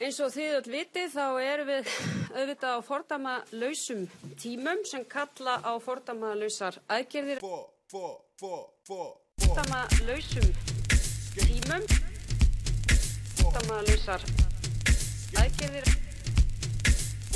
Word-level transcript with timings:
Eins 0.00 0.16
og 0.24 0.30
þið 0.32 0.54
öll 0.56 0.70
vitið 0.72 1.10
þá 1.12 1.24
erum 1.44 1.66
við 1.68 1.88
auðvitað 2.32 2.72
á 2.72 2.80
fordama 2.80 3.32
lausum 3.52 4.06
tímum 4.40 4.80
sem 4.88 5.02
kalla 5.04 5.58
á 5.60 5.76
fordama 5.76 6.30
lausar 6.40 6.78
aðgerðir. 6.88 7.42
Fordama 8.40 9.82
lausum 10.08 10.48
tímum, 11.36 11.84
fordama 13.42 13.82
lausar 13.90 14.24
aðgerðir, 15.36 15.92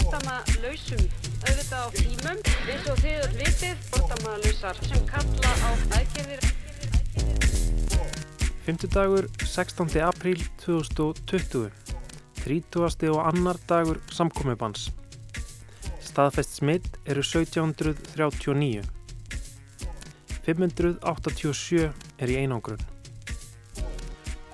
fordama 0.01 0.41
lausum 0.65 1.05
auðvitað 1.45 1.85
á 1.85 1.89
tímum. 2.01 2.43
Eins 2.65 2.89
og 2.89 3.05
þið 3.05 3.23
öll 3.29 3.39
vitið 3.45 3.87
fordama 3.93 4.41
lausar 4.41 4.85
sem 4.89 5.05
kalla 5.13 5.53
á 5.53 5.71
aðgerðir. 6.01 6.53
Fymtudagur 8.65 9.29
16. 9.45 9.99
apríl 10.01 10.41
2020 10.65 11.84
30. 12.45 13.09
og 13.09 13.23
annar 13.25 13.57
dagur 13.69 14.03
samkomibans. 14.13 14.91
Staðfest 16.05 16.59
smitt 16.59 16.99
eru 17.09 17.23
1739. 17.25 18.85
587 20.45 21.87
er 22.21 22.29
í 22.29 22.37
einangrun. 22.43 22.83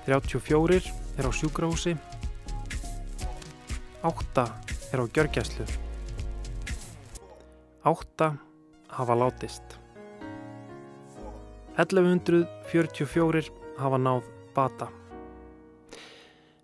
34 0.07 0.79
er 1.19 1.27
á 1.27 1.31
sjúkrahúsi. 1.35 1.97
8 4.07 4.47
er 4.95 5.03
á 5.03 5.05
gjörgjæslu. 5.11 5.67
8 7.83 8.31
hafa 8.95 9.19
látist. 9.19 9.77
1144 11.75 13.51
hafa 13.77 13.97
náð 13.97 14.23
bata. 14.55 15.00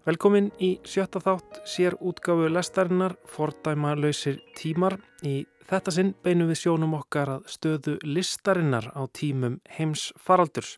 Velkomin 0.08 0.46
í 0.64 0.78
sjötta 0.88 1.20
þátt 1.20 1.58
sér 1.68 1.98
útgáfu 2.00 2.46
lestarinnar 2.48 3.18
fordæma 3.28 3.90
lausir 4.00 4.38
tímar. 4.56 4.94
Í 5.28 5.42
þetta 5.68 5.92
sinn 5.92 6.14
beinum 6.24 6.48
við 6.48 6.62
sjónum 6.62 6.94
okkar 6.96 7.34
að 7.34 7.50
stöðu 7.52 7.98
listarinnar 8.08 8.88
á 8.96 9.04
tímum 9.12 9.58
heims 9.76 10.14
faraldurs. 10.16 10.78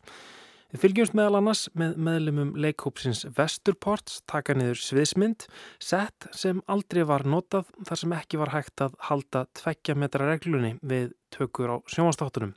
Við 0.72 0.82
fylgjumst 0.82 1.14
meðal 1.14 1.38
annars 1.38 1.62
með 1.78 1.94
meðlumum 2.08 2.50
leikhópsins 2.58 3.22
Vesturports, 3.36 4.18
taka 4.26 4.56
niður 4.58 4.82
sviðsmynd, 4.82 5.46
sett 5.78 6.26
sem 6.34 6.58
aldrei 6.66 7.04
var 7.06 7.22
notað 7.22 7.70
þar 7.86 8.02
sem 8.02 8.16
ekki 8.18 8.42
var 8.42 8.50
hægt 8.56 8.82
að 8.82 8.98
halda 9.12 9.44
tveggja 9.62 9.94
metra 9.94 10.26
reglunni 10.26 10.74
við 10.82 11.14
tökur 11.30 11.74
á 11.74 11.76
sjónastáttunum. 11.86 12.56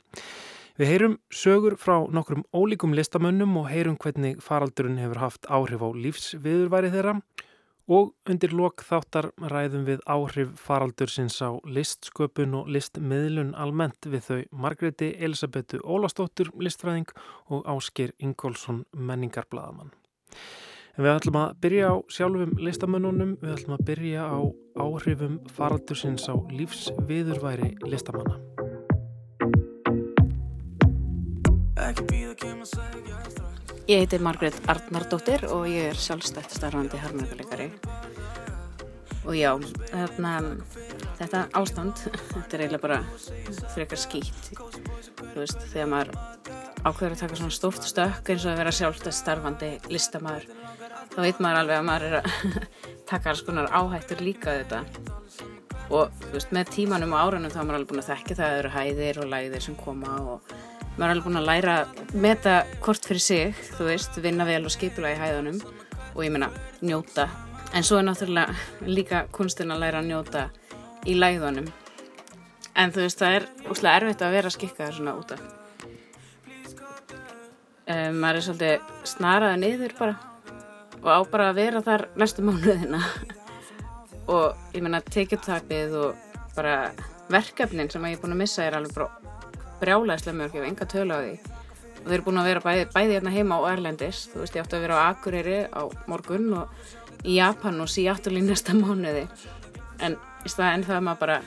Við 0.74 0.88
heyrum 0.90 1.12
sögur 1.30 1.76
frá 1.78 2.00
nokkrum 2.10 2.40
ólíkum 2.50 2.96
listamönnum 2.98 3.52
og 3.60 3.68
heyrum 3.70 3.94
hvernig 3.94 4.40
faraldurinn 4.42 4.96
hefur 4.98 5.20
haft 5.22 5.46
áhrif 5.46 5.84
á 5.86 5.88
lífsviðurværi 5.94 6.88
þeirra 6.90 7.12
og 7.94 8.10
undir 8.26 8.50
lok 8.58 8.82
þáttar 8.82 9.28
ræðum 9.38 9.84
við 9.86 10.02
áhrif 10.10 10.50
faraldursins 10.58 11.36
á 11.46 11.54
listsköpun 11.62 12.56
og 12.58 12.72
listmiðlun 12.74 13.52
almennt 13.54 14.08
við 14.10 14.26
þau 14.26 14.40
Margreti 14.64 15.12
Elisabetu 15.14 15.78
Ólastóttur 15.78 16.50
listfræðing 16.58 17.12
og 17.54 17.62
Ásker 17.70 18.10
Ingólfsson 18.18 18.82
menningarblaðamann. 18.96 19.94
En 20.94 21.06
við 21.06 21.12
ætlum 21.12 21.38
að 21.38 21.54
byrja 21.62 21.94
á 21.94 21.94
sjálfum 22.10 22.58
listamönnunum, 22.58 23.36
við 23.38 23.54
ætlum 23.60 23.78
að 23.78 23.86
byrja 23.92 24.26
á 24.26 24.38
áhrifum 24.82 25.38
faraldursins 25.54 26.26
á 26.26 26.34
lífsviðurværi 26.50 27.76
listamanna. 27.86 28.53
Ég 33.84 34.00
heiti 34.00 34.18
Margret 34.22 34.56
Arnardóttir 34.72 35.42
og 35.52 35.66
ég 35.68 35.90
er 35.90 35.98
sjálfstætt 36.00 36.54
starfandi 36.56 36.96
harmoníkuleikari 37.02 37.66
og 39.24 39.36
já, 39.36 39.50
þarna, 39.90 40.32
þetta 41.18 41.42
ástand, 41.56 42.00
þetta 42.32 42.56
er 42.56 42.64
eiginlega 42.64 42.82
bara 42.82 42.98
frekar 43.74 44.00
skýtt, 44.00 44.50
þú 45.20 45.36
veist, 45.36 45.60
þegar 45.72 45.90
maður 45.92 46.10
ákveður 46.84 47.14
að 47.14 47.22
taka 47.22 47.38
svona 47.40 47.56
stórt 47.56 47.88
stökk 47.88 48.32
eins 48.32 48.44
og 48.44 48.52
að 48.52 48.60
vera 48.60 48.74
sjálfstætt 48.80 49.16
starfandi 49.16 49.70
listamæður, 49.92 50.48
þá 51.14 51.18
veit 51.24 51.40
maður 51.40 51.62
alveg 51.62 51.80
að 51.80 51.88
maður 51.88 52.06
er 52.08 52.18
að 52.20 52.68
taka 53.12 53.32
alls 53.32 53.44
konar 53.46 53.72
áhættur 53.72 54.24
líka 54.24 54.58
þetta. 54.62 54.84
Og 55.92 56.12
þú 56.22 56.30
veist, 56.32 56.52
með 56.56 56.70
tímanum 56.78 57.12
og 57.12 57.20
árunum 57.20 57.52
þá 57.52 57.58
er 57.60 57.66
maður 57.68 57.80
alveg 57.80 57.90
búin 57.92 58.04
að 58.04 58.12
þekka 58.12 58.36
það 58.38 58.44
að 58.44 58.54
það 58.54 58.60
eru 58.62 58.74
hæðir 58.78 59.20
og 59.20 59.32
læðir 59.32 59.64
sem 59.64 59.76
koma 59.80 60.14
og 60.34 60.54
maður 60.96 61.06
er 61.06 61.14
alveg 61.14 61.28
búin 61.28 61.40
að 61.40 61.48
læra 61.50 61.76
meta 62.14 62.56
kort 62.84 63.06
fyrir 63.06 63.22
sig, 63.22 63.62
þú 63.76 63.88
veist, 63.90 64.18
vinna 64.22 64.46
vel 64.48 64.62
og 64.64 64.74
skipula 64.74 65.14
í 65.14 65.18
hæðunum. 65.18 65.62
Og 66.14 66.20
ég 66.22 66.30
meina 66.30 66.50
njóta, 66.84 67.28
en 67.74 67.86
svo 67.86 67.98
er 67.98 68.06
náttúrulega 68.06 68.86
líka 68.86 69.24
kunstin 69.34 69.74
að 69.74 69.82
læra 69.82 70.02
að 70.02 70.12
njóta 70.12 70.44
í 71.10 71.16
læðunum 71.18 71.72
en 72.74 72.94
þú 72.94 73.04
veist, 73.04 73.20
það 73.20 73.36
er 73.38 73.44
úrslega 73.70 73.98
erfitt 74.00 74.22
að 74.24 74.34
vera 74.34 74.50
að 74.50 74.56
skikka 74.56 74.80
það 74.80 74.96
svona 74.96 75.14
úta 75.18 75.38
um, 77.88 78.20
maður 78.20 78.38
er 78.38 78.46
svolítið 78.48 79.08
snaraði 79.14 79.60
niður 79.62 79.96
bara 79.98 80.16
og 81.04 81.10
á 81.10 81.18
bara 81.30 81.48
að 81.50 81.58
vera 81.58 81.82
þar 81.84 82.06
næstu 82.16 82.44
mánuðina. 82.46 83.00
Og 84.32 84.72
ég 84.72 84.80
meina 84.80 85.02
tekjutakið 85.04 85.96
og 86.00 86.38
bara 86.56 86.94
verkefnin 87.28 87.90
sem 87.92 88.06
ég 88.08 88.16
er 88.16 88.22
búin 88.22 88.32
að 88.32 88.40
missa 88.40 88.64
er 88.64 88.78
alveg 88.78 88.94
bara 88.96 89.23
brjálæðislega 89.80 90.38
mörg, 90.38 90.54
ég 90.54 90.62
hef 90.62 90.70
enga 90.70 90.86
tölu 90.90 91.14
á 91.14 91.20
því. 91.22 91.34
Og 91.94 92.06
þeir 92.06 92.16
eru 92.16 92.26
búin 92.26 92.40
að 92.40 92.48
vera 92.50 92.64
bæði, 92.64 92.84
bæði 92.92 93.16
hérna 93.16 93.34
heima 93.34 93.58
á 93.58 93.60
Erlendis, 93.72 94.18
þú 94.32 94.42
veist 94.42 94.56
ég 94.58 94.64
átti 94.64 94.78
að 94.78 94.84
vera 94.84 95.00
á 95.00 95.02
Akureyri 95.08 95.58
á 95.72 95.82
morgun 96.10 96.46
og 96.60 96.66
í 97.24 97.38
Japan 97.38 97.80
og 97.80 97.88
Seattle 97.92 98.40
í 98.40 98.44
næsta 98.44 98.76
mánuði. 98.76 99.24
En 100.04 100.18
í 100.44 100.52
staðin 100.52 100.84
það 100.86 100.98
er 100.98 101.06
maður 101.08 101.22
bara 101.24 101.38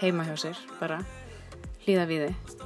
heima 0.00 0.26
hjá 0.26 0.36
sér, 0.46 0.64
bara 0.80 1.02
hlýða 1.84 2.08
við 2.10 2.26
þið 2.28 2.58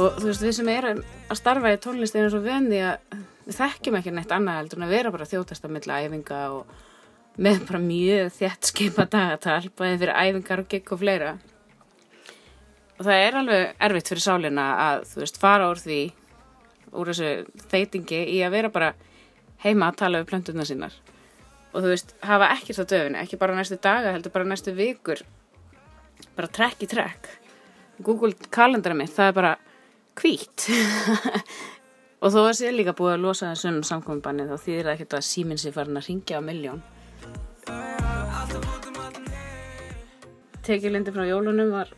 og 0.00 0.16
þú 0.16 0.28
veist 0.30 0.44
við 0.44 0.54
sem 0.56 0.70
erum 0.72 1.02
að 1.30 1.38
starfa 1.38 1.72
í 1.74 1.80
tónlist 1.82 2.16
eins 2.16 2.36
og 2.36 2.44
vendi 2.44 2.80
að 2.84 3.19
þekkjum 3.56 3.98
ekki 3.98 4.14
neitt 4.14 4.32
annað 4.34 4.60
heldur 4.60 4.80
en 4.80 4.86
að 4.86 4.94
vera 4.94 5.12
bara 5.14 5.28
þjótast 5.28 5.66
að 5.66 5.74
milla 5.76 5.98
æfinga 6.04 6.40
og 6.54 6.72
með 7.40 7.62
bara 7.68 7.80
mjög 7.82 8.32
þjætt 8.36 8.68
skipa 8.70 9.06
dagatal 9.10 9.70
bæðið 9.78 10.02
fyrir 10.02 10.16
æfingar 10.16 10.62
og 10.62 10.70
gigg 10.70 10.92
og 10.92 11.00
fleira. 11.00 11.30
Og 12.98 13.06
það 13.06 13.22
er 13.24 13.38
alveg 13.40 13.84
erfitt 13.86 14.10
fyrir 14.12 14.24
sálinna 14.26 14.66
að 14.84 15.06
þú 15.12 15.22
veist 15.22 15.40
fara 15.40 15.70
úr 15.70 15.80
því 15.80 16.00
úr 16.90 17.12
þessu 17.12 17.30
þeitingi 17.70 18.20
í 18.34 18.40
að 18.44 18.54
vera 18.56 18.72
bara 18.74 18.92
heima 19.64 19.88
að 19.88 20.00
tala 20.02 20.20
við 20.20 20.30
plönduna 20.32 20.66
sínar. 20.68 20.94
Og 21.70 21.84
þú 21.84 21.92
veist 21.92 22.14
hafa 22.26 22.50
ekkert 22.56 22.82
á 22.82 22.90
döfinu, 22.92 23.20
ekki 23.22 23.38
bara 23.40 23.56
næstu 23.56 23.78
daga 23.80 24.12
heldur 24.14 24.34
bara 24.34 24.48
næstu 24.48 24.74
vikur. 24.76 25.22
Bara 26.36 26.50
trekk 26.50 26.84
í 26.84 26.90
trekk. 26.90 27.30
Google 28.04 28.34
kalendara 28.52 28.96
mitt, 28.96 29.12
það 29.14 29.30
er 29.30 29.36
bara 29.36 29.56
hvít 30.20 30.66
Og 32.20 32.28
þó 32.28 32.42
að 32.42 32.56
sé 32.58 32.70
líka 32.74 32.92
búið 32.92 33.14
að 33.14 33.22
losa 33.24 33.50
þessum 33.54 33.78
samkominnbanni 33.86 34.44
þá 34.44 34.56
þýðir 34.60 34.88
það 34.88 34.92
ekkert 34.92 35.14
að 35.16 35.22
síminn 35.24 35.60
sé 35.60 35.70
farin 35.72 35.96
að 35.96 36.08
ringja 36.10 36.36
á 36.36 36.42
milljón. 36.44 36.82
Tekilindi 40.66 41.14
frá 41.14 41.24
jólunum 41.24 41.72
var 41.72 41.94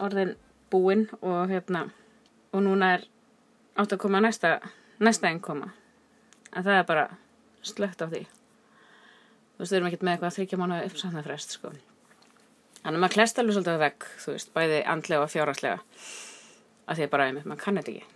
orðin 0.00 0.32
búinn 0.72 1.04
og 1.20 1.52
hérna 1.52 1.84
og 2.56 2.64
núna 2.64 2.94
er 2.94 3.04
átt 3.76 3.92
að 3.92 4.00
koma 4.06 4.22
næsta, 4.24 4.54
næsta 5.04 5.28
einn 5.28 5.42
koma. 5.44 5.74
En 6.56 6.64
það 6.64 6.80
er 6.80 6.88
bara 6.88 7.04
slögt 7.60 8.00
á 8.00 8.08
því. 8.08 8.24
Þú 8.24 9.60
veist, 9.60 9.70
við 9.70 9.76
erum 9.76 9.90
ekkert 9.90 10.08
með 10.08 10.14
eitthvað 10.14 10.30
að 10.30 10.38
þryggja 10.38 10.62
mánu 10.62 10.80
uppsatna 10.88 11.26
frest, 11.26 11.58
sko. 11.58 11.74
Þannig 12.80 12.96
að 12.96 13.04
maður 13.04 13.18
klest 13.18 13.38
alveg 13.38 13.58
svolítið 13.58 13.76
að 13.76 13.84
vegg, 13.84 14.10
þú 14.24 14.38
veist, 14.38 14.54
bæði 14.56 14.82
andlega 14.96 15.28
og 15.28 15.32
fjáraslega. 15.36 16.02
Af 16.88 16.96
því 16.96 17.08
að 17.08 17.14
bara, 17.18 17.28
einmitt, 17.28 17.48
maður 17.48 17.64
kann 17.66 17.82
þetta 17.82 17.98
ekki 17.98 18.13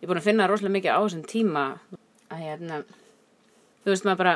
ég 0.00 0.06
er 0.06 0.10
búin 0.10 0.20
að 0.20 0.28
finna 0.30 0.48
rosalega 0.48 0.76
mikið 0.78 0.96
á 0.96 1.00
þessum 1.04 1.26
tíma. 1.28 1.64
Að 2.30 2.42
hérna 2.46 2.80
þú 3.84 3.92
veist 3.92 4.06
maður 4.08 4.22
bara 4.22 4.34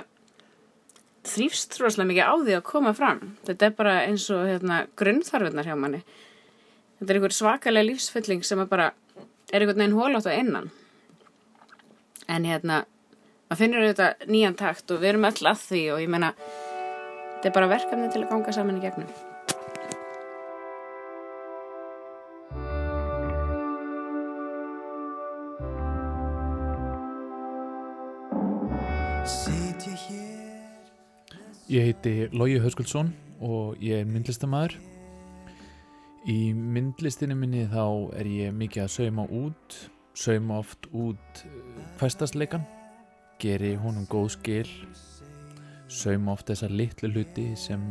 þrýfst 1.24 1.78
rosalega 1.80 2.10
mikið 2.12 2.28
á 2.28 2.34
því 2.44 2.56
að 2.58 2.66
koma 2.68 2.94
fram. 2.96 3.20
Þetta 3.48 3.68
er 3.68 3.76
bara 3.80 3.98
eins 4.04 4.28
og 4.34 4.46
hérna 4.48 4.80
grunnþarfinnar 5.00 5.68
hjá 5.70 5.76
manni. 5.80 6.02
Þetta 7.00 7.10
er 7.10 7.20
einhver 7.20 7.36
svakalega 7.36 7.88
lífsfylling 7.88 8.44
sem 8.46 8.64
bara 8.68 8.92
er 9.50 9.62
einhvern 9.62 9.80
veginn 9.80 9.98
hólátt 9.98 10.28
á 10.28 10.32
innan. 10.36 10.72
En 12.28 12.48
hérna 12.48 12.84
maður 13.48 13.60
finnur 13.60 13.84
auðvitað 13.84 14.26
nýjan 14.32 14.56
takt 14.58 14.90
og 14.90 15.02
við 15.02 15.14
erum 15.14 15.28
öll 15.28 15.50
að 15.50 15.62
því 15.68 15.84
og 15.94 16.02
ég 16.04 16.10
menna 16.12 16.32
þetta 16.38 17.50
er 17.50 17.56
bara 17.60 17.70
verkefni 17.76 18.10
til 18.10 18.24
að 18.24 18.30
ganga 18.32 18.56
saman 18.56 18.80
í 18.80 18.84
gegnum 18.84 19.33
Ég 31.74 31.88
heiti 31.88 32.28
Lógi 32.30 32.60
Hauskuldsson 32.62 33.08
og 33.42 33.80
ég 33.82 34.04
er 34.04 34.06
myndlistamæður. 34.06 34.76
Í 36.30 36.52
myndlistinu 36.54 37.34
minni 37.34 37.64
þá 37.66 38.14
er 38.14 38.28
ég 38.30 38.54
mikið 38.54 38.84
að 38.84 38.92
sauma 38.94 39.24
út, 39.26 39.78
sauma 40.14 40.60
oft 40.62 40.86
út 40.94 41.42
hverstasleikan, 41.98 42.62
geri 43.42 43.72
honum 43.82 44.06
góð 44.06 44.28
skil, 44.36 44.70
sauma 45.90 46.36
oft 46.36 46.46
þessar 46.52 46.78
litlu 46.78 47.10
hluti 47.10 47.50
sem 47.58 47.82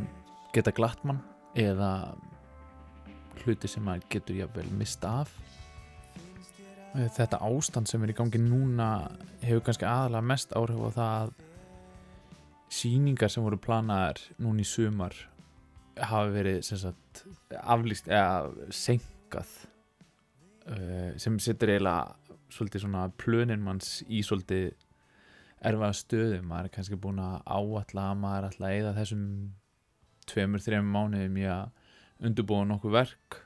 geta 0.56 0.72
glatt 0.72 1.04
mann 1.04 1.20
eða 1.52 2.14
hluti 3.42 3.68
sem 3.68 3.84
maður 3.84 4.08
getur 4.16 4.40
jáfnvel 4.40 4.70
mista 4.80 5.18
af. 5.26 5.40
Þetta 6.96 7.44
ástand 7.52 7.92
sem 7.92 8.00
er 8.00 8.14
í 8.14 8.16
gangi 8.16 8.40
núna 8.40 8.94
hefur 9.44 9.66
kannski 9.68 9.92
aðalega 9.92 10.30
mest 10.32 10.56
áhrif 10.56 10.86
á 10.88 10.90
það 11.02 11.18
að 11.18 11.43
síningar 12.72 13.30
sem 13.32 13.44
voru 13.44 13.58
planaðar 13.60 14.20
núna 14.42 14.64
í 14.64 14.68
sumar 14.68 15.14
hafa 15.94 16.32
verið 16.34 16.62
sagt 16.66 17.24
aflýst 17.60 18.08
eða 18.10 18.70
senkað 18.74 19.50
uh, 20.70 21.12
sem 21.20 21.38
setur 21.42 21.74
eiginlega 21.74 22.16
svolítið 22.54 22.84
svona 22.84 23.06
plönin 23.18 23.62
manns 23.64 24.00
í 24.08 24.22
svolítið 24.26 24.72
erfaða 25.64 25.96
stöðu. 25.96 26.40
Maður 26.44 26.68
er 26.68 26.74
kannski 26.74 27.00
búin 27.00 27.22
að 27.22 27.36
áalla 27.46 28.08
að 28.10 28.20
maður 28.20 28.38
er 28.38 28.48
alltaf 28.50 28.68
að 28.68 28.78
eða 28.78 28.94
þessum 28.98 29.26
tveimur, 30.30 30.64
þreimur 30.64 30.94
mánuðum 30.94 31.40
í 31.40 31.48
að 31.50 32.24
undurbúa 32.24 32.68
nokkuð 32.68 32.94
verk 32.94 33.40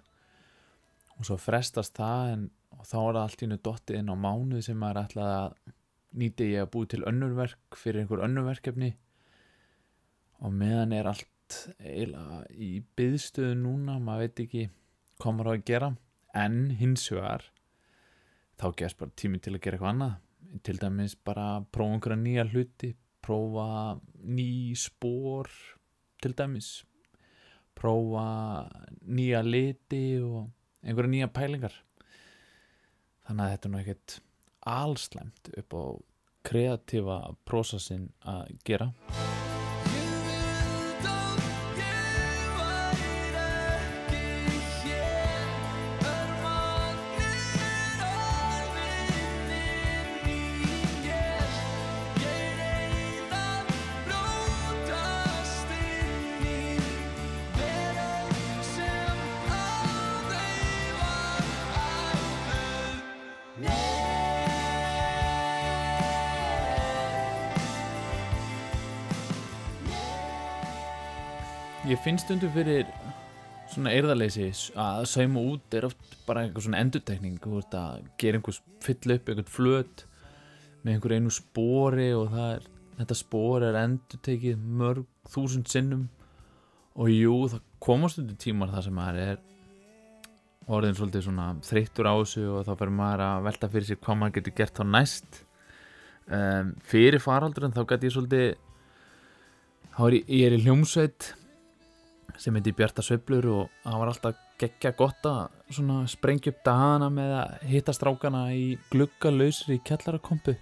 og 1.18 1.26
svo 1.26 1.38
frestast 1.40 1.96
það 1.98 2.32
en 2.34 2.46
þá 2.84 2.98
er 3.00 3.16
það 3.16 3.22
allt 3.22 3.42
í 3.42 3.48
nú 3.50 3.58
dottið 3.58 4.00
inn 4.00 4.12
á 4.12 4.16
mánuð 4.18 4.64
sem 4.66 4.78
maður 4.78 5.00
er 5.00 5.04
alltaf 5.04 5.30
að 5.34 5.74
nýti 6.18 6.50
ég 6.52 6.64
að 6.64 6.72
búi 6.74 6.88
til 6.90 7.04
önnurverk 7.08 7.78
fyrir 7.78 8.02
einhver 8.02 8.22
önnurverkefni 8.24 8.92
og 10.44 10.54
meðan 10.54 10.94
er 10.96 11.08
allt 11.10 11.56
eiginlega 11.80 12.42
í 12.52 12.70
byðstöðu 12.98 13.56
núna, 13.58 13.98
maður 14.02 14.26
veit 14.26 14.42
ekki 14.44 14.64
hvað 15.18 15.34
maður 15.34 15.50
á 15.50 15.54
að 15.54 15.64
gera 15.70 15.90
en 16.38 16.58
hins 16.78 17.06
vegar 17.10 17.46
þá 18.58 18.66
gerst 18.78 18.98
bara 19.00 19.16
tími 19.18 19.40
til 19.42 19.54
að 19.54 19.62
gera 19.64 19.78
eitthvað 19.78 19.94
annað. 19.94 20.16
Til 20.64 20.78
dæmis 20.80 21.14
bara 21.28 21.48
prófa 21.72 21.96
einhverja 21.96 22.20
nýja 22.22 22.44
hluti 22.48 22.92
prófa 23.24 23.98
ný 24.24 24.74
spór 24.78 25.50
til 26.22 26.34
dæmis. 26.38 26.70
Prófa 27.78 28.68
nýja 29.06 29.42
liti 29.44 30.18
og 30.22 30.48
einhverja 30.82 31.14
nýja 31.14 31.32
pælingar. 31.34 31.74
Þannig 33.28 33.44
að 33.44 33.52
þetta 33.52 33.68
er 33.68 33.74
nú 33.74 33.82
ekkert 33.82 34.18
allslæmt 34.68 35.52
upp 35.60 35.76
á 35.76 35.84
kreatífa 36.48 37.20
prósasinn 37.44 38.08
að 38.24 38.56
gera 38.64 38.92
ég 71.88 72.00
finnst 72.04 72.26
stundu 72.26 72.50
fyrir 72.52 72.88
svona 73.72 73.92
eirðarleysi 73.96 74.48
að 74.76 75.06
sauma 75.08 75.44
út 75.54 75.76
er 75.76 75.86
oft 75.88 76.16
bara 76.26 76.44
eitthvað 76.44 76.66
svona 76.66 76.82
endutekning 76.84 77.38
þú 77.40 77.54
veist 77.58 77.76
að 77.76 78.02
gera 78.20 78.40
einhvers 78.40 78.60
fyll 78.84 79.14
upp 79.14 79.28
eitthvað 79.28 79.52
flöt 79.52 80.04
með 80.82 80.94
einhver 80.94 81.14
einu 81.16 81.32
spóri 81.32 82.10
og 82.16 82.30
það 82.34 82.52
er 82.56 82.68
þetta 82.98 83.16
spóri 83.18 83.68
er 83.68 83.80
endutekið 83.82 84.62
mörg 84.80 85.06
þúsund 85.32 85.70
sinnum. 85.70 86.06
Og 86.98 87.12
jú 87.12 87.34
það 87.52 87.66
komast 87.84 88.18
undir 88.18 88.38
tímar 88.42 88.72
það 88.72 88.88
sem 88.88 88.96
maður 88.98 89.20
er 89.24 89.42
orðin 90.68 90.96
svolítið 90.98 91.26
svona 91.28 91.50
þreyttur 91.64 92.08
á 92.10 92.14
þessu 92.18 92.46
og 92.52 92.64
þá 92.66 92.72
fyrir 92.74 92.96
maður 92.98 93.24
að 93.28 93.44
velta 93.46 93.70
fyrir 93.72 93.88
sér 93.88 94.00
hvað 94.02 94.18
maður 94.20 94.38
getur 94.38 94.56
gert 94.58 94.80
á 94.82 94.84
næst. 94.84 95.42
Um, 96.28 96.72
fyrir 96.84 97.22
faraldurinn 97.24 97.72
þá 97.72 97.84
gæti 97.88 98.10
ég 98.10 98.16
svolítið 98.16 98.48
þá 99.94 100.02
er 100.08 100.16
ég, 100.18 100.26
ég 100.28 100.48
er 100.48 100.56
í 100.58 100.64
hljómsveit 100.66 101.30
sem 102.36 102.54
heiti 102.54 102.74
Bjarta 102.76 103.02
Sveiflur 103.02 103.48
og 103.54 103.80
það 103.84 103.98
var 104.02 104.12
alltaf 104.12 104.44
geggja 104.58 104.92
gott 104.98 105.26
að 105.30 106.06
sprengja 106.10 106.52
upp 106.52 106.62
dagana 106.66 107.08
með 107.14 107.34
að 107.38 107.66
hitta 107.70 107.94
strákana 107.94 108.42
í 108.54 108.64
gluggalösri 108.90 109.78
kjallarakompu 109.86 110.56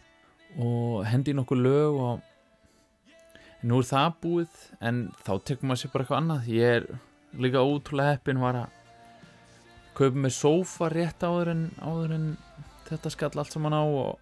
og 0.63 1.05
hendi 1.09 1.35
nokkuð 1.37 1.63
lög 1.65 2.01
og 2.01 3.67
nú 3.67 3.81
er 3.81 3.89
það 3.89 4.19
búið 4.23 4.61
en 4.85 5.03
þá 5.25 5.33
tekum 5.49 5.71
maður 5.71 5.83
sér 5.83 5.93
bara 5.93 6.05
eitthvað 6.05 6.21
annað. 6.21 6.51
Ég 6.53 6.77
er 6.77 6.87
líka 7.41 7.65
ótrúlega 7.65 8.17
heppin 8.17 8.43
var 8.43 8.61
að 8.63 8.77
kaupa 9.97 10.23
með 10.27 10.37
sófa 10.37 10.91
rétt 10.93 11.25
áður 11.25 11.53
en, 11.55 11.67
áður 11.81 12.15
en 12.19 12.31
þetta 12.87 13.13
skall 13.13 13.33
allt 13.33 13.53
saman 13.53 13.77
á 13.77 13.83
og, 13.83 14.19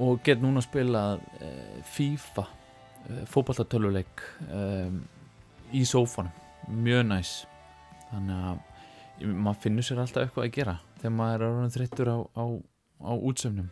og 0.00 0.20
get 0.24 0.40
núna 0.40 0.62
að 0.62 0.68
spila 0.70 1.04
e, 1.40 1.50
FIFA 1.92 2.46
e, 2.48 3.24
fókbaltartöluleik 3.28 4.24
e, 4.48 4.62
í 5.76 5.84
sófanum 5.88 6.39
mjög 6.68 7.06
næs. 7.08 7.32
Þannig 8.10 8.44
að 8.50 8.66
maður 9.20 9.62
finnur 9.64 9.86
sér 9.86 10.02
alltaf 10.02 10.26
eitthvað 10.26 10.46
að 10.46 10.54
gera 10.56 10.76
þegar 11.00 11.16
maður 11.16 11.42
er 11.42 11.50
orðin 11.50 11.74
þreyttur 11.76 12.12
á, 12.12 12.18
á, 12.36 12.44
á 13.04 13.12
útsöfnum. 13.16 13.70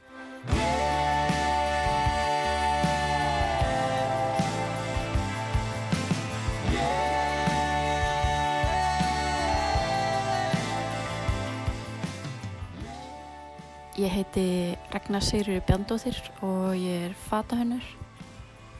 Ég 13.98 14.12
heiti 14.14 14.76
Ragnar 14.92 15.24
Sigurður 15.26 15.64
Bjandóþir 15.66 16.20
og 16.46 16.76
ég 16.78 17.08
er 17.08 17.16
fatahönnur 17.26 17.82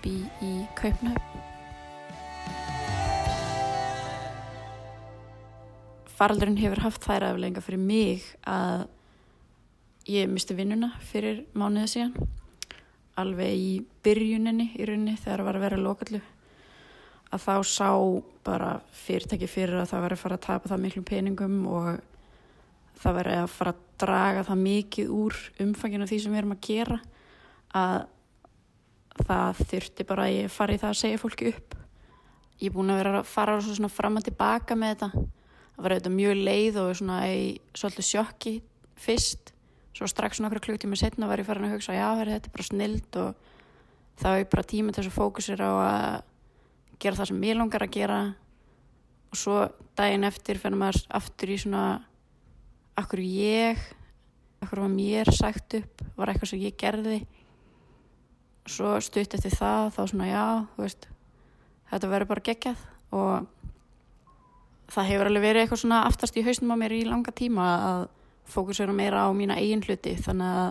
bý 0.04 0.14
í 0.46 0.52
Kaupnöfn 0.78 1.37
faraldurinn 6.18 6.58
hefur 6.58 6.82
haft 6.82 7.04
þær 7.06 7.28
aflenga 7.30 7.62
fyrir 7.62 7.82
mig 7.82 8.24
að 8.48 8.86
ég 10.08 10.30
misti 10.32 10.56
vinnuna 10.56 10.90
fyrir 11.04 11.44
mánuðið 11.54 11.92
síðan 11.92 12.28
alveg 13.18 13.54
í 13.54 13.70
byrjuninni 14.06 14.72
í 14.78 14.86
rauninni 14.88 15.16
þegar 15.18 15.42
það 15.42 15.48
var 15.48 15.58
að 15.58 15.64
vera 15.66 15.80
lokallu 15.82 16.20
að 17.28 17.44
þá 17.44 17.54
sá 17.68 17.90
bara 18.46 18.70
fyrirtæki 19.04 19.48
fyrir 19.50 19.82
að 19.82 19.90
það 19.92 20.04
var 20.04 20.14
að 20.14 20.22
fara 20.22 20.38
að 20.38 20.46
tapa 20.46 20.70
það 20.70 20.84
miklum 20.84 21.08
peningum 21.08 21.58
og 21.68 21.88
það 22.98 23.18
var 23.18 23.30
að 23.34 23.48
fara 23.52 23.74
að 23.74 23.82
draga 23.98 24.44
það 24.46 24.62
mikið 24.64 25.10
úr 25.12 25.40
umfanginu 25.64 26.08
því 26.08 26.20
sem 26.22 26.34
við 26.34 26.42
erum 26.42 26.54
að 26.54 26.62
gera 26.68 27.00
að 27.78 27.98
það 29.18 29.64
þurfti 29.72 30.06
bara 30.08 30.28
að 30.28 30.36
ég 30.36 30.54
fari 30.54 30.78
það 30.78 30.92
að 30.92 31.00
segja 31.00 31.20
fólki 31.20 31.50
upp. 31.50 31.74
Ég 32.58 32.70
er 32.70 32.74
búin 32.74 32.92
að 32.94 33.00
vera 33.02 33.18
að 33.18 33.28
fara 33.28 33.58
svona 33.62 33.90
fram 33.90 34.18
og 34.18 34.24
tilbaka 34.26 34.76
með 34.78 34.94
þetta 34.94 35.26
það 35.78 35.84
var 35.86 35.94
auðvitað 35.94 36.14
mjög 36.16 36.40
leið 36.42 36.76
og 36.82 36.88
svona 36.98 37.16
í 37.30 37.42
svolítið 37.78 38.06
sjokki 38.08 38.52
fyrst. 38.98 39.52
Svo 39.94 40.08
strax 40.10 40.40
nokkru 40.42 40.62
klukktími 40.64 40.98
setna 40.98 41.28
var 41.30 41.38
ég 41.38 41.46
farin 41.46 41.68
að 41.68 41.76
hugsa 41.76 41.94
já 41.94 42.08
þetta 42.18 42.50
er 42.50 42.54
bara 42.56 42.66
snild 42.66 43.18
og 43.22 43.52
það 44.18 44.34
var 44.34 44.48
bara 44.50 44.66
tíma 44.72 44.94
til 44.94 45.04
þess 45.04 45.12
að 45.12 45.18
fókusir 45.20 45.62
á 45.62 45.70
að 45.70 46.16
gera 46.98 47.18
það 47.20 47.30
sem 47.30 47.46
ég 47.46 47.58
langar 47.60 47.86
að 47.86 47.94
gera. 47.94 48.18
Og 49.30 49.38
svo 49.38 49.58
daginn 49.98 50.26
eftir 50.26 50.58
fennum 50.58 50.82
maður 50.82 51.04
aftur 51.14 51.52
í 51.54 51.58
svona 51.62 51.84
akkur 52.98 53.22
ég? 53.22 53.78
Akkur 54.58 54.82
var 54.82 54.90
mér 54.90 55.30
sagt 55.30 55.78
upp? 55.78 56.02
Var 56.18 56.32
eitthvað 56.32 56.52
sem 56.56 56.64
ég 56.64 56.78
gerði? 56.80 57.20
Og 58.66 58.74
svo 58.74 58.96
stutt 58.98 59.38
eftir 59.38 59.54
það 59.54 59.92
þá 59.94 60.02
svona 60.10 60.26
já 60.32 60.46
veist, 60.74 61.06
þetta 61.92 62.10
verður 62.10 62.32
bara 62.34 62.46
geggjað 62.50 62.82
og 63.14 63.46
það 64.88 65.10
hefur 65.12 65.30
alveg 65.30 65.44
verið 65.44 65.64
eitthvað 65.64 65.82
svona 65.82 66.02
aftast 66.08 66.36
í 66.38 66.44
hausnum 66.46 66.72
á 66.72 66.80
mér 66.80 66.94
í 66.96 67.04
langa 67.08 67.34
tíma 67.36 67.66
að 67.88 68.04
fókusera 68.48 68.94
meira 68.96 69.26
á 69.28 69.30
mína 69.36 69.58
eigin 69.60 69.84
hluti. 69.84 70.14
Þannig 70.24 70.60
að 70.62 70.68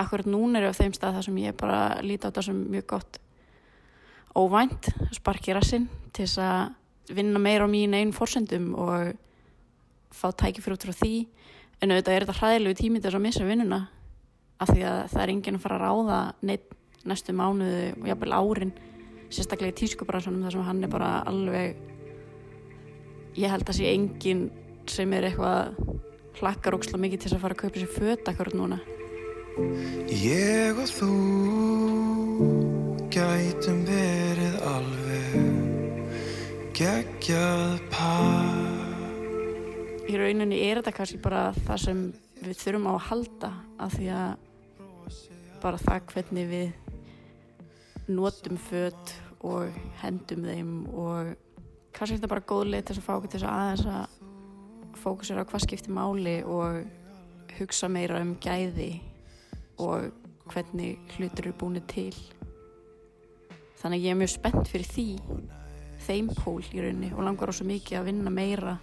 akkurat 0.00 0.28
núna 0.30 0.60
er 0.60 0.68
ég 0.68 0.76
á 0.76 0.80
þeim 0.80 0.94
stað 0.96 1.18
þar 1.18 1.26
sem 1.28 1.40
ég 1.42 1.58
bara 1.60 1.80
líti 2.04 2.24
á 2.24 2.28
þetta 2.30 2.46
sem 2.46 2.62
mjög 2.72 2.86
gott 2.94 3.20
óvænt, 4.38 4.88
sparki 5.12 5.54
rassinn 5.56 5.88
til 6.14 6.24
þess 6.24 6.40
að 6.44 7.14
vinna 7.16 7.42
meira 7.42 7.66
á 7.66 7.68
mín 7.68 7.96
einn 7.98 8.14
fórsendum 8.14 8.72
og 8.78 9.12
fá 10.14 10.30
tækifyrir 10.30 10.78
út 10.78 10.86
frá 10.86 10.94
því. 10.96 11.14
En 11.80 11.92
auðvitað 11.92 12.14
er 12.14 12.26
þetta 12.26 12.38
hræðilegu 12.38 12.78
tími 12.78 13.00
til 13.00 13.10
þess 13.10 13.18
að 13.18 13.26
missa 13.26 13.48
vinnuna 13.48 13.80
af 14.60 14.70
því 14.70 14.84
að 14.84 15.00
það 15.12 15.22
er 15.22 15.32
enginn 15.34 15.58
að 15.58 15.64
fara 15.64 15.78
að 15.78 15.84
ráða 15.84 16.20
neitt 16.48 16.76
næstu 17.08 17.32
mánuðu 17.32 17.84
og 17.96 18.08
jafnvel 18.10 18.34
árin 18.36 18.72
sérstaklega 19.32 19.72
í 19.72 19.78
tískubransunum 19.80 20.42
þar 20.44 20.56
sem 20.56 20.66
hann 20.66 20.84
er 20.84 20.92
bara 20.92 21.10
alveg 21.28 21.78
ég 23.38 23.50
held 23.50 23.68
að 23.68 23.78
sé 23.78 23.90
enginn 23.92 24.48
sem 24.90 25.12
er 25.14 25.28
eitthvað 25.28 25.76
hlakkar 26.40 26.76
óksla 26.78 26.98
mikið 27.00 27.24
til 27.24 27.34
að 27.36 27.42
fara 27.44 27.56
að 27.56 27.62
kaupa 27.62 27.82
sér 27.82 27.92
föt 27.94 28.30
akkur 28.32 28.52
núna. 28.56 28.80
Ég 30.10 30.78
og 30.78 30.88
þú 30.90 31.10
gætum 33.12 33.82
verið 33.88 34.56
alveg 34.70 35.34
geggjað 36.78 37.80
par 37.92 38.70
Í 40.10 40.16
rauninni 40.18 40.62
er 40.66 40.80
þetta 40.80 40.94
kannski 40.96 41.20
bara 41.22 41.50
það 41.66 41.82
sem 41.84 41.98
við 42.40 42.56
þurfum 42.58 42.88
á 42.90 42.92
að 42.94 43.04
halda 43.10 43.50
af 43.84 43.92
því 43.94 44.06
að 44.16 44.30
bara 45.60 45.82
það 45.84 46.08
hvernig 46.14 46.48
við 46.50 48.10
notum 48.10 48.58
föt 48.58 49.12
og 49.46 49.76
hendum 50.00 50.42
þeim 50.48 50.72
og 50.90 51.36
kannski 51.92 52.14
er 52.14 52.20
þetta 52.20 52.32
bara 52.32 52.48
góð 52.52 52.64
leið 52.70 52.88
til 52.88 52.96
að 52.96 53.06
fá 53.06 53.12
okkur 53.16 53.32
til 53.34 53.44
aðeins 53.50 53.86
að 53.90 54.18
fókusera 55.00 55.44
á 55.44 55.48
hvað 55.48 55.64
skiptir 55.64 55.94
máli 55.96 56.36
og 56.44 56.82
hugsa 57.58 57.88
meira 57.92 58.20
um 58.22 58.34
gæði 58.40 58.92
og 59.80 60.10
hvernig 60.50 60.98
hlutur 61.16 61.48
eru 61.48 61.56
búin 61.56 61.80
til. 61.90 62.14
Þannig 63.80 63.96
að 63.96 64.04
ég 64.04 64.12
er 64.12 64.20
mjög 64.20 64.32
spennt 64.34 64.68
fyrir 64.68 64.90
því 64.90 65.08
þeim 66.04 66.30
pól 66.36 66.60
í 66.60 66.82
rauninni 66.82 67.10
og 67.14 67.24
langar 67.24 67.52
óssvo 67.52 67.66
mikið 67.68 68.00
að 68.00 68.08
vinna 68.10 68.32
meira 68.34 68.76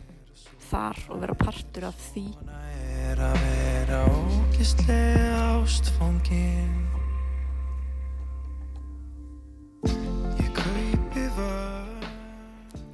þar 0.69 0.99
og 1.13 1.21
vera 1.23 1.37
partur 1.37 1.87
af 1.89 2.01
því. 2.09 2.25
Er 3.07 3.23
að 3.23 3.39
vera 3.43 4.01
ógislega 4.09 5.41
ástfangin 5.61 6.86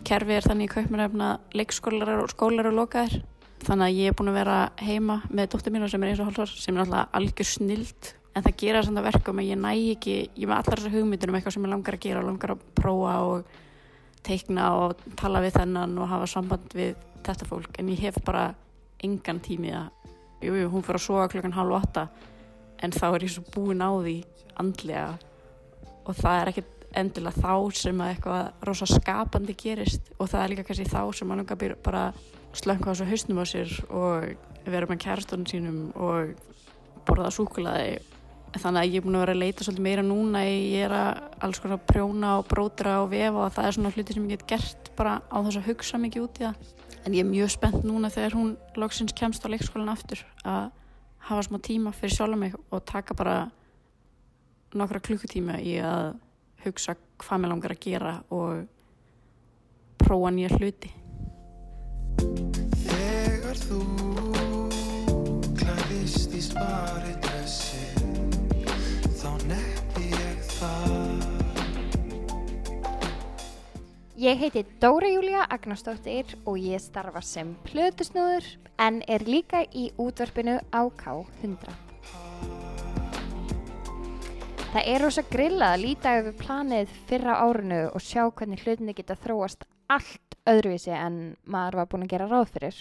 kerfi 0.08 0.36
er 0.38 0.48
þannig 0.48 0.70
í 0.70 0.74
kaupmannefna 0.74 1.30
leikskólar 1.58 2.12
og 2.24 2.32
skólar 2.34 2.70
og 2.70 2.78
lokaðir. 2.78 3.22
Þannig 3.64 3.86
að 3.86 4.00
ég 4.02 4.12
er 4.12 4.18
búin 4.20 4.32
að 4.34 4.40
vera 4.42 4.58
heima 4.84 5.22
með 5.32 5.54
dóttir 5.54 5.74
mína 5.74 5.88
sem 5.92 6.04
er 6.04 6.12
eins 6.12 6.22
og 6.22 6.30
hálfsvar 6.30 6.52
sem 6.60 6.76
er 6.76 6.84
alltaf 6.84 7.18
algjör 7.20 7.48
snild 7.48 8.10
en 8.34 8.44
það 8.44 8.58
gera 8.64 8.82
svona 8.84 9.04
verkum 9.06 9.40
að 9.40 9.50
ég 9.52 9.60
næ 9.62 9.70
ekki 9.94 10.16
ég 10.26 10.48
með 10.50 10.56
allar 10.58 10.82
þessar 10.82 10.96
hugmyndir 10.98 11.32
um 11.32 11.38
eitthvað 11.38 11.56
sem 11.56 11.68
ég 11.68 11.74
langar 11.74 11.98
að 11.98 12.04
gera 12.08 12.26
langar 12.26 12.56
að 12.56 12.64
prófa 12.76 13.16
og 13.30 13.56
teikna 14.26 14.70
og 14.82 15.04
tala 15.20 15.42
við 15.44 15.58
þennan 15.60 15.98
og 16.00 16.10
hafa 16.12 16.30
samband 16.32 16.76
við 16.76 16.96
þetta 17.24 17.48
fólk. 17.48 17.80
En 17.80 17.92
ég 17.94 18.04
hef 18.04 18.20
bara 18.26 18.50
engan 19.04 19.42
tími 19.44 19.74
að 19.76 19.92
jú, 20.44 20.56
jú, 20.58 20.70
hún 20.74 20.84
fyrir 20.84 21.00
að 21.00 21.06
soga 21.06 21.30
klokkan 21.32 21.56
hálf 21.56 21.78
åtta 21.80 22.08
en 22.84 22.92
þá 22.92 23.06
er 23.14 23.28
ég 23.28 23.36
svo 23.36 23.46
búin 23.54 23.84
á 23.84 23.92
því 23.94 24.18
andlega 24.60 25.06
og 26.04 26.18
það 26.18 26.40
er 26.40 26.52
ekkert 26.52 26.73
endilega 27.00 27.42
þá 27.42 27.54
sem 27.78 28.02
að 28.02 28.14
eitthvað 28.14 28.66
rosa 28.70 28.88
skapandi 28.90 29.56
gerist 29.58 30.14
og 30.18 30.30
það 30.32 30.44
er 30.44 30.54
líka 30.54 30.66
kannski 30.68 30.90
þá 30.90 31.02
sem 31.18 31.32
að 31.34 31.42
langar 31.42 31.62
býr 31.62 31.76
bara 31.84 32.08
slönga 32.54 32.94
á 32.94 32.98
svo 32.98 33.08
hausnum 33.10 33.42
á 33.42 33.46
sér 33.50 33.72
og 33.90 34.70
vera 34.70 34.90
með 34.90 35.04
kærastunum 35.04 35.50
sínum 35.50 35.80
og 35.98 36.34
borða 37.08 37.32
súkulaði 37.34 38.00
þannig 38.54 38.84
að 38.84 38.92
ég 38.92 39.00
er 39.00 39.06
búin 39.06 39.18
að 39.18 39.24
vera 39.24 39.34
að 39.34 39.42
leita 39.42 39.66
svolítið 39.66 39.86
meira 39.88 40.04
núna 40.06 40.44
ég 40.46 40.86
er 40.86 40.94
að 40.94 41.22
alls 41.46 41.62
konar 41.64 41.82
prjóna 41.90 42.36
og 42.40 42.48
brótra 42.52 43.00
og 43.02 43.10
vefa 43.14 43.48
og 43.48 43.56
það 43.56 43.68
er 43.68 43.76
svona 43.78 43.92
hluti 43.96 44.16
sem 44.16 44.28
ég 44.28 44.36
get 44.36 44.46
gert 44.54 44.92
bara 44.98 45.16
á 45.26 45.38
þess 45.42 45.60
að 45.60 45.70
hugsa 45.72 46.00
mikið 46.02 46.28
út 46.28 46.42
í 46.42 46.46
það. 46.46 46.72
En 47.04 47.16
ég 47.18 47.26
er 47.26 47.30
mjög 47.30 47.52
spennt 47.52 47.88
núna 47.88 48.12
þegar 48.14 48.38
hún 48.38 48.54
loksins 48.80 49.16
kemst 49.18 49.44
á 49.44 49.52
leikskólan 49.52 49.92
aftur 49.92 50.22
að 50.46 50.70
hafa 51.30 51.46
smá 51.48 51.58
tíma 51.66 51.96
fyrir 51.96 52.16
sjálf 52.16 52.40
mig 52.40 52.54
og 52.70 52.86
taka 52.86 53.18
bara 53.18 53.38
nokkra 54.78 55.02
klukkutíma 55.04 55.58
í 55.64 55.80
að 55.82 56.14
hugsa 56.66 56.96
hvað 57.22 57.44
mér 57.44 57.54
langar 57.54 57.76
að 57.76 57.84
gera 57.86 58.14
og 58.34 58.64
prófa 60.04 60.32
nýja 60.36 60.52
hluti 60.58 60.92
Þegar 62.84 63.62
þú 63.66 63.80
klæðist 65.60 66.36
í 66.38 66.42
spari 66.44 67.14
dressi 67.26 67.84
þá 69.20 69.30
neppi 69.50 70.10
ég 70.14 70.44
það 70.58 71.14
Ég 74.24 74.40
heiti 74.40 74.62
Dóra 74.80 75.10
Júlia 75.12 75.44
Agnarsdóttir 75.52 76.38
og 76.48 76.56
ég 76.62 76.80
starfa 76.80 77.20
sem 77.26 77.58
plötusnúður 77.68 78.46
en 78.80 79.02
er 79.12 79.26
líka 79.28 79.66
í 79.76 79.90
útvarpinu 80.00 80.62
á 80.72 80.82
K100. 80.88 81.83
Það 84.74 84.88
er 84.90 85.04
rosa 85.04 85.22
grillað 85.30 85.72
að 85.76 85.82
líta 85.84 86.12
yfir 86.18 86.34
planið 86.40 86.94
fyrra 87.06 87.34
árinu 87.46 87.82
og 87.94 88.02
sjá 88.02 88.24
hvernig 88.26 88.64
hlutinni 88.64 88.96
geta 88.98 89.14
þróast 89.22 89.68
allt 89.94 90.38
öðruvísi 90.50 90.90
en 90.98 91.18
maður 91.46 91.76
var 91.78 91.90
búin 91.92 92.06
að 92.08 92.14
gera 92.16 92.26
ráð 92.32 92.48
fyrir. 92.56 92.80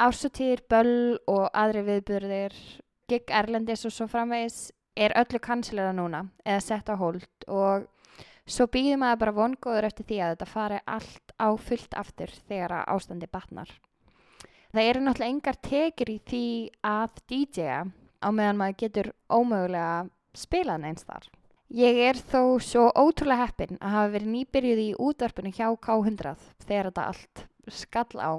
Ásutýr, 0.00 0.62
böll 0.64 1.18
og 1.28 1.50
aðri 1.52 1.82
viðbyrðir, 1.90 2.54
gig 3.12 3.32
erlendis 3.36 3.84
og 3.84 3.92
svo 3.92 4.06
framvegis 4.08 4.70
er 4.96 5.12
öllu 5.20 5.42
kansilega 5.44 5.90
núna 5.98 6.22
eða 6.40 6.62
sett 6.64 6.88
á 6.88 6.96
hold 6.96 7.44
og 7.52 7.84
svo 8.48 8.64
býður 8.72 9.02
maður 9.02 9.20
bara 9.20 9.34
vongóður 9.42 9.88
eftir 9.90 10.08
því 10.08 10.20
að 10.22 10.32
þetta 10.32 10.48
fari 10.54 10.78
allt 10.94 11.34
á 11.36 11.48
fullt 11.66 11.98
aftur 12.00 12.32
þegar 12.48 12.78
að 12.78 12.94
ástandi 12.94 13.28
batnar. 13.28 13.74
Það 14.72 14.88
eru 14.88 15.04
náttúrulega 15.04 15.34
engar 15.34 15.60
tekir 15.68 16.14
í 16.14 16.16
því 16.32 16.48
að 16.80 17.20
DJ-a 17.28 17.84
á 18.24 18.28
meðan 18.32 18.62
maður 18.62 18.80
getur 18.86 19.12
ómögulega 19.28 20.08
spilað 20.36 20.82
neins 20.84 21.06
þar. 21.06 21.28
Ég 21.70 22.00
er 22.02 22.18
þó 22.18 22.58
svo 22.58 22.88
ótrúlega 22.98 23.46
heppin 23.46 23.78
að 23.78 23.94
hafa 23.94 24.12
verið 24.16 24.32
nýbyrjuð 24.34 24.80
í 24.82 24.88
útvarpinu 24.98 25.52
hjá 25.54 25.68
K100 25.78 26.48
þegar 26.66 26.90
þetta 26.90 27.04
allt 27.12 27.44
skall 27.70 28.18
á 28.18 28.32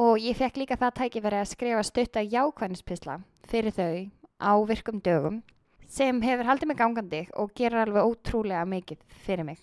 og 0.00 0.20
ég 0.22 0.36
fekk 0.38 0.60
líka 0.60 0.78
það 0.78 0.96
tækifæri 1.00 1.40
að 1.40 1.50
skrifa 1.54 1.82
stutta 1.86 2.22
jákvæðnispisla 2.22 3.18
fyrir 3.50 3.74
þau 3.74 3.96
á 4.38 4.52
virkum 4.68 5.00
dögum 5.00 5.42
sem 5.90 6.22
hefur 6.22 6.46
haldið 6.46 6.70
mig 6.70 6.78
gangandi 6.78 7.22
og 7.34 7.54
gerir 7.56 7.82
alveg 7.82 8.12
ótrúlega 8.12 8.64
mikið 8.68 9.00
fyrir 9.24 9.48
mig. 9.48 9.58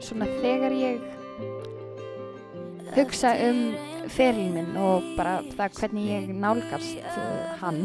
Svona 0.00 0.26
þegar 0.38 0.72
ég 0.74 1.00
hugsa 2.94 3.32
um 3.48 3.58
feril 4.10 4.52
minn 4.54 4.76
og 4.78 5.02
bara 5.16 5.40
það 5.56 5.80
hvernig 5.80 6.06
ég 6.10 6.28
nálgast 6.30 6.98
uh, 7.02 7.58
hann 7.58 7.80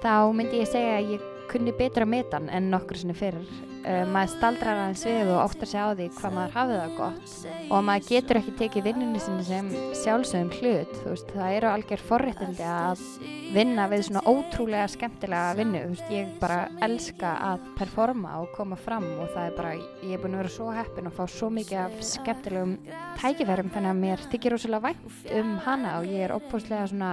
þá 0.00 0.32
myndi 0.36 0.62
ég 0.62 0.72
segja 0.72 0.96
að 1.02 1.12
ég 1.16 1.26
kunni 1.52 1.72
betra 1.76 2.08
að 2.08 2.12
meta 2.14 2.40
hann 2.40 2.48
en 2.48 2.70
nokkur 2.72 2.96
sinni 3.00 3.16
fyrir 3.16 3.44
uh, 3.84 4.04
maður 4.10 4.32
staldrar 4.34 4.80
aðeins 4.84 5.04
við 5.08 5.32
og 5.34 5.42
áttar 5.44 5.70
sig 5.70 5.80
á 5.80 5.88
því 5.90 6.08
hvað 6.16 6.36
maður 6.36 6.56
hafið 6.56 6.80
það 6.80 6.96
gott. 6.98 7.34
Og 7.70 7.84
maður 7.88 8.08
getur 8.10 8.40
ekki 8.40 8.54
tekið 8.60 8.88
vinnunni 8.90 9.22
sinni 9.22 9.46
sem 9.48 9.70
sjálfsögum 10.02 10.52
hlut 10.58 10.96
þú 11.00 11.12
veist, 11.12 11.34
það 11.34 11.56
eru 11.58 11.70
algjör 11.70 12.04
forréttindi 12.10 12.66
að 12.70 13.04
vinna 13.50 13.86
við 13.90 14.04
svona 14.06 14.24
ótrúlega 14.30 14.88
skemmtilega 14.92 15.54
vinnu, 15.58 15.80
þú 15.84 15.94
veist, 15.94 16.12
ég 16.14 16.34
bara 16.42 16.58
elska 16.86 17.32
að 17.50 17.64
performa 17.78 18.36
og 18.42 18.52
koma 18.56 18.78
fram 18.78 19.06
og 19.16 19.32
það 19.34 19.48
er 19.48 19.56
bara, 19.56 19.72
ég 20.04 20.14
er 20.14 20.22
búin 20.22 20.36
að 20.36 20.44
vera 20.44 20.54
svo 20.54 20.68
heppin 20.74 21.10
og 21.10 21.16
fá 21.16 21.24
svo 21.30 21.50
mikið 21.54 21.80
af 21.84 21.96
skemmtilegum 22.12 22.76
tækifærum 23.20 23.72
þannig 23.74 23.94
að 23.94 24.02
mér 24.04 24.28
þykir 24.30 24.54
rosalega 24.54 24.90
vænt 24.90 25.32
um 25.40 25.56
hana 25.66 25.96
og 25.98 26.06
ég 26.08 26.26
er 26.26 26.36
opbúslega 26.36 26.86
svona 26.90 27.10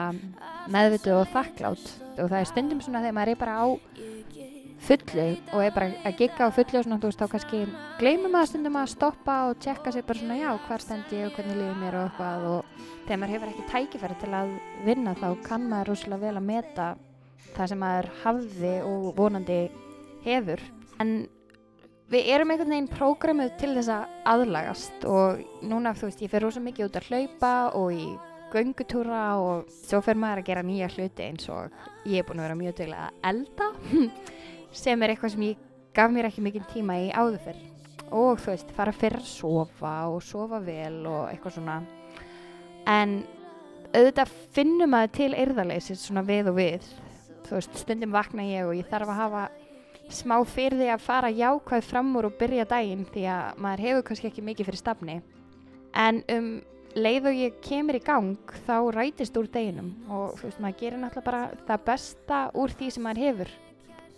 meðvituð 0.71 1.21
og 1.21 1.33
þakklátt 1.33 1.89
og 2.17 2.29
það 2.29 2.39
er 2.39 2.50
stundum 2.51 2.83
svona 2.83 3.01
þegar 3.03 3.17
maður 3.17 3.33
er 3.33 3.41
bara 3.41 3.57
á 3.62 3.65
fullu 4.84 5.25
og 5.53 5.63
er 5.63 5.74
bara 5.75 5.89
að 6.05 6.19
gigga 6.22 6.48
á 6.48 6.53
fullu 6.53 6.79
og 6.79 6.86
svona, 6.86 7.00
þú 7.01 7.10
veist, 7.10 7.22
þá 7.22 7.31
kannski 7.34 7.62
gleymum 8.00 8.34
maður 8.34 8.51
stundum 8.51 8.77
að 8.79 8.91
stoppa 8.93 9.38
og 9.50 9.62
tjekka 9.63 9.93
sér 9.93 10.05
bara 10.07 10.22
svona, 10.22 10.38
já, 10.38 10.51
hvar 10.67 10.84
stend 10.84 11.15
ég 11.15 11.27
og 11.27 11.38
hvernig 11.38 11.57
liður 11.57 11.79
mér 11.81 11.98
og 11.98 12.05
eitthvað 12.07 12.46
og 12.51 12.84
þegar 13.07 13.22
maður 13.22 13.34
hefur 13.36 13.53
ekki 13.53 13.67
tækifæri 13.72 14.19
til 14.22 14.31
að 14.38 14.53
vinna 14.86 15.15
þá 15.17 15.27
kann 15.48 15.65
maður 15.72 15.91
rosalega 15.93 16.24
vel 16.27 16.36
að 16.36 16.48
meta 16.51 16.91
það 17.55 17.72
sem 17.72 17.81
maður 17.81 18.12
hafði 18.22 18.75
og 18.86 19.10
vonandi 19.17 19.60
hefur. 20.27 20.63
En 21.01 21.17
við 22.12 22.31
erum 22.36 22.53
einhvern 22.53 22.74
veginn 22.75 22.91
prógramuð 22.91 23.51
til 23.60 23.74
þess 23.75 23.91
að 23.93 24.15
aðlagast 24.34 25.05
og 25.10 25.43
núna, 25.65 25.96
þú 25.98 26.10
veist, 26.12 26.24
ég 26.24 26.31
fer 26.31 26.46
rosa 26.46 26.63
mikið 26.63 26.89
út 26.89 27.00
að 27.01 27.12
hlaupa 27.12 27.53
og 27.77 27.93
í 27.96 28.07
göngutúra 28.53 29.24
og 29.43 29.72
svo 29.74 30.00
fer 30.05 30.15
maður 30.19 30.41
að 30.41 30.50
gera 30.50 30.63
nýja 30.63 30.88
hluti 30.93 31.25
eins 31.25 31.50
og 31.51 31.74
ég 32.07 32.22
er 32.22 32.27
búin 32.27 32.39
að 32.39 32.48
vera 32.48 32.60
mjög 32.62 32.77
duglega 32.79 33.10
að 33.10 33.27
elda 33.31 33.67
sem 34.75 35.01
er 35.03 35.13
eitthvað 35.13 35.33
sem 35.36 35.47
ég 35.50 35.65
gaf 35.97 36.13
mér 36.13 36.29
ekki 36.29 36.43
mikið 36.45 36.67
tíma 36.74 37.00
í 37.01 37.09
áður 37.12 37.39
fyrr. 37.45 37.63
Og 38.07 38.39
þú 38.39 38.53
veist, 38.53 38.69
fara 38.75 38.93
fyrir 38.95 39.19
að 39.19 39.29
sofa 39.29 39.93
og 40.12 40.21
sofa 40.24 40.62
vel 40.63 41.01
og 41.09 41.27
eitthvað 41.31 41.57
svona. 41.57 41.77
En 42.88 43.19
auðvitað 43.91 44.33
finnum 44.55 44.93
maður 44.93 45.13
til 45.17 45.31
eirðarleysis 45.36 46.05
svona 46.05 46.24
við 46.27 46.51
og 46.53 46.59
við. 46.59 46.88
Þú 47.47 47.57
veist, 47.57 47.79
stundum 47.81 48.15
vakna 48.15 48.45
ég 48.47 48.67
og 48.67 48.77
ég 48.77 48.88
þarf 48.91 49.12
að 49.12 49.21
hafa 49.21 49.43
smá 50.13 50.38
fyrir 50.47 50.79
því 50.79 50.89
að 50.93 51.03
fara 51.03 51.33
jákvæð 51.36 51.83
fram 51.83 52.15
úr 52.15 52.29
og 52.29 52.39
byrja 52.39 52.67
daginn 52.69 53.03
því 53.12 53.27
að 53.27 53.62
maður 53.63 53.86
hefur 53.88 54.07
kannski 54.07 54.31
ekki 54.31 54.45
mikið 54.47 54.69
fyrir 54.69 54.83
stafni. 54.83 55.19
En 55.97 56.24
um 56.31 56.50
leið 56.97 57.29
og 57.29 57.38
ég 57.38 57.57
kemur 57.65 57.97
í 57.97 58.03
gang 58.03 58.53
þá 58.65 58.75
rætist 58.95 59.36
úr 59.38 59.50
deginum 59.51 59.91
og 60.09 60.38
þú 60.39 60.47
veist 60.47 60.62
maður 60.63 60.79
gerir 60.79 61.01
náttúrulega 61.01 61.27
bara 61.27 61.41
það 61.67 61.83
besta 61.89 62.39
úr 62.57 62.74
því 62.74 62.91
sem 62.93 63.05
maður 63.05 63.24
hefur 63.25 63.51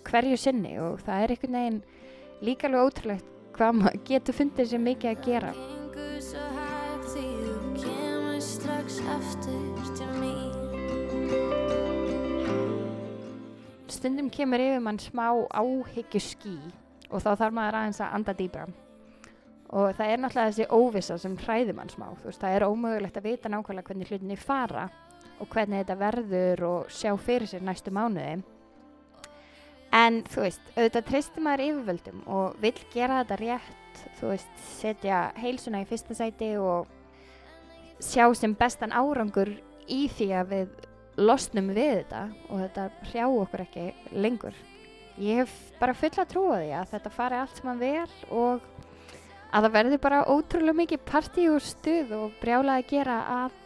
hverju 0.07 0.37
sinni 0.39 0.77
og 0.81 1.01
það 1.05 1.23
er 1.23 1.33
einhvern 1.33 1.57
veginn 1.59 1.81
líka 2.45 2.69
alveg 2.69 2.87
ótrúlegt 2.87 3.29
hvað 3.57 3.77
maður 3.79 4.01
getur 4.07 4.37
fundið 4.37 4.71
sér 4.71 4.83
mikið 4.85 5.09
að 5.11 5.23
gera. 5.25 5.53
Stundum 13.89 14.29
kemur 14.31 14.61
yfir 14.63 14.83
mann 14.83 14.99
smá 15.01 15.25
áhyggju 15.51 16.21
ský 16.23 16.55
og 17.09 17.23
þá 17.23 17.31
þarf 17.33 17.57
maður 17.57 17.79
aðeins 17.79 17.99
að 18.03 18.15
anda 18.15 18.35
dýbra 18.37 18.67
og 19.69 19.91
það 19.97 20.11
er 20.11 20.21
náttúrulega 20.21 20.51
þessi 20.53 20.67
óvissa 20.73 21.17
sem 21.21 21.35
hræðir 21.43 21.75
mann 21.77 21.91
smá 21.91 22.07
þú 22.21 22.29
veist, 22.29 22.41
það 22.41 22.55
er 22.55 22.65
ómögulegt 22.65 23.19
að 23.19 23.27
vita 23.27 23.51
nákvæmlega 23.51 23.89
hvernig 23.89 24.09
hlutinni 24.09 24.37
fara 24.39 24.87
og 25.39 25.49
hvernig 25.51 25.83
þetta 25.83 25.99
verður 25.99 26.63
og 26.69 26.93
sjá 26.93 27.11
fyrir 27.21 27.49
sér 27.49 27.65
næstu 27.65 27.93
mánuði 27.93 28.39
en 29.95 30.23
þú 30.29 30.45
veist, 30.45 30.71
auðvitað 30.75 31.07
treystir 31.09 31.45
maður 31.45 31.65
yfirvöldum 31.65 32.23
og 32.29 32.57
vill 32.61 32.77
gera 32.93 33.23
þetta 33.23 33.39
rétt 33.41 34.03
þú 34.19 34.33
veist, 34.33 34.63
setja 34.79 35.19
heilsuna 35.39 35.83
í 35.83 35.87
fyrsta 35.89 36.15
sæti 36.17 36.53
og 36.61 36.87
sjá 38.03 38.27
sem 38.37 38.55
bestan 38.55 38.95
árangur 38.95 39.51
í 39.89 40.05
því 40.15 40.29
að 40.39 40.53
við 40.53 40.87
losnum 41.19 41.71
við 41.75 41.93
þetta 41.99 42.25
og 42.47 42.61
þetta 42.63 42.89
hrjá 43.09 43.25
okkur 43.27 43.63
ekki 43.65 43.85
lengur. 44.15 44.59
Ég 45.19 45.41
hef 45.41 45.55
bara 45.81 45.97
fulla 45.97 46.25
trú 46.29 46.45
á 46.55 46.57
því 46.61 46.73
að 46.79 46.91
þetta 46.93 47.11
fari 47.11 47.39
allt 47.39 47.59
saman 47.59 47.81
vel 47.81 48.11
og 48.31 48.67
að 49.49 49.65
það 49.65 49.73
verði 49.75 50.01
bara 50.05 50.25
ótrúlega 50.29 50.79
mikið 50.79 51.05
partí 51.09 51.47
og 51.51 51.63
stuð 51.65 52.13
og 52.15 52.37
brjála 52.39 52.77
að 52.79 52.91
gera 52.93 53.17
að 53.39 53.57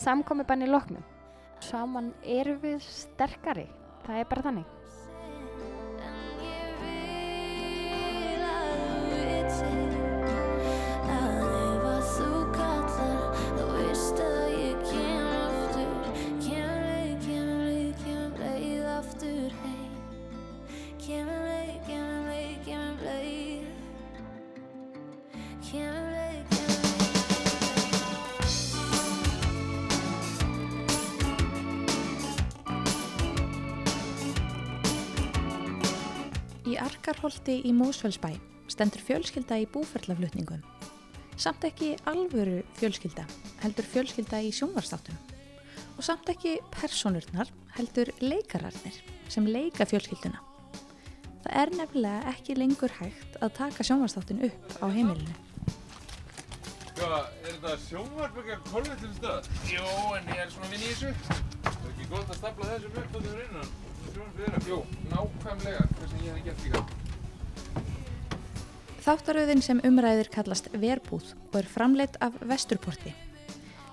samkomi 0.00 0.46
banni 0.48 0.70
loknum. 0.70 1.04
Saman 1.62 2.12
erum 2.24 2.62
við 2.62 2.80
sterkari. 2.86 3.68
Það 4.06 4.22
er 4.22 4.30
bara 4.30 4.46
þannig. 4.48 4.81
Í 36.72 36.78
Arkarholti 36.80 37.60
í 37.68 37.72
Mósfellsbæ 37.76 38.32
stendur 38.72 39.02
fjölskylda 39.04 39.58
í 39.60 39.66
búferlaflutningum. 39.70 40.62
Samt 41.36 41.64
ekki 41.68 41.94
alvöru 42.10 42.62
fjölskylda, 42.78 43.26
heldur 43.62 43.86
fjölskylda 43.92 44.40
í 44.42 44.50
sjónvarstáttum. 44.56 45.16
Og 45.98 46.02
samt 46.06 46.28
ekki 46.32 46.56
personurnar, 46.74 47.50
heldur 47.76 48.10
leikararnir 48.24 48.98
sem 49.30 49.46
leika 49.46 49.86
fjölskylduna. 49.86 50.40
Það 51.44 51.56
er 51.62 51.72
nefnilega 51.76 52.34
ekki 52.34 52.58
lengur 52.58 52.92
hægt 52.98 53.40
að 53.42 53.56
taka 53.60 53.86
sjónvarstáttin 53.86 54.44
upp 54.48 54.78
á 54.80 54.86
heimilinu. 54.90 55.51
Hvað, 57.02 57.30
er 57.42 57.56
þetta 57.56 57.72
sjónvarpökk 57.82 58.50
að 58.54 58.60
kolvettum 58.68 59.14
stöð? 59.16 59.46
Jó, 59.66 59.86
en 60.14 60.28
ég 60.30 60.38
er 60.38 60.50
svona 60.52 60.68
vinn 60.70 60.84
í 60.84 60.90
þessu. 60.92 61.08
Það 61.64 61.72
er 61.72 61.88
ekki 61.88 62.04
gott 62.12 62.28
að 62.30 62.36
stapla 62.38 62.68
þessum 62.68 62.98
upp 63.00 63.16
og 63.18 63.24
þau 63.24 63.40
innan. 63.42 63.72
Sjónvarpökk 64.04 64.36
þeirra. 64.38 64.60
Jú, 64.68 64.78
nákvæmlega, 65.10 65.80
hvernig 65.96 66.22
ég 66.22 66.36
hef 66.36 66.44
gert 66.46 66.60
líka. 66.68 66.80
Þáttaröðin 69.02 69.64
sem 69.66 69.82
umræðir 69.82 70.30
kallast 70.30 70.70
Verbúð 70.78 71.32
og 71.48 71.58
er 71.58 71.70
framleitt 71.74 72.20
af 72.22 72.38
Vesturporti. 72.38 73.10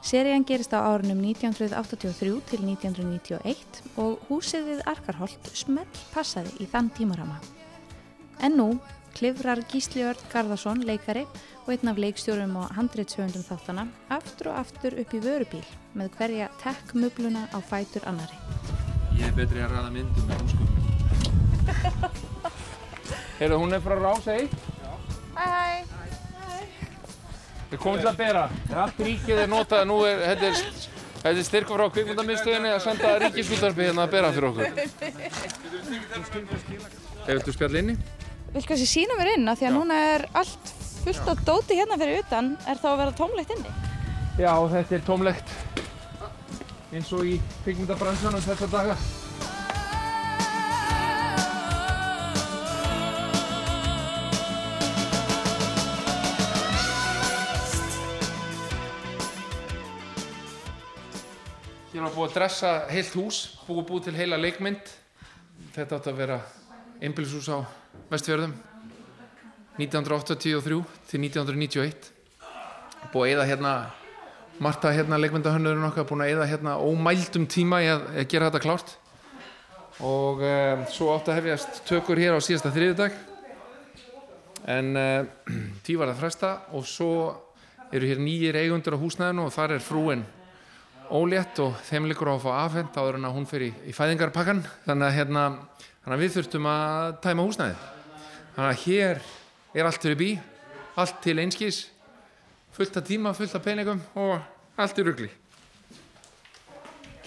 Serían 0.06 0.46
gerist 0.46 0.78
á 0.78 0.86
árunum 0.86 1.26
1983 1.26 2.38
til 2.54 2.62
1991 2.62 3.82
og 3.98 4.22
húsið 4.30 4.70
við 4.70 4.86
Arkarholt 4.86 5.50
smell 5.58 5.90
passaði 6.14 6.54
í 6.62 6.70
þann 6.70 6.94
tímarama. 6.94 7.42
En 8.38 8.54
nú 8.62 8.70
klifrar 9.16 9.62
Gísli 9.72 10.04
Örn 10.08 10.24
Garðarsson, 10.32 10.84
leikari 10.88 11.26
og 11.66 11.70
einn 11.74 11.92
af 11.92 12.00
leikstjórum 12.02 12.56
og 12.62 12.72
handreitsöfundum 12.78 13.46
þáttana 13.46 13.86
aftur 14.16 14.52
og 14.52 14.60
aftur 14.62 14.98
upp 15.02 15.14
í 15.14 15.22
vörubíl 15.24 15.66
með 15.98 16.12
hverja 16.18 16.48
tekk-mubluna 16.64 17.48
á 17.54 17.58
fætur 17.62 18.06
annari. 18.10 18.38
Ég 19.20 19.26
er 19.30 19.36
betri 19.38 19.64
að 19.64 19.76
ræða 19.76 19.90
myndum 19.96 20.26
með 20.30 20.38
húskum. 20.44 20.68
Heyrðu, 23.40 23.62
hún 23.62 23.76
er 23.78 23.82
frá 23.86 23.96
Rása 24.00 24.36
1. 24.36 24.50
Hæ 25.38 25.46
hæ! 25.48 26.00
Við 27.70 27.78
komum 27.80 28.00
til 28.02 28.10
að 28.10 28.18
bera. 28.18 28.44
Allt 28.84 28.98
ríkið 29.06 29.44
er 29.44 29.50
notað, 29.52 29.84
nú 29.90 29.98
er, 30.08 30.24
þetta 30.32 30.46
er, 30.50 30.56
er 31.30 31.44
styrku 31.46 31.76
frá 31.78 31.86
kvikmyndamiðstöðinni 31.98 32.72
að 32.74 32.82
senda 32.88 33.12
ríkisútarpi 33.26 33.86
hérna 33.86 34.08
að 34.08 34.14
bera 34.16 34.32
fyrir 34.34 34.50
okkur. 34.50 34.66
Hefur 37.30 37.46
þú 37.46 37.52
spjall 37.54 37.78
inni? 37.84 37.96
Vil 38.50 38.66
kannski 38.66 38.88
sína 38.90 39.14
mér 39.20 39.36
inn 39.36 39.50
af 39.52 39.60
því 39.60 39.68
að 39.68 39.76
núna 39.76 39.96
er 40.16 40.24
allt 40.40 40.72
fullt 41.04 41.28
á 41.30 41.34
dóti 41.46 41.76
hérna 41.78 42.00
fyrir 42.02 42.24
utan 42.24 42.56
er 42.66 42.80
þá 42.82 42.88
að 42.90 43.00
vera 43.04 43.14
tómlegt 43.20 43.54
inni. 43.54 43.74
Já, 44.42 44.54
þetta 44.74 44.96
er 44.98 45.04
tómlegt. 45.06 45.54
Eins 46.90 47.12
og 47.14 47.30
í 47.30 47.36
kvikmyndabransunum 47.62 48.42
þessa 48.42 48.70
daga. 48.74 48.98
Hér 61.94 62.08
var 62.08 62.16
búið 62.16 62.32
að 62.32 62.38
dressa 62.40 62.78
heilt 62.90 63.14
hús, 63.14 63.44
búið 63.68 63.86
búið 63.92 64.08
til 64.10 64.18
heila 64.18 64.42
leikmynd. 64.42 64.96
Þetta 65.76 66.00
átti 66.00 66.10
að 66.10 66.24
vera 66.26 66.46
einbílishús 67.00 67.48
á 67.48 67.64
Vestfjörðum 68.12 68.52
1983 69.80 70.80
til 71.08 71.22
1991. 71.24 72.10
Búið 73.14 73.24
að 73.24 73.36
eða 73.36 73.46
hérna, 73.48 73.74
Marta 74.60 74.92
hérna 74.92 75.20
leikmyndahönnurinn 75.22 75.88
okkar 75.88 76.08
búin 76.10 76.26
að 76.26 76.34
eða 76.34 76.48
hérna 76.50 76.74
ómældum 76.84 77.46
tíma 77.48 77.80
í 77.86 77.88
að, 77.88 78.04
að 78.20 78.28
gera 78.34 78.50
þetta 78.50 78.64
klárt. 78.66 78.92
Og 80.04 80.44
uh, 80.44 80.84
svo 80.92 81.14
átti 81.14 81.32
að 81.32 81.40
hefjast 81.40 81.80
tökur 81.88 82.20
hér 82.20 82.36
á 82.36 82.44
síðasta 82.44 82.74
þriðudag. 82.76 83.16
En 84.68 84.92
uh, 85.00 85.56
tí 85.88 85.96
var 85.96 86.12
að 86.12 86.20
fresta 86.20 86.52
og 86.76 86.84
svo 86.84 87.14
eru 87.96 88.12
hér 88.12 88.20
nýjir 88.20 88.60
eigundur 88.60 89.00
á 89.00 89.02
húsnæðinu 89.02 89.48
og 89.48 89.56
þar 89.56 89.78
er 89.78 89.88
frúin 89.88 90.28
ólétt 91.10 91.58
og 91.64 91.80
þeim 91.88 92.06
líkur 92.12 92.30
á 92.30 92.34
að 92.36 92.44
fá 92.44 92.52
afhend 92.68 92.98
áður 93.00 93.18
en 93.18 93.30
að 93.30 93.38
hún 93.40 93.48
fer 93.50 93.64
í, 93.66 93.70
í 93.90 93.94
fæðingarpakkan 93.98 94.60
þannig 94.86 95.08
að, 95.08 95.16
hérna, 95.16 95.46
þannig 96.10 96.24
að 96.24 96.24
við 96.24 96.32
þurftum 96.34 96.66
að 96.66 97.08
tæma 97.22 97.44
húsnæði 97.46 97.74
þannig 98.56 98.70
að 98.70 98.80
hér 98.82 99.20
er 99.78 99.86
allt 99.86 100.02
fyrir 100.02 100.18
bí 100.18 100.30
allt 100.98 101.20
til 101.22 101.36
einskís 101.38 101.84
fullt 102.74 102.98
af 102.98 103.06
tíma, 103.06 103.34
fullt 103.38 103.54
af 103.54 103.62
peningum 103.62 104.02
og 104.18 104.40
allt 104.82 104.98
í 104.98 105.06
rugli 105.06 105.30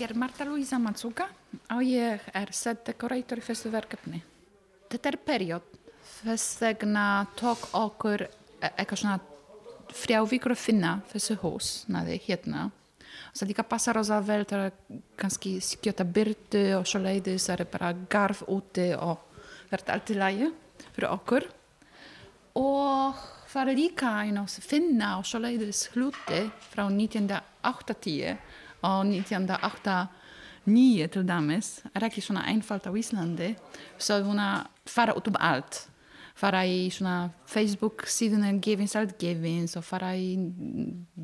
Ég 0.01 0.09
er 0.09 0.17
Marta 0.19 0.43
Luisa 0.49 0.81
Matsuka 0.83 1.29
og 1.71 1.85
ég 1.87 2.27
er 2.35 2.51
set 2.51 2.81
decorator 2.89 3.39
í 3.39 3.45
þessu 3.45 3.71
verkefni. 3.71 4.19
Þetta 4.91 5.11
er 5.13 5.19
period, 5.23 5.69
þess 6.25 6.57
vegna 6.59 7.05
tók 7.39 7.69
okkur 7.77 8.25
e- 8.27 8.73
eitthvað 8.73 8.99
svona 8.99 9.21
þrjá 9.95 10.25
vikur 10.33 10.57
að 10.57 10.63
finna 10.65 10.97
þessu 11.13 11.37
hús, 11.45 11.69
næði, 11.87 12.19
hérna. 12.27 12.65
Så 13.33 13.49
líka 13.49 13.65
passar 13.65 13.97
oss 13.97 14.11
að 14.13 14.27
vel 14.29 14.43
til 14.45 14.59
að 14.61 14.99
kannski 15.17 15.55
skjöta 15.65 16.05
byrtu 16.05 16.77
og 16.77 16.85
svo 16.89 17.01
leiðis 17.01 17.49
er 17.53 17.65
bara 17.73 17.95
garf 18.13 18.43
úti 18.45 18.91
í 20.13 20.19
lagi 20.21 20.51
fyrir 20.93 21.09
okkur. 21.09 21.47
Og 22.61 23.17
það 23.49 23.69
er 23.69 23.79
líka 23.79 24.11
you 24.27 24.35
know, 24.37 24.47
finna 24.47 25.19
og 25.21 25.27
svo 25.29 25.39
leiðis 25.41 25.89
hluti 25.95 26.51
frá 26.73 26.85
1980 26.91 28.37
og 28.83 29.07
1989 29.09 31.09
til 31.15 31.25
dæmis 31.27 31.69
er 31.95 32.03
ekki 32.07 32.21
svona 32.23 32.45
einfalt 32.53 32.85
á 32.85 32.93
Íslandi 32.93 33.55
hún 34.29 34.41
að 34.43 34.67
fara 34.87 35.17
út 35.17 35.29
um 35.33 35.37
allt 35.41 35.75
fara 36.39 36.63
í 36.67 36.87
svona 36.93 37.31
Facebook 37.49 38.07
síðan 38.09 38.61
gefins 38.65 38.97
allt 38.99 39.17
gefins 39.21 39.77
og 39.79 39.85
fara 39.87 40.13
í 40.17 40.35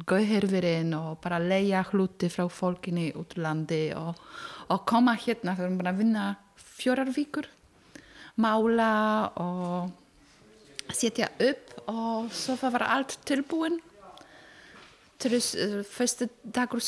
gauðherfirinn 0.09 0.93
og 0.99 1.19
bara 1.25 1.41
leia 1.43 1.85
hluti 1.91 2.31
frá 2.33 2.47
fólkinni 2.53 3.11
út 3.17 3.37
úr 3.37 3.45
landi 3.47 3.83
og, 3.97 4.19
og 4.69 4.85
koma 4.89 5.17
hérna 5.17 5.57
þegar 5.57 5.73
við 5.73 5.81
bara 5.83 5.95
að 5.95 6.03
vinna 6.03 6.27
fjórar 6.79 7.13
vikur 7.15 7.49
mála 8.39 8.93
og 9.43 10.95
setja 10.95 11.29
upp 11.43 11.75
og 11.91 12.31
svo 12.35 12.57
var 12.63 12.87
allt 12.87 13.19
tilbúin 13.29 13.81
uh, 15.25 15.83
fyrstu 15.89 16.29
dagur 16.45 16.83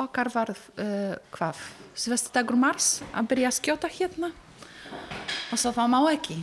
okkar 0.00 0.32
var 0.32 0.54
uh, 0.54 1.14
hvað? 1.34 1.60
Fyrstu 1.96 2.32
dagur 2.34 2.58
mars 2.58 3.00
að 3.12 3.32
byrja 3.32 3.52
að 3.52 3.58
skjóta 3.60 3.92
hérna 3.92 4.32
og 5.52 5.58
svo 5.58 5.72
það 5.74 5.92
má 5.92 6.00
ekki. 6.10 6.40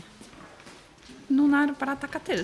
Núna 1.34 1.64
er 1.66 1.74
bara 1.80 1.96
að 1.96 2.04
taka 2.06 2.20
til. 2.28 2.42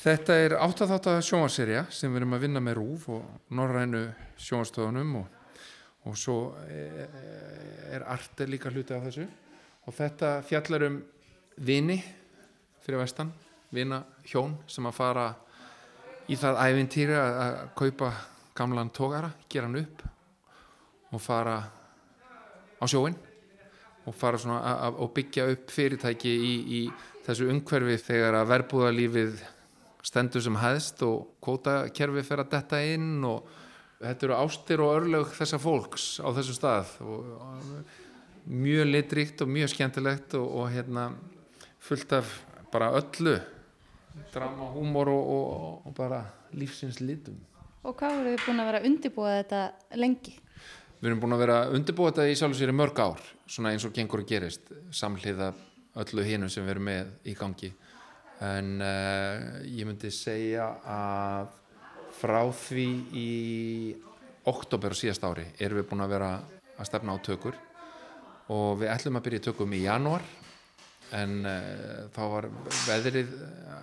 Þetta 0.00 0.36
er 0.42 0.54
8 0.56 0.86
þátt 0.88 1.08
að 1.10 1.18
sjónvarserja 1.28 1.84
sem 1.92 2.10
við 2.10 2.22
erum 2.22 2.34
að 2.38 2.44
vinna 2.46 2.62
með 2.64 2.78
Rúf 2.78 3.02
og 3.12 3.52
Norrænu 3.52 4.00
sjónvarstöðunum 4.40 5.10
og, 5.20 5.26
og 6.08 6.16
svo 6.16 6.36
er, 6.64 7.12
er 7.92 8.06
Arte 8.08 8.48
líka 8.48 8.72
hluti 8.72 8.96
af 8.96 9.04
þessu 9.06 9.26
og 9.84 9.96
þetta 9.98 10.32
fjallar 10.48 10.86
um 10.88 10.98
vini 11.60 11.98
fyrir 12.80 13.02
vestan, 13.02 13.30
vina 13.70 14.00
hjón 14.24 14.56
sem 14.70 14.88
að 14.88 14.96
fara 14.96 15.26
í 16.32 16.38
það 16.40 16.62
ævintýri 16.64 17.16
að, 17.20 17.58
kaupa 17.76 18.12
gamlan 18.56 18.90
tógara, 18.96 19.34
gera 19.52 19.68
hann 19.68 19.82
upp 19.82 20.06
og 21.12 21.22
fara 21.22 21.58
á 22.80 22.84
sjóin 22.88 23.18
og 24.10 24.18
fara 24.18 24.40
svona 24.42 24.74
að, 24.90 25.00
byggja 25.14 25.46
upp 25.54 25.70
fyrirtæki 25.70 26.34
í, 26.34 26.52
í 26.80 26.80
þessu 27.26 27.48
umhverfi 27.52 27.96
þegar 28.02 28.40
að 28.40 28.52
verbúðalífið 28.54 29.42
stendur 30.06 30.42
sem 30.42 30.58
hæðst 30.58 31.02
og 31.06 31.34
kvótakerfi 31.44 32.24
fer 32.26 32.42
að 32.42 32.52
detta 32.56 32.80
inn 32.82 33.22
og 33.28 33.48
þetta 34.00 34.26
eru 34.26 34.38
ástir 34.38 34.82
og 34.82 34.94
örlög 34.96 35.34
þessa 35.36 35.60
fólks 35.60 36.06
á 36.24 36.28
þessu 36.36 36.56
stað 36.56 36.94
og, 37.04 37.28
mjög 38.50 38.88
litríkt 38.88 39.42
og 39.44 39.50
mjög 39.52 39.74
skemmtilegt 39.74 40.34
og, 40.38 40.46
og 40.48 40.70
hérna 40.72 41.10
fullt 41.84 42.16
af 42.16 42.32
bara 42.72 42.88
öllu 42.96 43.36
drama, 44.32 44.72
húmor 44.74 45.12
og, 45.12 45.30
og, 45.36 45.86
og 45.86 45.94
bara 45.94 46.24
lífsins 46.56 46.98
litum 47.04 47.36
Og 47.80 47.96
hvað 47.96 48.18
voru 48.18 48.32
þið 48.34 48.42
búin 48.44 48.60
að 48.60 48.66
vera 48.68 48.80
að 48.80 48.86
undirbúa 48.90 49.34
þetta 49.38 49.60
lengi? 49.96 50.34
Við 51.00 51.08
erum 51.08 51.20
búin 51.22 51.32
að 51.32 51.42
vera 51.44 51.60
að 51.62 51.76
undirbúa 51.78 52.10
þetta 52.10 52.26
í 52.28 52.34
sjálf 52.36 52.52
og 52.52 52.58
sér 52.58 52.72
í 52.72 52.76
mörg 52.76 52.98
ár, 53.00 53.22
svona 53.50 53.74
eins 53.74 53.86
og 53.86 53.94
gengur 53.94 54.22
að 54.22 54.30
gerist, 54.30 54.70
samhliða 54.94 55.50
öllu 56.00 56.24
hinum 56.26 56.50
sem 56.52 56.64
við 56.64 56.76
erum 56.76 56.86
með 56.86 57.10
í 57.26 57.34
gangi. 57.38 57.72
En 58.46 58.76
uh, 58.80 59.58
ég 59.66 59.88
myndi 59.88 60.12
segja 60.14 60.70
að 60.86 61.50
frá 62.20 62.40
því 62.56 62.86
í 63.16 63.30
oktober 64.48 64.94
síðast 64.96 65.24
ári 65.26 65.44
erum 65.60 65.80
við 65.80 65.90
búin 65.90 66.04
að 66.04 66.14
vera 66.14 66.30
að 66.80 66.88
stefna 66.88 67.16
á 67.16 67.18
tökur 67.24 67.58
og 68.50 68.80
við 68.80 68.92
ætlum 68.94 69.18
að 69.20 69.26
byrja 69.26 69.44
tökum 69.50 69.76
í 69.76 69.84
janúar. 69.84 70.24
En 71.16 71.40
uh, 71.42 72.08
þá 72.14 72.22
var 72.32 72.50
veðrið 72.86 73.34
uh, 73.34 73.80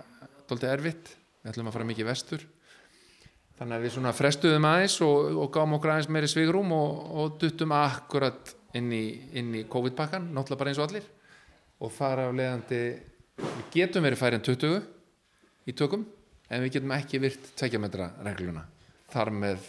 doldið 0.48 0.72
erfitt, 0.72 1.10
við 1.42 1.52
ætlum 1.52 1.68
að 1.68 1.76
fara 1.76 1.90
mikið 1.92 2.08
vestur. 2.08 2.46
Þannig 3.58 3.74
að 3.74 3.84
við 3.84 3.94
svona 3.96 4.14
frestuðum 4.14 4.66
aðeins 4.68 5.00
og, 5.04 5.34
og 5.44 5.48
gáum 5.54 5.74
okkur 5.76 5.92
aðeins 5.92 6.12
meiri 6.14 6.30
svigrum 6.30 6.72
og, 6.72 7.00
og 7.20 7.38
duttum 7.42 7.74
akkurat 7.74 8.54
inn 8.76 8.92
í, 8.92 9.04
í 9.32 9.64
COVID-pakkan, 9.70 10.28
náttúrulega 10.34 10.60
bara 10.60 10.72
eins 10.72 10.80
og 10.82 10.88
allir 10.88 11.08
og 11.78 11.92
þar 11.94 12.24
af 12.26 12.36
leiðandi 12.36 12.82
við 13.38 13.64
getum 13.72 14.04
verið 14.04 14.20
færið 14.20 14.38
en 14.38 14.46
20 14.48 14.78
í 15.70 15.74
tökum 15.78 16.04
en 16.48 16.64
við 16.64 16.74
getum 16.76 16.94
ekki 16.96 17.22
virt 17.22 17.50
2 17.60 17.80
metra 17.80 18.10
regluna 18.26 18.64
þar 19.12 19.32
með 19.32 19.66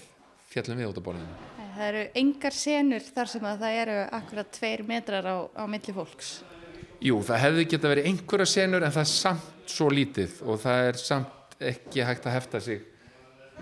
fjallum 0.50 0.80
við 0.82 0.90
út 0.90 1.00
á 1.00 1.04
borðinu. 1.06 1.40
Það 1.80 1.88
eru 1.88 2.06
engar 2.20 2.56
senur 2.56 3.10
þar 3.16 3.32
sem 3.32 3.46
að 3.46 3.64
það 3.64 3.82
eru 3.84 3.98
akkurat 4.18 4.54
tveir 4.58 4.82
metrar 4.88 5.28
á, 5.30 5.38
á 5.48 5.64
milli 5.70 5.96
fólks. 5.96 6.32
Jú, 7.00 7.22
það 7.24 7.44
hefði 7.46 7.68
geta 7.72 7.92
verið 7.94 8.10
einhverja 8.10 8.50
senur 8.50 8.84
en 8.84 8.96
það 8.96 9.06
er 9.06 9.12
samt 9.14 9.70
svo 9.70 9.88
lítið 9.94 10.42
og 10.44 10.60
það 10.60 10.88
er 10.90 11.00
samt 11.00 11.56
ekki 11.70 12.04
hægt 12.08 12.26
að 12.28 12.36
hefta 12.36 12.62
sig 12.64 12.82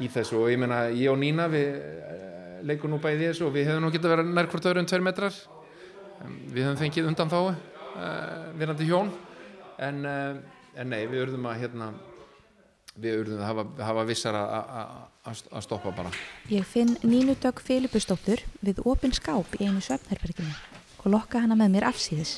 í 0.02 0.10
þessu 0.14 0.42
og 0.42 0.52
ég 0.52 0.60
meina 0.62 0.88
ég 0.92 1.12
og 1.12 1.20
Nína 1.22 1.48
við 1.52 1.78
uh, 1.78 2.60
leikum 2.68 2.94
nú 2.94 3.00
bæði 3.04 3.32
þessu 3.32 3.48
og 3.48 3.56
við 3.56 3.70
hefum 3.72 3.86
nú 3.86 3.94
getað 3.94 4.16
verið 4.16 4.34
nær 4.34 4.52
hvort 4.52 4.70
öðru 4.72 4.84
en 4.84 4.90
tveir 4.90 5.06
metrar 5.06 5.40
við 6.52 6.64
hefum 6.64 6.80
fengið 6.82 7.10
undan 7.12 7.32
þá 7.32 7.40
uh, 7.44 7.56
virðandi 8.58 8.90
hjón 8.90 9.12
en, 9.78 10.04
uh, 10.06 10.38
en 10.78 10.94
nei 10.94 11.04
við 11.06 11.28
urðum 11.28 11.50
að 11.50 11.62
hérna 11.64 11.92
við 12.98 13.22
urðum 13.22 13.44
að 13.44 13.50
hafa, 13.52 13.68
hafa 13.92 14.06
vissar 14.10 14.38
að 14.42 15.62
stoppa 15.62 15.94
bara 15.94 16.14
Ég 16.50 16.66
finn 16.66 16.96
Nínu 17.06 17.38
Dögg 17.38 17.62
Filipustóttur 17.62 18.42
við 18.66 18.82
opin 18.90 19.14
skáp 19.14 19.60
í 19.60 19.68
einu 19.68 19.84
svefnherberginu 19.86 20.56
og 21.04 21.12
lokka 21.14 21.44
hana 21.44 21.56
með 21.56 21.78
mér 21.78 21.88
afsýðis. 21.92 22.38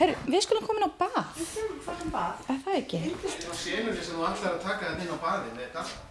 Herru, 0.00 0.14
við 0.30 0.44
skulum 0.44 0.64
komin 0.64 0.86
á 0.86 0.90
bað. 1.00 1.32
Við 1.36 1.48
skulum 1.50 1.80
fara 1.84 2.04
á 2.06 2.08
bað. 2.12 2.44
Er 2.52 2.60
það 2.64 2.76
ekki? 2.78 3.00
Það 3.24 3.48
var 3.48 3.58
senunni 3.62 4.04
sem 4.04 4.16
þú 4.16 4.28
ætlaði 4.28 4.52
að 4.52 4.62
taka 4.64 4.86
þetta 4.86 5.04
inn 5.04 5.12
á 5.12 5.18
baði 5.24 5.50
með 5.56 5.64
þetta 5.66 6.09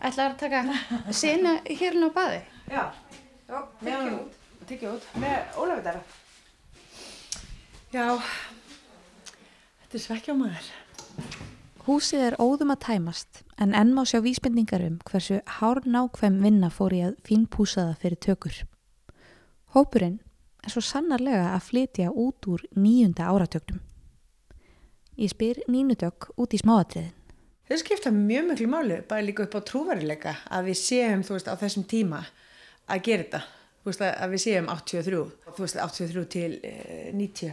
Ætlaði 0.00 0.30
að 0.30 0.36
taka 0.40 1.12
sena 1.12 1.58
hérna 1.68 2.08
á 2.08 2.10
baði? 2.14 2.40
Já, 2.70 2.84
já, 3.50 3.58
tekja 3.82 4.12
út, 4.16 4.38
tekja 4.70 4.92
út, 4.94 5.08
með 5.20 5.58
Ólafur 5.60 5.82
dæra. 5.84 6.00
Já, 7.92 8.06
þetta 9.82 9.98
er 9.98 10.04
svekkja 10.06 10.32
á 10.32 10.40
maður. 10.40 10.70
Húsið 11.84 12.24
er 12.30 12.38
óðum 12.40 12.72
að 12.72 12.82
tæmast 12.86 13.42
en 13.60 13.76
enn 13.76 13.92
má 13.92 14.02
sjá 14.08 14.22
vísbendingar 14.24 14.86
um 14.86 14.96
hversu 15.04 15.42
hár 15.58 15.82
nákvæm 15.84 16.40
vinna 16.44 16.72
fór 16.72 16.96
í 16.96 17.04
að 17.10 17.20
fínpúsaða 17.28 17.98
fyrir 18.00 18.20
tökur. 18.24 18.56
Hópurinn 19.76 20.20
er 20.64 20.72
svo 20.72 20.80
sannarlega 20.84 21.52
að 21.52 21.66
flytja 21.68 22.08
út 22.08 22.48
úr 22.48 22.64
nýjunda 22.72 23.28
áratögnum. 23.28 23.84
Ég 25.20 25.34
spyr 25.34 25.60
nýnudögg 25.68 26.32
út 26.40 26.56
í 26.56 26.60
smáatriðin. 26.64 27.19
Þau 27.70 27.78
skipta 27.78 28.10
mjög 28.10 28.48
miklu 28.50 28.66
máli, 28.72 28.96
bara 29.06 29.22
líka 29.22 29.44
upp 29.46 29.54
á 29.54 29.60
trúvarileika 29.62 30.32
að 30.50 30.70
við 30.72 30.78
séum, 30.80 31.20
þú 31.26 31.36
veist, 31.36 31.50
á 31.50 31.54
þessum 31.60 31.84
tíma 31.90 32.24
að 32.90 33.04
gera 33.06 33.22
þetta. 33.26 33.42
Þú 33.80 33.90
veist, 33.92 34.02
að 34.10 34.32
við 34.34 34.42
séum 34.44 34.66
83, 34.72 35.20
þú 35.54 35.62
veist, 35.64 35.78
83 35.84 36.24
til 36.34 36.48
eh, 36.66 37.12
90. 37.14 37.52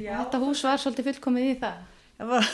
Já. 0.00 0.12
Þetta 0.22 0.40
hús 0.44 0.62
var 0.64 0.78
svolítið 0.80 1.10
fullkomið 1.10 1.48
í 1.50 1.56
það. 1.64 1.82
Það 2.20 2.30
var, 2.30 2.48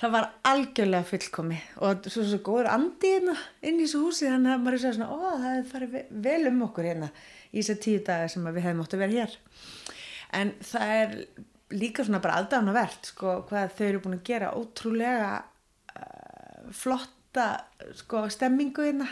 það 0.00 0.14
var 0.14 0.28
algjörlega 0.52 1.08
fullkomið 1.10 1.66
og 1.88 2.08
svo, 2.12 2.24
svo 2.30 2.38
góður 2.46 2.70
andi 2.70 3.10
hérna 3.16 3.34
inn 3.64 3.78
í 3.80 3.84
þessu 3.86 4.00
húsi 4.04 4.28
þannig 4.30 4.54
að 4.54 4.64
maður 4.64 4.76
er 4.90 4.96
svona, 4.96 5.10
ó, 5.10 5.16
það 5.24 5.44
hefði 5.48 5.68
farið 5.74 5.94
ve- 5.96 6.06
vel 6.28 6.40
um 6.50 6.62
okkur 6.68 6.88
hérna 6.92 7.08
í 7.50 7.62
þessar 7.62 7.78
tíu 7.84 8.02
dagar 8.06 8.32
sem 8.32 8.48
við 8.50 8.66
hefðum 8.66 8.82
átt 8.84 8.96
að 8.98 9.02
vera 9.06 9.16
hér. 9.24 9.38
En 10.40 10.52
það 10.70 10.92
er 11.00 11.14
líka 11.80 12.04
svona 12.06 12.20
bara 12.24 12.38
aðdánavert, 12.42 13.08
sko, 13.12 13.34
hvað 13.48 13.74
þau 13.78 13.86
eru 13.88 14.02
búin 14.04 14.18
að 14.20 14.26
gera 14.30 14.52
ótrúlega 14.60 15.32
flotta, 16.76 17.46
sko, 17.98 18.24
stemmingu 18.32 18.84
hérna, 18.86 19.08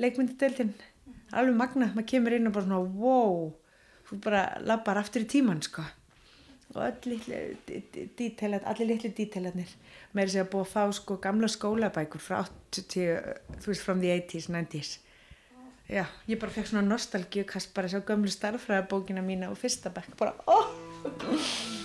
leikmyndadeildin, 0.00 0.74
alveg 1.36 1.56
magna, 1.58 1.90
maður 1.94 2.10
kemur 2.14 2.36
inn 2.36 2.50
og 2.50 2.56
bara 2.56 2.66
svona, 2.66 2.82
wow, 3.02 3.48
þú 4.08 4.20
bara 4.24 4.42
lappar 4.64 5.00
aftur 5.00 5.24
í 5.26 5.30
tíman, 5.30 5.62
sko. 5.64 5.84
Og 6.74 6.82
allir 6.84 7.22
litlu 8.90 9.10
dítelatnir 9.16 9.70
með 10.12 10.26
þess 10.26 10.40
að 10.42 10.50
búa 10.52 10.66
að 10.66 10.72
fá 10.74 10.82
sko 10.98 11.16
gamla 11.24 11.48
skólabækur 11.48 12.20
frá 12.20 12.42
80, 12.44 13.22
þú 13.62 13.72
veist, 13.72 13.84
from 13.84 14.02
the 14.04 14.12
80s, 14.12 14.50
90s 14.52 14.98
já, 15.88 16.04
ég 16.28 16.36
bara 16.40 16.52
fekk 16.52 16.68
svona 16.70 16.84
nostalgíu 16.84 17.46
kast 17.48 17.72
bara 17.76 17.88
sá 17.88 18.00
gömlu 18.04 18.32
starffræðabókina 18.32 19.24
mína 19.24 19.50
og 19.52 19.58
fyrsta 19.60 19.92
bekk, 19.94 20.14
bara, 20.20 20.36
óh 20.44 21.77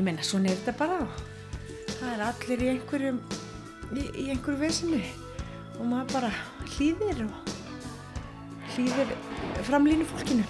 ég 0.00 0.06
meina, 0.06 0.22
svona 0.24 0.48
er 0.48 0.56
þetta 0.62 0.72
bara 0.78 0.98
það 1.98 2.12
er 2.14 2.20
allir 2.24 2.62
í 2.64 2.68
einhverjum 2.72 3.18
í, 3.92 4.04
í 4.16 4.24
einhverju 4.32 4.60
vesinu 4.62 5.00
og 5.76 5.82
maður 5.90 6.14
bara 6.14 6.30
hlýðir 6.72 7.20
og 7.26 7.50
hlýðir 8.76 9.12
framlínu 9.68 10.08
fólkinu 10.08 10.46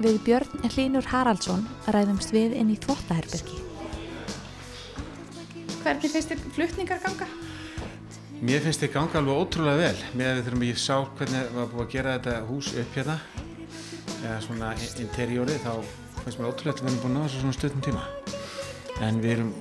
Við 0.00 0.16
Björn 0.24 0.64
Hlínur 0.72 1.04
Haraldsson 1.10 1.66
ræðumst 1.92 2.30
við 2.32 2.54
inn 2.56 2.70
í 2.72 2.78
þvottaherbergi. 2.80 3.58
Hvernig 5.82 6.14
þér 6.14 6.40
flutningar 6.56 7.02
ganga? 7.04 7.28
Mér 8.40 8.62
finnst 8.64 8.80
þið 8.80 8.92
ganga 8.94 9.18
alveg 9.20 9.36
ótrúlega 9.36 9.76
vel. 9.76 10.04
Með 10.16 10.28
að 10.30 10.38
við 10.38 10.46
þurfum 10.46 10.62
ég 10.64 10.78
sá 10.80 10.94
hvernig 11.18 11.48
var 11.52 11.66
búið 11.68 11.82
að 11.82 11.90
gera 11.92 12.12
þetta 12.14 12.36
hús 12.48 12.70
upp 12.80 12.94
hérna 12.96 13.16
eða 14.20 14.38
svona 14.46 14.70
interióri 15.02 15.56
þá 15.60 15.74
finnst 16.22 16.40
mér 16.40 16.48
ótrúlega 16.48 16.72
að 16.72 16.80
við 16.80 16.88
erum 16.88 17.02
búin 17.02 17.10
að 17.10 17.18
ná 17.18 17.26
þessu 17.26 17.42
svona 17.42 17.58
stuttum 17.58 17.84
tíma. 17.84 18.06
En 19.04 19.20
við 19.20 19.34
erum 19.34 19.52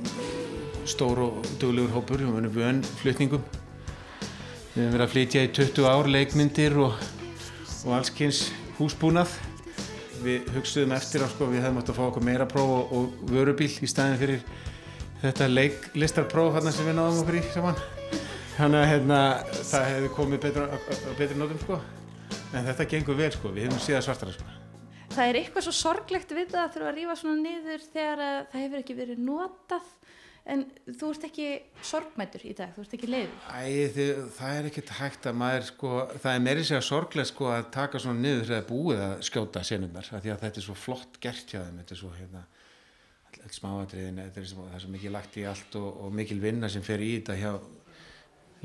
stór 0.88 1.22
og 1.26 1.52
duglegur 1.60 1.92
hópur 1.98 2.24
við 2.24 2.40
erum 2.40 2.56
vön 2.56 2.82
flutningum. 3.02 3.44
Við 4.72 4.82
erum 4.86 4.96
verið 4.96 5.06
að 5.10 5.14
flytja 5.18 5.44
í 5.44 5.52
20 5.60 5.92
ár 5.92 6.12
leikmyndir 6.16 6.80
og, 6.80 7.06
og 7.84 8.00
allskynns 8.00 8.46
húsbúnað. 8.80 9.36
Við 10.24 10.48
hugstuðum 10.56 10.96
eftir 10.96 11.28
á 11.28 11.32
sko 11.36 11.52
við 11.52 11.66
hefum 11.68 11.84
átt 11.84 11.92
að 11.92 12.00
fá 12.00 12.06
okkur 12.08 12.30
meira 12.32 12.48
próf 12.48 12.76
og, 12.80 12.96
og 12.96 13.30
vörubíl 13.36 13.68
í 13.68 13.92
staðin 13.92 14.20
fyrir 14.24 14.50
þetta 15.20 15.52
leik 15.52 15.96
listarpróf 16.00 16.56
hérna 16.56 16.72
sem 16.72 16.88
við 16.88 17.02
náðum 17.02 17.26
okkur 17.26 17.44
í 17.44 17.48
saman 17.52 17.88
þannig 18.60 18.82
að 18.82 18.90
hérna, 18.92 19.20
það 19.70 19.86
hefði 19.90 20.10
komið 20.18 20.42
betri 21.20 21.38
nótum 21.40 21.62
sko. 21.64 21.78
En 22.50 22.66
þetta 22.66 22.88
gengur 22.92 23.18
vel 23.20 23.30
sko, 23.34 23.52
við 23.56 23.68
hefum 23.68 23.84
síðan 23.84 24.04
svartara 24.06 24.34
sko. 24.36 24.56
Það 25.10 25.30
er 25.30 25.40
eitthvað 25.40 25.66
svo 25.66 25.74
sorglegt 25.76 26.34
við 26.36 26.52
það 26.52 26.64
að 26.64 26.74
þurfa 26.76 26.90
að 26.90 26.98
rífa 26.98 27.16
svona 27.20 27.44
niður 27.44 27.86
þegar 27.94 28.24
að 28.26 28.36
það 28.52 28.64
hefur 28.66 28.82
ekki 28.84 28.98
verið 29.00 29.24
notað. 29.30 29.88
En 30.50 30.64
þú 30.98 31.10
ert 31.14 31.26
ekki 31.28 31.48
sorgmættur 31.86 32.46
í 32.50 32.54
dag, 32.58 32.72
þú 32.74 32.84
ert 32.84 32.94
ekki 32.98 33.10
leiður. 33.10 33.34
Æ, 33.54 33.64
þið, 33.94 34.22
það 34.38 34.60
er 34.60 34.70
ekkert 34.70 34.94
hægt 34.98 35.28
að 35.30 35.36
maður 35.38 35.68
sko, 35.68 35.92
það 36.16 36.30
er 36.32 36.46
meiri 36.46 36.64
segja 36.66 36.86
sorglega 36.88 37.30
sko 37.30 37.50
að 37.54 37.68
taka 37.76 38.02
svona 38.02 38.24
niður 38.24 38.48
þegar 38.48 38.56
það 38.56 38.64
er 38.64 38.70
búið 38.72 39.04
að 39.06 39.14
skjóta 39.30 39.64
senurnar, 39.70 40.10
af 40.10 40.24
því 40.24 40.34
að 40.34 40.46
þetta 40.46 40.62
er 40.62 40.66
svo 40.66 40.78
flott 40.80 41.20
gert 41.22 41.54
hjá 41.54 41.60
þeim, 41.60 41.84
þetta 41.84 41.96
er 41.96 42.02
svo 42.02 42.14
hérna 42.16 42.46
smáatriðin, 43.60 44.24
þetta 44.24 44.42
er 44.42 44.50
svo, 44.50 44.66
það 44.70 44.80
er 44.80 44.84
svo 44.84 44.94
mikið 44.96 45.14
lagt 45.14 45.38
í 45.38 45.46
allt 45.52 45.78
og, 45.80 45.90
og 46.06 46.16
mikil 46.18 46.40
vinna 46.42 46.70
sem 46.72 46.86
fer 46.86 47.04
í 47.04 47.12
þetta 47.20 47.38
hjá 47.38 47.52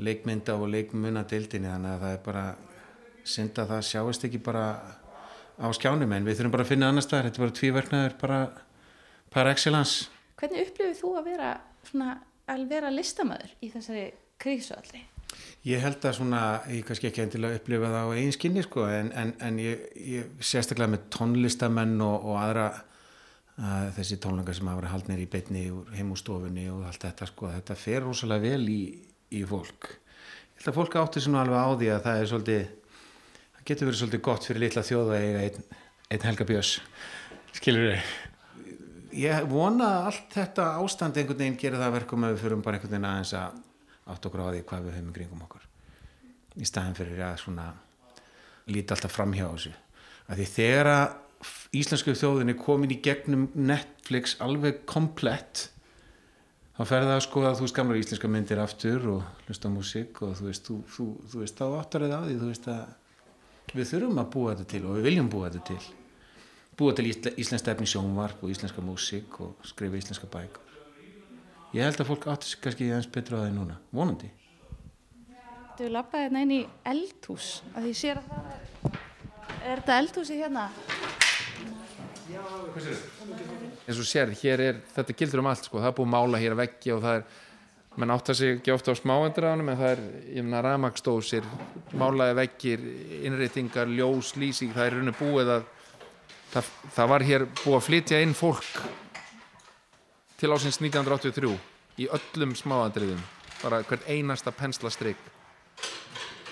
leikmynda 0.03 0.57
og 0.59 0.69
leikmunadildinni, 0.73 1.71
þannig 1.71 1.95
að 1.95 2.05
það 2.05 2.15
er 2.17 2.21
bara 2.25 2.45
synd 3.25 3.59
að 3.61 3.73
það 3.73 3.87
sjáist 3.89 4.27
ekki 4.27 4.41
bara 4.43 4.65
á 5.55 5.67
skjánum, 5.75 6.11
en 6.11 6.27
við 6.27 6.39
þurfum 6.39 6.55
bara 6.55 6.65
að 6.65 6.71
finna 6.73 6.91
annar 6.91 7.05
staðar, 7.05 7.29
þetta 7.29 7.41
er 7.41 7.45
bara 7.45 7.57
tvíverknaður 7.59 8.15
bara 8.21 8.39
par 9.33 9.49
excellence. 9.51 10.09
Hvernig 10.39 10.69
upplifir 10.69 10.97
þú 10.99 11.11
að 11.19 11.29
vera 11.31 11.51
svona 11.87 12.15
að 12.51 12.65
vera 12.69 12.91
listamæður 12.93 13.53
í 13.63 13.69
þessari 13.73 14.07
krísu 14.41 14.75
allri? 14.75 15.05
Ég 15.65 15.81
held 15.81 16.03
að 16.05 16.19
svona, 16.19 16.41
ég 16.69 16.83
kannski 16.85 17.09
ekki 17.09 17.23
endilega 17.23 17.59
upplifa 17.59 17.89
það 17.91 18.05
á 18.05 18.13
eigin 18.15 18.35
skinni 18.35 18.63
sko, 18.63 18.85
en, 18.91 19.09
en, 19.17 19.31
en 19.43 19.57
ég, 19.59 19.87
ég 19.97 20.43
sérstaklega 20.43 20.93
með 20.93 21.07
tónlistamenn 21.15 21.95
og, 22.05 22.27
og 22.29 22.37
aðra 22.39 22.67
að 23.55 23.89
þessi 23.97 24.19
tónleikar 24.21 24.57
sem 24.57 24.69
hafa 24.69 24.81
verið 24.81 24.93
haldnir 24.93 25.23
í 25.23 25.27
beitni 25.31 25.65
heim 25.95 26.11
úr 26.11 26.19
stofunni 26.19 26.67
og 26.71 26.85
allt 26.89 27.07
þetta 27.07 27.27
sko, 27.29 27.49
þetta 27.55 27.77
fer 27.79 28.03
rosalega 28.03 28.51
vel 28.51 28.69
í, 28.71 28.81
í 29.33 29.41
fólk. 29.47 29.89
Ég 30.55 30.61
held 30.61 30.71
að 30.71 30.77
fólk 30.79 30.97
átti 31.01 31.23
svona 31.23 31.43
alveg 31.45 31.57
á 31.57 31.69
því 31.73 31.91
að 31.93 32.05
það 32.05 32.21
er 32.21 32.31
svolítið, 32.31 32.65
það 33.55 33.65
getur 33.69 33.89
verið 33.89 34.01
svolítið 34.01 34.23
gott 34.29 34.47
fyrir 34.47 34.63
litla 34.65 34.85
þjóða 34.85 35.19
eiga 35.21 35.43
einn, 35.45 35.69
einn 36.11 36.25
Helga 36.29 36.47
Björns, 36.49 36.73
skilur 37.57 37.91
þau? 37.91 38.15
Ég 39.15 39.47
vona 39.47 39.89
að 39.95 40.09
allt 40.09 40.33
þetta 40.35 40.67
ástand 40.81 41.17
einhvern 41.17 41.39
veginn 41.39 41.59
gerir 41.59 41.79
það 41.79 41.87
að 41.87 41.97
verkum 42.01 42.27
að 42.27 42.35
við 42.35 42.41
fyrum 42.43 42.63
bara 42.65 42.77
einhvern 42.77 42.91
veginn 42.91 43.09
aðeins 43.09 43.33
að 43.39 43.61
átt 44.11 44.27
okkur 44.27 44.43
á 44.43 44.47
því 44.51 44.63
hvað 44.69 44.85
við 44.85 44.97
höfum 44.97 45.11
í 45.11 45.15
kringum 45.15 45.45
okkur 45.45 45.69
í 46.55 46.67
staðin 46.67 46.97
fyrir 46.97 47.21
að 47.25 47.37
svona 47.41 47.67
líti 48.71 48.93
alltaf 48.93 49.13
fram 49.15 49.33
hjá 49.35 49.45
þessu 49.47 49.71
að 50.25 50.41
því 50.41 50.47
þegar 50.51 50.89
að 50.91 51.05
íslensku 51.79 52.15
þjóðin 52.17 52.53
er 52.53 52.59
komin 52.59 52.93
í 52.93 52.99
gegnum 53.05 53.47
Netflix 53.55 54.35
alveg 54.43 54.83
komplett 54.89 55.69
þá 56.75 56.81
fer 56.83 57.05
það 57.05 57.13
að 57.15 57.23
skoða 57.25 57.53
þú 57.55 57.65
veist 57.65 57.77
gamla 57.77 57.99
íslenska 57.99 58.29
myndir 58.31 58.61
aftur 58.63 59.07
og 59.13 59.45
hlusta 59.47 59.71
músík 59.71 60.21
og 60.25 60.35
þú 60.39 60.47
veist, 60.49 60.67
þú, 60.67 60.77
þú, 60.91 61.07
þú 61.31 61.41
veist 61.43 61.59
þá 61.59 61.65
áttar 61.79 62.05
það 62.05 62.15
á 62.15 62.21
því 62.25 62.37
þú 62.41 62.49
veist 62.51 62.69
að 62.73 63.75
við 63.75 63.91
þurfum 63.91 64.21
að 64.21 64.31
búa 64.35 64.53
þetta 64.53 64.67
til 64.73 64.83
og 64.85 64.97
við 64.97 65.07
viljum 65.09 65.31
búa 65.31 65.49
þetta 65.49 65.73
til. 65.73 65.81
Búa 66.75 66.95
til 66.95 67.07
ísl 67.09 67.31
íslenska 67.39 67.71
efni 67.71 67.87
sjónvarp 67.87 68.43
og 68.43 68.51
íslenska 68.51 68.83
músík 68.83 69.39
og 69.43 69.67
skrifa 69.67 69.99
íslenska 69.99 70.27
bækur. 70.31 70.61
Ég 71.75 71.83
held 71.83 71.99
að 71.99 72.11
fólk 72.11 72.27
átti 72.31 72.51
sig 72.51 72.61
kannski 72.63 72.91
eins 72.91 73.07
betur 73.11 73.39
á 73.39 73.47
því 73.47 73.55
núna, 73.55 73.79
vonandi. 73.95 74.29
Þú 75.75 75.89
lappaði 75.91 76.27
hérna 76.27 76.45
inn 76.45 76.55
í 76.55 76.61
eldhús 76.87 77.59
að 77.73 77.89
því 77.89 77.97
sér 77.99 78.21
að 78.21 78.29
það 78.31 78.53
er 78.53 79.01
Er 79.65 79.79
þetta 79.81 79.95
eldhúsi 79.97 80.35
hérna? 80.37 80.67
Eins 83.85 83.99
og 83.99 84.07
sér, 84.07 84.31
hér 84.41 84.63
er, 84.63 84.79
þetta 84.95 85.15
gildur 85.17 85.43
um 85.43 85.49
allt 85.51 85.67
sko, 85.67 85.79
það 85.81 85.91
er 85.91 85.97
búið 85.97 86.07
að 86.07 86.13
mála 86.15 86.41
hér 86.41 86.55
að 86.55 86.61
veggi 86.63 86.93
og 86.95 87.03
það 87.03 87.19
er 87.19 87.27
menn 87.95 88.11
áttar 88.11 88.35
sig 88.35 88.57
ekki 88.57 88.73
ofta 88.73 88.91
á 88.91 88.95
smáendranum 88.99 89.69
en 89.71 89.79
það 89.79 89.93
er, 89.93 90.01
ég 90.35 90.43
meina, 90.43 90.63
ramagstósir 90.65 91.45
málaði 91.95 92.35
veggir, 92.41 92.83
innréttingar 93.23 93.87
ljós, 93.87 94.33
lýsing, 94.39 94.73
það 94.75 94.89
er 94.89 94.97
rauninu 94.97 95.15
búið 95.19 95.53
að 95.53 95.69
það, 96.51 96.73
það 96.97 97.13
var 97.13 97.25
hér 97.29 97.47
búið 97.61 97.77
að 97.77 97.85
flytja 97.87 98.19
inn 98.25 98.35
fólk 98.35 98.81
til 100.41 100.51
ásins 100.51 100.81
1983 100.81 101.55
í 102.03 102.09
öllum 102.11 102.57
smáandriðum 102.59 103.23
bara 103.61 103.81
hvert 103.87 104.03
einasta 104.11 104.51
penslastrygg. 104.51 105.31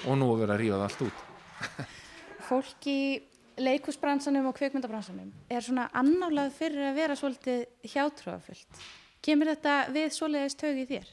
Og 0.08 0.18
nú 0.20 0.32
er 0.34 0.44
verið 0.44 0.54
að 0.54 0.62
rífa 0.62 0.80
það 0.80 0.86
allt 0.88 1.04
út. 1.06 1.22
Fólk 2.48 2.88
í 2.92 3.00
leikusbransanum 3.62 4.48
og 4.50 4.56
kvikmyndabransanum 4.58 5.32
er 5.52 5.66
svona 5.66 5.90
annálega 5.98 6.54
fyrir 6.54 6.90
að 6.90 6.98
vera 6.98 7.18
svolítið 7.18 7.92
hjátrúafullt. 7.94 8.82
Kemur 9.24 9.54
þetta 9.54 9.76
við 9.94 10.10
svoleiðist 10.16 10.60
tög 10.60 10.82
í 10.82 10.88
þér? 10.90 11.12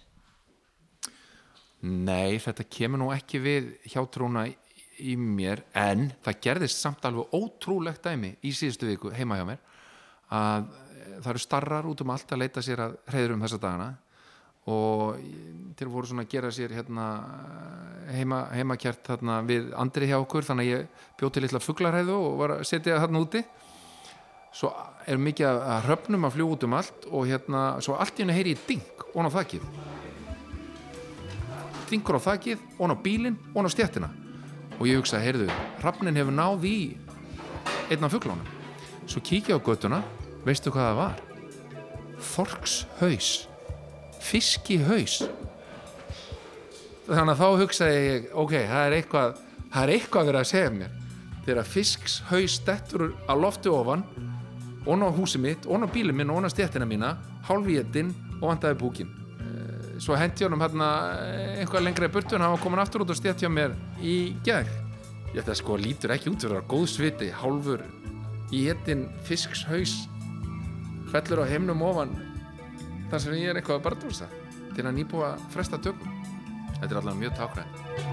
Nei, 1.80 2.36
þetta 2.42 2.66
kemur 2.68 3.00
nú 3.00 3.08
ekki 3.14 3.40
við 3.40 3.70
hjátrúna 3.92 4.44
í, 4.50 4.54
í 5.00 5.16
mér 5.16 5.62
en 5.76 6.10
það 6.24 6.40
gerðist 6.44 6.82
samt 6.82 7.04
alveg 7.08 7.32
ótrúlegt 7.36 8.04
dæmi 8.04 8.34
í 8.44 8.52
síðustu 8.52 8.90
viku 8.90 9.12
heima 9.16 9.38
hjá 9.38 9.46
mér 9.48 9.62
að 10.30 10.68
það 11.20 11.30
eru 11.32 11.42
starrar 11.42 11.88
út 11.88 12.02
um 12.04 12.12
allt 12.12 12.32
að 12.32 12.42
leita 12.42 12.62
sér 12.64 12.84
að 12.84 12.98
hreiðurum 13.10 13.44
þessa 13.46 13.60
dagana 13.62 13.88
og 14.66 15.16
til 15.76 15.88
voru 15.88 16.06
svona 16.06 16.26
að 16.26 16.32
gera 16.34 16.50
sér 16.52 16.74
hérna 16.76 17.06
heima, 18.12 18.42
heimakjart 18.52 19.06
þarna 19.06 19.38
við 19.48 19.70
andri 19.80 20.10
hjá 20.10 20.18
okkur 20.20 20.44
þannig 20.44 20.66
að 20.68 20.74
ég 20.74 21.06
bjóð 21.20 21.32
til 21.32 21.42
litla 21.46 21.62
fugglarhæðu 21.64 22.18
og 22.18 22.38
var 22.42 22.56
að 22.58 22.66
setja 22.68 22.98
þarna 23.00 23.22
úti. 23.24 23.44
Svo 24.52 24.72
er 25.06 25.16
mikið 25.16 25.46
að- 25.46 25.84
hröfnum 25.86 26.26
að 26.26 26.34
fljúa 26.36 26.52
út 26.56 26.64
um 26.64 26.74
allt 26.74 27.06
og 27.10 27.26
hérna 27.26 27.80
svo 27.80 27.94
allt 27.96 28.18
í 28.18 28.22
henni 28.24 28.34
heyri 28.34 28.54
ég 28.54 28.66
ding 28.66 29.06
og 29.14 29.24
á 29.24 29.30
þakkið 29.30 29.62
dingur 31.90 32.18
á 32.18 32.20
þakkið, 32.22 32.58
og 32.78 32.90
á 32.94 32.96
bílinn 33.02 33.36
og 33.54 33.66
á 33.66 33.70
stjættina 33.70 34.10
og 34.78 34.86
ég 34.86 35.00
hugsa, 35.00 35.18
heyrðu, 35.18 35.50
hrafnin 35.82 36.16
hefur 36.16 36.32
náð 36.32 36.64
í 36.64 36.96
einn 37.90 38.04
af 38.06 38.12
fugglánum 38.14 38.46
svo 39.10 39.20
kíkja 39.20 39.58
á 39.58 39.60
göttuna 39.60 40.02
veistu 40.46 40.70
hvað 40.70 40.86
það 40.86 41.00
var? 41.00 41.16
Þorkshaus 42.20 43.30
fiskihaus 44.20 45.20
þannig 47.10 47.32
að 47.34 47.40
þá 47.40 47.62
hugsaði 47.62 48.02
ég 48.06 48.26
ok, 48.38 48.52
það 48.70 48.82
er 48.86 48.96
eitthvað 48.98 49.38
það 49.70 49.82
er 49.82 49.92
eitthvað 49.94 50.28
verið 50.30 50.40
að 50.40 50.50
segja 50.50 50.72
mér. 50.74 50.98
Þegar 51.46 51.70
fiskshaus 51.70 52.58
dettur 52.66 53.06
á 53.26 53.34
lofti 53.38 53.70
ofan 53.72 54.04
og 54.86 55.02
á 55.04 55.10
húsi 55.12 55.40
mitt, 55.40 55.66
og 55.66 55.84
á 55.84 55.88
bílinn 55.90 56.16
minn 56.16 56.30
og 56.32 56.44
á 56.44 56.50
stjættina 56.50 56.86
mína 56.88 57.14
hálfvétin 57.48 58.12
og 58.40 58.50
vandaði 58.50 58.78
búkin. 58.80 59.10
Svo 60.00 60.16
hendi 60.16 60.46
honum 60.46 60.62
hérna 60.62 60.86
einhvað 61.60 61.84
lengra 61.84 62.08
í 62.08 62.12
burtu 62.12 62.36
en 62.36 62.44
hann 62.44 62.54
var 62.54 62.62
komin 62.62 62.80
aftur 62.80 63.04
út 63.04 63.12
og 63.12 63.18
stjætt 63.18 63.42
hjá 63.44 63.50
mér 63.52 63.74
í 64.00 64.32
gær. 64.44 64.68
Ég 65.34 65.42
þetta 65.42 65.58
sko 65.58 65.76
lítur 65.76 66.14
ekki 66.14 66.32
út 66.32 66.40
fyrir 66.42 66.62
að 66.62 66.70
góð 66.72 66.86
sviti 66.90 67.28
hálfur 67.30 67.84
í 68.50 68.64
hetin 68.66 69.04
fiskshaus 69.28 70.08
fellur 71.12 71.44
á 71.44 71.50
heimnum 71.50 71.84
ofan 71.86 72.16
þar 73.10 73.24
sem 73.26 73.38
ég 73.40 73.50
er 73.50 73.60
eitthvað 73.60 73.80
að 73.80 73.86
barndúsa 73.88 74.30
til 74.76 74.86
að 74.86 74.96
nýbúa 75.00 75.34
fresta 75.50 75.80
tökum. 75.82 76.18
Þetta 76.80 76.92
er 76.94 77.00
allavega 77.02 77.20
mjög 77.24 77.38
tákræð 77.40 78.08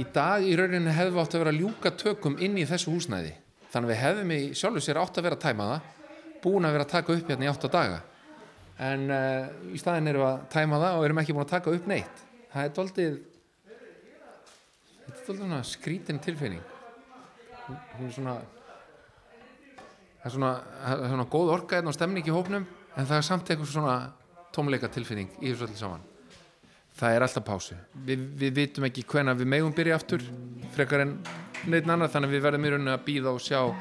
í 0.00 0.06
dag 0.14 0.44
í 0.46 0.52
rauninni 0.56 0.92
hefðum 0.94 1.16
við 1.16 1.22
átt 1.22 1.34
að 1.34 1.42
vera 1.42 1.52
að 1.52 1.60
ljúka 1.60 1.92
tökum 1.98 2.36
inn 2.42 2.58
í 2.60 2.66
þessu 2.68 2.92
húsnæði. 2.94 3.32
Þannig 3.70 3.88
að 3.88 3.92
við 3.92 4.00
hefðum 4.00 4.32
í 4.34 4.38
sjálfu 4.58 4.82
sér 4.84 5.00
átt 5.00 5.18
að 5.18 5.26
vera 5.26 5.38
að 5.38 5.44
tæma 5.44 5.66
það 5.70 5.88
búin 6.44 6.66
að 6.66 6.76
vera 6.76 6.86
að 6.86 6.94
taka 6.94 7.16
upp 7.16 7.30
hérna 7.30 7.46
í 7.46 7.50
8 7.50 7.72
daga. 7.74 8.00
En 8.80 9.06
uh, 9.12 9.50
í 9.74 9.80
staðin 9.80 10.10
erum 10.10 10.24
við 10.24 10.30
að 10.30 10.44
tæma 10.54 10.80
það 10.80 10.98
og 10.98 11.06
erum 11.08 11.22
ekki 11.22 11.36
búin 11.36 11.44
að 11.44 11.54
taka 11.54 11.74
upp 11.76 11.90
neitt. 11.90 12.22
Það 12.50 12.66
er 12.66 12.74
doldið 12.78 13.18
þetta 15.00 15.16
er 15.18 15.26
doldið 15.26 15.42
svona 15.44 15.62
skrítin 15.68 16.22
tilfinning 16.22 16.69
hún 17.98 18.08
er 18.08 18.16
svona 18.16 18.36
það 20.20 20.28
er 20.28 20.34
svona, 20.36 20.52
það 20.84 21.04
er 21.04 21.12
svona 21.14 21.28
góð 21.32 21.52
orka 21.54 21.78
hérna 21.78 21.92
og 21.92 21.96
stemning 21.96 22.26
í 22.28 22.34
hópnum 22.34 22.66
en 22.66 23.06
það 23.06 23.16
er 23.16 23.26
samt 23.26 23.50
eitthvað 23.50 23.70
svona 23.72 23.98
tómleika 24.54 24.90
tilfinning 24.92 25.30
í 25.40 25.52
þessu 25.52 25.68
öllu 25.68 25.78
saman. 25.78 26.02
Það 27.00 27.14
er 27.14 27.24
alltaf 27.24 27.46
pásu. 27.46 27.76
Við, 28.06 28.24
við 28.40 28.56
vitum 28.58 28.86
ekki 28.88 29.06
hvenna 29.08 29.36
við 29.38 29.48
megum 29.48 29.72
byrja 29.76 29.96
aftur 29.96 30.24
frekar 30.74 31.06
en 31.06 31.14
neitt 31.70 31.88
annar 31.88 32.10
þannig 32.12 32.28
að 32.28 32.34
við 32.34 32.44
verðum 32.48 32.66
í 32.66 32.74
rauninni 32.74 32.92
að 32.92 33.06
býða 33.06 33.32
og 33.32 33.40
sjá 33.44 33.60
uh, 33.70 33.78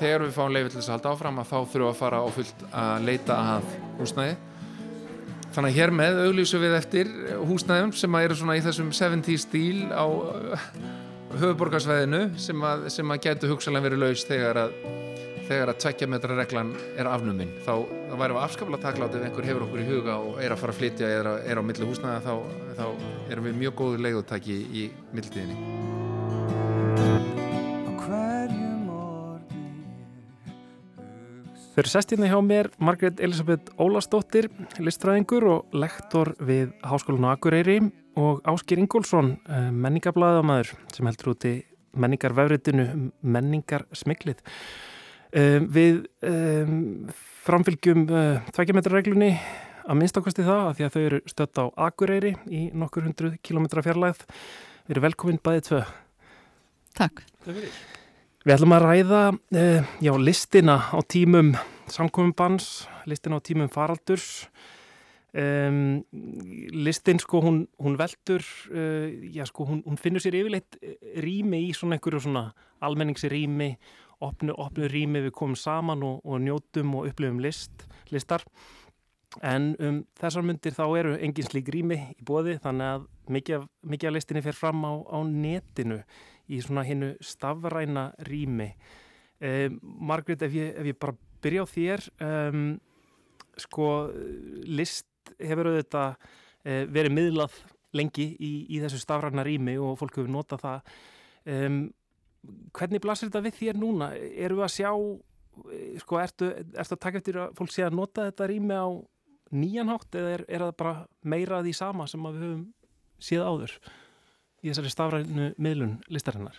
þegar 0.00 0.24
við 0.24 0.34
fáum 0.34 0.58
þess 0.58 0.88
að 0.88 0.96
halda 0.96 1.12
áfram 1.12 1.38
að 1.42 1.52
þá 1.52 1.56
þurfum 1.60 1.92
að 1.92 2.00
fara 2.00 2.24
á 2.24 2.28
fullt 2.38 2.66
að 2.72 3.06
leita 3.10 3.38
að 3.54 3.70
húsnæði. 4.00 4.34
Þannig 5.54 5.70
að 5.70 5.78
hér 5.78 5.94
með 5.94 6.20
auglýsum 6.24 6.64
við 6.64 6.76
eftir 6.80 7.10
húsnæðum 7.46 7.94
sem 7.94 8.18
að 8.18 8.24
eru 8.26 8.38
svona 8.40 8.56
í 8.58 8.64
þessum 8.64 8.90
70 8.90 9.42
stíl 9.44 9.84
á 9.94 10.06
höfuborgarsveðinu 11.40 12.22
sem 12.40 12.66
að, 12.66 12.86
sem 12.94 13.10
að 13.14 13.22
getur 13.26 13.54
hugsalega 13.54 13.88
verið 13.88 14.02
laus 14.02 14.24
þegar 14.28 14.60
að, 14.64 14.74
þegar 15.48 15.72
að 15.72 15.80
tvekja 15.84 16.10
metra 16.10 16.38
reglan 16.38 16.74
er 16.96 17.10
afnuminn 17.10 17.52
þá, 17.66 17.72
þá 18.10 18.14
væri 18.20 18.36
við 18.36 18.42
afskaplega 18.44 18.84
taklátt 18.86 19.16
ef 19.18 19.26
einhver 19.28 19.48
hefur 19.50 19.66
okkur 19.68 19.84
í 19.84 19.88
huga 19.88 20.18
og 20.20 20.42
er 20.42 20.54
að 20.54 20.62
fara 20.64 20.76
að 20.76 20.82
flytja 20.82 21.14
eða 21.20 21.38
er 21.44 21.58
á, 21.58 21.62
á 21.64 21.68
milli 21.70 21.90
húsnaða 21.90 22.22
þá, 22.24 22.60
þá 22.78 22.86
erum 23.32 23.50
við 23.50 23.58
mjög 23.64 23.80
góðu 23.82 24.04
leiðutæki 24.06 24.60
í 24.84 24.86
millitíðinni. 25.14 25.82
Þau 31.74 31.80
eru 31.82 31.90
sest 31.90 32.12
hérna 32.14 32.28
hjá 32.30 32.36
mér, 32.38 32.68
Margrét 32.78 33.18
Elisabeth 33.18 33.72
Ólastóttir, 33.82 34.46
listræðingur 34.78 35.42
og 35.50 35.72
lektor 35.74 36.30
við 36.38 36.68
Háskólinu 36.86 37.32
Akureyri 37.32 37.80
og 38.20 38.42
Áskir 38.48 38.80
Ingólfsson, 38.82 39.36
eh, 39.48 39.70
menningarblæðamæður 39.70 40.74
sem 40.94 41.06
heldur 41.06 41.34
úti 41.34 41.54
menningarvefritinu 41.94 43.12
menningarsmiklið. 43.22 44.42
Um, 45.34 45.64
við 45.74 46.04
um, 46.22 46.74
framfylgjum 47.42 48.04
uh, 48.06 48.44
tveikjametrarreglunni 48.54 49.32
að 49.84 49.98
minnstakosti 49.98 50.44
það 50.46 50.60
að 50.68 50.76
því 50.78 50.86
að 50.86 50.94
þau 50.94 51.00
eru 51.02 51.18
stött 51.26 51.58
á 51.58 51.64
Akureyri 51.88 52.30
í 52.46 52.60
nokkur 52.70 53.08
hundruð 53.08 53.34
kilometra 53.42 53.82
fjarlæð. 53.82 54.22
Við 54.86 54.94
erum 54.94 55.06
velkomin 55.08 55.40
bæðið 55.42 55.66
tvö. 55.66 55.80
Takk. 56.94 57.24
Við 58.44 58.54
ætlum 58.54 58.76
að 58.76 58.86
ræða 58.86 59.22
uh, 59.34 59.92
já, 60.06 60.12
listina 60.22 60.78
á 60.94 60.98
tímum 61.02 61.54
samkominnbans, 61.90 62.86
listina 63.10 63.42
á 63.42 63.46
tímum 63.46 63.72
faraldurs. 63.74 64.46
Um, 65.34 66.04
listin 66.70 67.18
sko 67.18 67.40
hún, 67.42 67.64
hún 67.82 67.96
veldur, 67.98 68.44
uh, 68.70 69.10
já 69.34 69.42
sko 69.46 69.64
hún, 69.66 69.80
hún 69.82 69.98
finnur 69.98 70.22
sér 70.22 70.36
yfirleitt 70.38 70.76
rými 71.24 71.64
í 71.66 71.72
svona 71.74 71.96
einhverju 71.96 72.20
svona 72.22 72.44
almenningsrými, 72.86 73.72
opnu, 74.22 74.54
opnu 74.54 74.86
rými 74.86 75.24
við 75.24 75.32
komum 75.34 75.56
saman 75.58 76.04
og, 76.06 76.20
og 76.22 76.38
njótum 76.44 76.94
og 76.94 77.08
upplifum 77.10 77.40
list, 77.42 77.82
listar. 78.14 78.44
En 79.42 79.72
um 79.82 79.96
þessar 80.20 80.46
myndir 80.46 80.76
þá 80.76 80.84
eru 81.00 81.16
engin 81.18 81.48
slík 81.48 81.72
rými 81.74 81.96
í 82.14 82.22
bóði 82.22 82.54
þannig 82.62 82.92
að 82.92 83.08
mikið 83.34 83.64
mikið 83.90 84.10
af 84.10 84.14
listinni 84.14 84.42
fer 84.44 84.54
fram 84.54 84.84
á, 84.86 84.92
á 85.02 85.18
netinu 85.26 85.96
í 86.46 86.60
svona 86.62 86.84
hinnu 86.86 87.08
stafræna 87.18 88.12
rými. 88.28 88.68
Um, 89.42 89.80
Margrét, 89.82 90.46
ef 90.46 90.54
ég, 90.54 90.70
ef 90.78 90.92
ég 90.92 91.00
bara 91.02 91.16
byrja 91.42 91.66
á 91.66 91.74
þér, 91.74 92.06
um, 92.22 92.62
sko 93.58 93.88
list 94.70 95.08
hefur 95.38 95.70
auðvitað 95.70 96.14
uh, 96.14 96.82
verið 96.94 97.16
miðlað 97.18 97.58
lengi 97.94 98.30
í, 98.42 98.52
í 98.74 98.80
þessu 98.82 99.00
stafræna 99.02 99.44
rými 99.46 99.76
og 99.78 99.98
fólk 100.00 100.18
hefur 100.18 100.32
notað 100.34 100.64
það. 100.64 100.94
Um, 101.54 101.78
hvernig 102.74 103.02
blasir 103.04 103.30
þetta 103.30 103.44
við 103.44 103.58
þér 103.60 103.80
núna? 103.80 104.10
Eru 104.16 104.58
við 104.58 104.66
að 104.66 104.74
sjá, 104.74 104.90
sko, 106.02 106.20
ertu, 106.20 106.50
ertu 106.74 106.96
að 106.96 107.02
taka 107.06 107.20
eftir 107.22 107.40
að 107.44 107.58
fólk 107.58 107.74
sé 107.74 107.86
að 107.86 107.98
nota 108.00 108.28
þetta 108.28 108.50
rými 108.50 108.78
á 108.78 108.88
nýjanhátt 109.54 110.18
eða 110.18 110.32
er, 110.34 110.46
er 110.48 110.64
það 110.66 110.76
bara 110.82 110.94
meira 111.22 111.62
því 111.62 111.74
sama 111.78 112.08
sem 112.10 112.24
við 112.26 112.40
höfum 112.42 112.64
séð 113.22 113.44
áður 113.46 113.74
í 114.64 114.70
þessari 114.70 114.92
stafrænu 114.92 115.50
miðlun 115.62 115.98
listarinnar? 116.12 116.56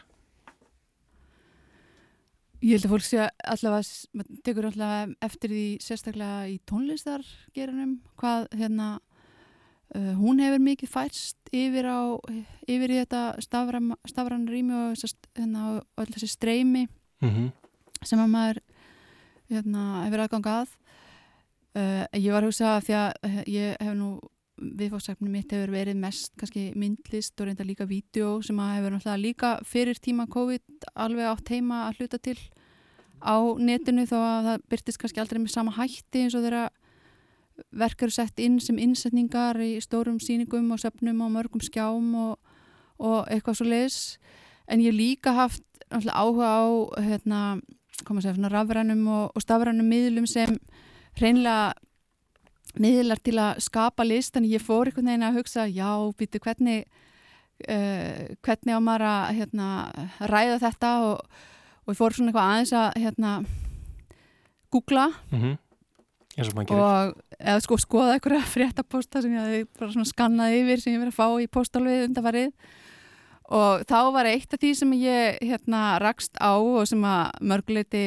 Ég 2.63 2.77
held 2.77 2.87
að 2.87 2.93
fólk 2.93 3.05
sé 3.05 3.25
allavega, 3.43 3.89
maður 4.15 4.37
tekur 4.45 4.67
allavega 4.69 5.27
eftir 5.27 5.51
því 5.51 5.65
sérstaklega 5.83 6.45
í 6.49 6.55
tónlistargerunum 6.69 7.97
hvað 8.19 8.47
hérna 8.55 8.87
uh, 9.95 10.13
hún 10.19 10.39
hefur 10.43 10.63
mikið 10.63 10.91
færst 10.91 11.51
yfir 11.55 11.89
á, 11.89 11.99
yfir 12.67 12.93
í 12.93 13.01
þetta 13.01 13.23
stafræn 13.43 14.47
rými 14.49 14.77
og 14.77 14.95
hérna, 15.35 15.81
öll 15.99 16.09
þessi 16.13 16.31
streymi 16.31 16.87
mm 16.87 17.29
-hmm. 17.29 17.51
sem 18.01 18.19
að 18.19 18.33
maður 18.37 18.61
hérna, 19.49 19.83
hefur 20.05 20.25
aðganga 20.25 20.57
að. 20.61 20.69
Uh, 21.75 22.03
ég 22.15 22.31
var 22.31 22.43
að 22.43 22.49
hugsa 22.49 22.77
að 22.77 22.85
því 22.87 22.93
að 22.95 23.11
uh, 23.27 23.41
ég 23.51 23.77
hef 23.83 23.95
nú 23.99 24.09
viðfóksefnum 24.55 25.33
mitt 25.35 25.51
hefur 25.51 25.73
verið 25.73 25.97
mest 25.99 26.31
kannski 26.39 26.69
myndlist 26.79 27.39
og 27.39 27.49
reynda 27.49 27.65
líka 27.67 27.87
vídeo 27.89 28.37
sem 28.45 28.59
að 28.59 28.77
hefur 28.77 28.95
náttúrulega 28.95 29.23
líka 29.23 29.51
fyrir 29.67 29.99
tíma 29.99 30.27
COVID 30.31 30.87
alveg 30.95 31.27
átt 31.27 31.51
heima 31.51 31.81
að 31.89 31.99
hluta 31.99 32.19
til 32.23 32.37
á 33.19 33.35
netinu 33.59 34.05
þó 34.07 34.17
að 34.21 34.47
það 34.49 34.65
byrtist 34.71 35.01
kannski 35.01 35.21
aldrei 35.23 35.41
með 35.43 35.55
sama 35.55 35.75
hætti 35.75 36.23
eins 36.23 36.37
og 36.37 36.45
þeirra 36.45 36.69
verk 37.75 38.03
eru 38.03 38.15
sett 38.15 38.39
inn 38.43 38.57
sem 38.63 38.79
innsetningar 38.79 39.59
í 39.63 39.75
stórum 39.83 40.19
síningum 40.23 40.71
og 40.75 40.81
söpnum 40.83 41.23
og 41.25 41.33
mörgum 41.35 41.63
skjám 41.63 42.11
og, 42.19 42.35
og 42.99 43.31
eitthvað 43.31 43.59
svo 43.59 43.67
leiðis 43.67 43.99
en 44.71 44.83
ég 44.83 44.95
líka 44.95 45.35
haft 45.35 45.63
áhuga 45.91 46.47
á 46.47 46.63
hérna, 47.03 47.39
koma 48.07 48.21
að 48.21 48.31
segja, 48.31 48.51
rafrænum 48.51 49.07
og, 49.07 49.25
og 49.35 49.43
stafrænum 49.43 49.87
miðlum 49.87 50.27
sem 50.27 50.57
hreinlega 51.19 51.73
miðlar 52.81 53.21
til 53.23 53.37
að 53.41 53.59
skapa 53.65 54.05
list 54.07 54.37
en 54.37 54.47
ég 54.47 54.63
fór 54.63 54.89
einhvern 54.89 55.11
veginn 55.11 55.27
að 55.27 55.39
hugsa 55.39 55.67
já, 55.67 55.89
býtu 56.17 56.41
hvernig 56.43 56.85
uh, 57.69 58.23
hvernig 58.45 58.75
á 58.75 58.79
maður 58.83 59.05
að 59.09 59.35
hérna, 59.39 59.67
ræða 60.31 60.57
þetta? 60.65 60.95
Og, 61.09 61.43
og 61.85 61.93
ég 61.93 61.99
fór 61.99 62.17
svona 62.17 62.33
eitthvað 62.33 62.49
aðeins 62.51 62.73
að 62.79 62.97
hérna, 63.03 63.35
googla 64.73 65.07
mm 65.31 65.41
-hmm. 65.41 65.55
og 66.75 67.21
eða 67.39 67.59
sko 67.63 67.77
skoða 67.77 68.15
einhverja 68.15 68.41
fréttaposta 68.41 69.21
sem 69.21 69.33
ég 69.33 69.39
hafi 69.39 69.65
bara 69.79 69.91
svona 69.91 70.05
skannað 70.09 70.57
yfir 70.59 70.81
sem 70.81 70.93
ég 70.93 70.99
verið 70.99 71.13
að 71.13 71.21
fá 71.21 71.27
í 71.41 71.47
postalvið 71.47 72.07
undarfarið 72.09 72.51
og 73.55 73.85
þá 73.85 73.99
var 74.11 74.25
eitt 74.25 74.53
af 74.53 74.59
því 74.59 74.71
sem 74.75 74.93
ég 74.93 75.37
hérna 75.41 75.99
rakst 76.01 76.33
á 76.41 76.57
og 76.57 76.87
sem 76.87 77.03
að 77.05 77.31
mörguleiti 77.41 78.05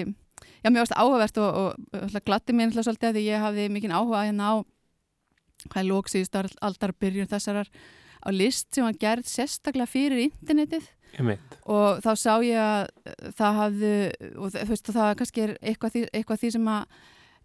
já, 0.62 0.70
mér 0.70 0.82
varst 0.82 0.96
áhugavert 0.96 1.40
og, 1.42 1.60
og, 1.62 2.02
og 2.02 2.18
glatti 2.26 2.56
mér 2.56 2.70
alltaf 2.70 2.88
svolítið 2.88 3.10
að 3.14 3.26
ég 3.26 3.44
hafði 3.44 3.68
mikinn 3.72 3.94
áhuga 3.94 4.26
hérna 4.26 4.52
á 4.52 4.54
hvað 5.66 5.80
er 5.82 5.88
lóksíðust 5.90 6.38
aldar 6.62 6.94
byrjun 7.00 7.30
þessarar 7.30 7.70
á 8.22 8.28
list 8.34 8.70
sem 8.74 8.86
var 8.86 8.96
gerð 8.98 9.28
sérstaklega 9.30 9.90
fyrir 9.90 10.24
internetið. 10.28 10.88
Og 11.70 12.02
þá 12.04 12.10
sá 12.18 12.32
ég 12.44 12.58
að 12.60 13.30
það 13.38 13.60
hafði 13.62 13.92
og 14.36 14.50
þú 14.54 14.66
veist 14.72 14.90
það 14.92 15.14
kannski 15.20 15.44
er 15.44 15.54
eitthvað 15.62 15.94
því, 15.94 16.02
eitthvað 16.12 16.42
því 16.42 16.50
sem 16.54 16.68
að 16.68 16.82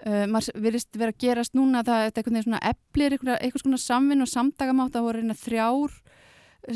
uh, 0.03 0.25
maður 0.33 0.63
virðist 0.65 0.99
vera 0.99 1.13
að 1.13 1.21
gerast 1.23 1.57
núna 1.57 1.83
það 1.87 2.01
er 2.01 2.11
eitthvað 2.11 2.41
svona 2.47 2.63
eplir 2.69 3.15
eitthvað, 3.15 3.37
eitthvað 3.39 3.65
svona 3.65 3.81
samvinn 3.85 4.25
og 4.25 4.31
samdagamátt 4.33 4.97
að 4.99 5.07
voru 5.07 5.23
reyna 5.23 5.37
þrjár 5.39 5.99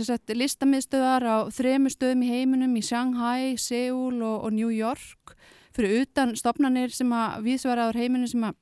sagt, 0.04 0.34
listamiðstöðar 0.36 1.28
á 1.28 1.38
þremu 1.54 1.92
stöðum 1.92 2.24
í 2.26 2.32
heiminum 2.32 2.76
í 2.76 2.84
Shanghai, 2.84 3.56
Seoul 3.62 4.20
og, 4.20 4.48
og 4.48 4.56
New 4.56 4.72
York 4.74 5.36
fyrir 5.78 6.04
utan 6.04 6.36
stopnarnir 6.38 6.94
sem 6.96 7.12
að 7.14 7.48
viðsvaraður 7.48 8.02
heiminu 8.02 8.30
sem 8.30 8.44
að 8.48 8.58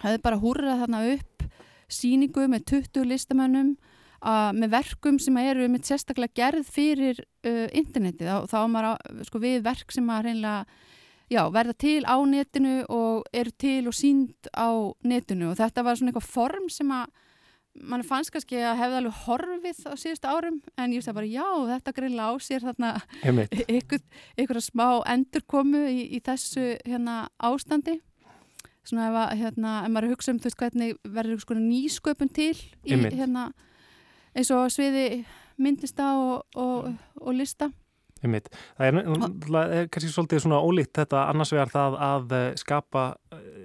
hefði 0.00 0.22
bara 0.24 0.40
húrrað 0.40 0.84
þarna 0.84 1.04
upp 1.14 1.46
síningu 1.90 2.46
með 2.50 2.66
20 2.72 3.08
listamönnum 3.10 3.72
að, 4.20 4.60
með 4.60 4.74
verkum 4.74 5.18
sem 5.22 5.36
eru 5.42 5.66
með 5.70 5.90
sérstaklega 5.90 6.36
gerð 6.38 6.70
fyrir 6.70 7.20
uh, 7.20 7.66
internetið. 7.76 8.30
Og 8.36 8.48
þá 8.50 8.58
er 8.62 8.70
maður 8.74 9.26
sko, 9.28 9.42
við 9.42 9.60
verk 9.66 9.94
sem 9.94 10.12
að 10.12 10.28
reynilega 10.28 10.64
já, 11.30 11.42
verða 11.54 11.76
til 11.78 12.02
á 12.06 12.16
netinu 12.26 12.76
og 12.90 13.26
eru 13.32 13.54
til 13.58 13.82
og 13.90 13.96
sínd 13.96 14.50
á 14.54 14.70
netinu. 15.06 15.50
Og 15.52 15.58
þetta 15.60 15.86
var 15.86 15.98
svona 15.98 16.12
eitthvað 16.12 16.30
form 16.30 16.70
sem 16.72 16.94
að 16.94 17.10
mann 17.80 18.04
fannst 18.06 18.32
kannski 18.34 18.60
að 18.60 18.78
hefði 18.80 18.98
alveg 19.00 19.18
horfið 19.24 19.80
á 19.88 19.94
síðust 20.00 20.28
árum 20.28 20.60
en 20.76 20.92
ég 20.92 21.00
veist 21.00 21.10
að 21.12 21.18
bara 21.20 21.30
já 21.30 21.48
þetta 21.70 21.94
grilla 21.96 22.28
á 22.28 22.32
sér 22.42 22.66
þarna 22.66 22.92
ykkur, 23.78 24.04
ykkur 24.42 24.62
smá 24.64 24.86
endurkomu 25.10 25.82
í, 25.88 26.06
í 26.16 26.22
þessu 26.24 26.74
hérna 26.84 27.24
ástandi. 27.36 27.98
Svona 28.86 29.10
ef 29.10 29.18
að 29.20 29.42
hérna, 29.42 29.74
ef 29.84 29.92
maður 29.92 30.14
hugsa 30.14 30.32
um 30.32 30.40
þú 30.40 30.48
veist 30.48 30.60
hvernig 30.62 30.96
verður 31.04 31.36
ykkur 31.36 31.46
svona 31.58 31.66
nýsköpun 31.68 32.32
til 32.32 32.54
í, 32.56 32.96
hérna, 32.96 33.50
eins 34.32 34.50
og 34.56 34.70
sviði 34.72 35.04
myndlista 35.60 36.14
og, 36.16 36.46
og, 36.56 36.90
og 37.20 37.36
lista. 37.36 37.70
Einmitt. 38.20 38.50
Það 38.76 38.86
er, 38.86 38.96
er 39.80 39.86
kannski 39.88 40.10
svolítið 40.12 40.42
svona 40.44 40.60
ólíkt 40.60 40.98
þetta 40.98 41.22
annars 41.30 41.52
vegar 41.54 41.70
það 41.72 41.96
að 42.04 42.34
skapa 42.60 43.04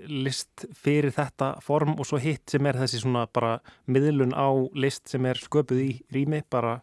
list 0.10 0.66
fyrir 0.76 1.14
þetta 1.16 1.56
form 1.64 1.96
og 2.00 2.08
svo 2.08 2.20
hitt 2.22 2.50
sem 2.52 2.66
er 2.66 2.80
þessi 2.80 3.02
svona 3.04 3.26
bara 3.32 3.58
miðlun 3.92 4.36
á 4.36 4.50
list 4.78 5.10
sem 5.12 5.26
er 5.26 5.40
sköpuð 5.40 5.82
í 5.84 5.92
rými 6.14 6.44
bara 6.50 6.80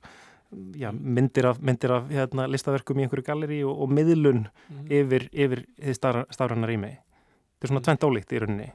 já, 0.77 0.91
myndir 0.93 1.47
af, 1.47 1.61
myndir 1.61 1.93
af 1.93 2.11
hérna, 2.13 2.47
listaverkum 2.51 3.01
í 3.01 3.07
einhverju 3.07 3.27
galleri 3.27 3.63
og, 3.65 3.83
og 3.85 3.93
miðlun 3.93 4.45
mm. 4.45 4.85
yfir, 4.93 5.27
yfir 5.33 5.65
því 5.81 5.97
stafranna 5.99 6.69
rými. 6.69 6.93
Þetta 7.57 7.69
er 7.69 7.73
svona 7.73 7.85
tvent 7.87 8.07
ólíkt 8.09 8.35
í 8.35 8.43
rauninni. 8.43 8.71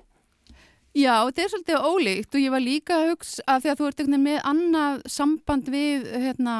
Já, 0.97 1.13
þetta 1.27 1.43
er 1.43 1.51
svolítið 1.51 1.87
ólíkt 1.91 2.35
og 2.35 2.41
ég 2.41 2.53
var 2.53 2.63
líka 2.63 2.97
að 2.97 3.11
hugsa 3.11 3.43
að 3.45 3.63
því 3.63 3.71
að 3.71 3.79
þú 3.79 3.89
ert 3.91 4.03
með 4.15 4.39
annað 4.51 5.03
samband 5.13 5.69
við 5.69 6.07
hérna 6.23 6.55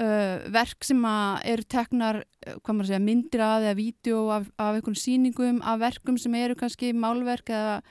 Uh, 0.00 0.40
verk 0.48 0.86
sem 0.88 1.02
eru 1.04 1.64
teknar 1.68 2.22
segja, 2.64 3.00
myndir 3.02 3.42
að 3.44 3.66
eða 3.66 3.76
vídeo 3.76 4.22
af, 4.32 4.46
af 4.56 4.78
einhvern 4.78 4.96
síningum, 4.96 5.58
af 5.60 5.82
verkum 5.82 6.16
sem 6.16 6.32
eru 6.38 6.56
kannski 6.56 6.94
málverk 6.96 7.52
eða 7.52 7.82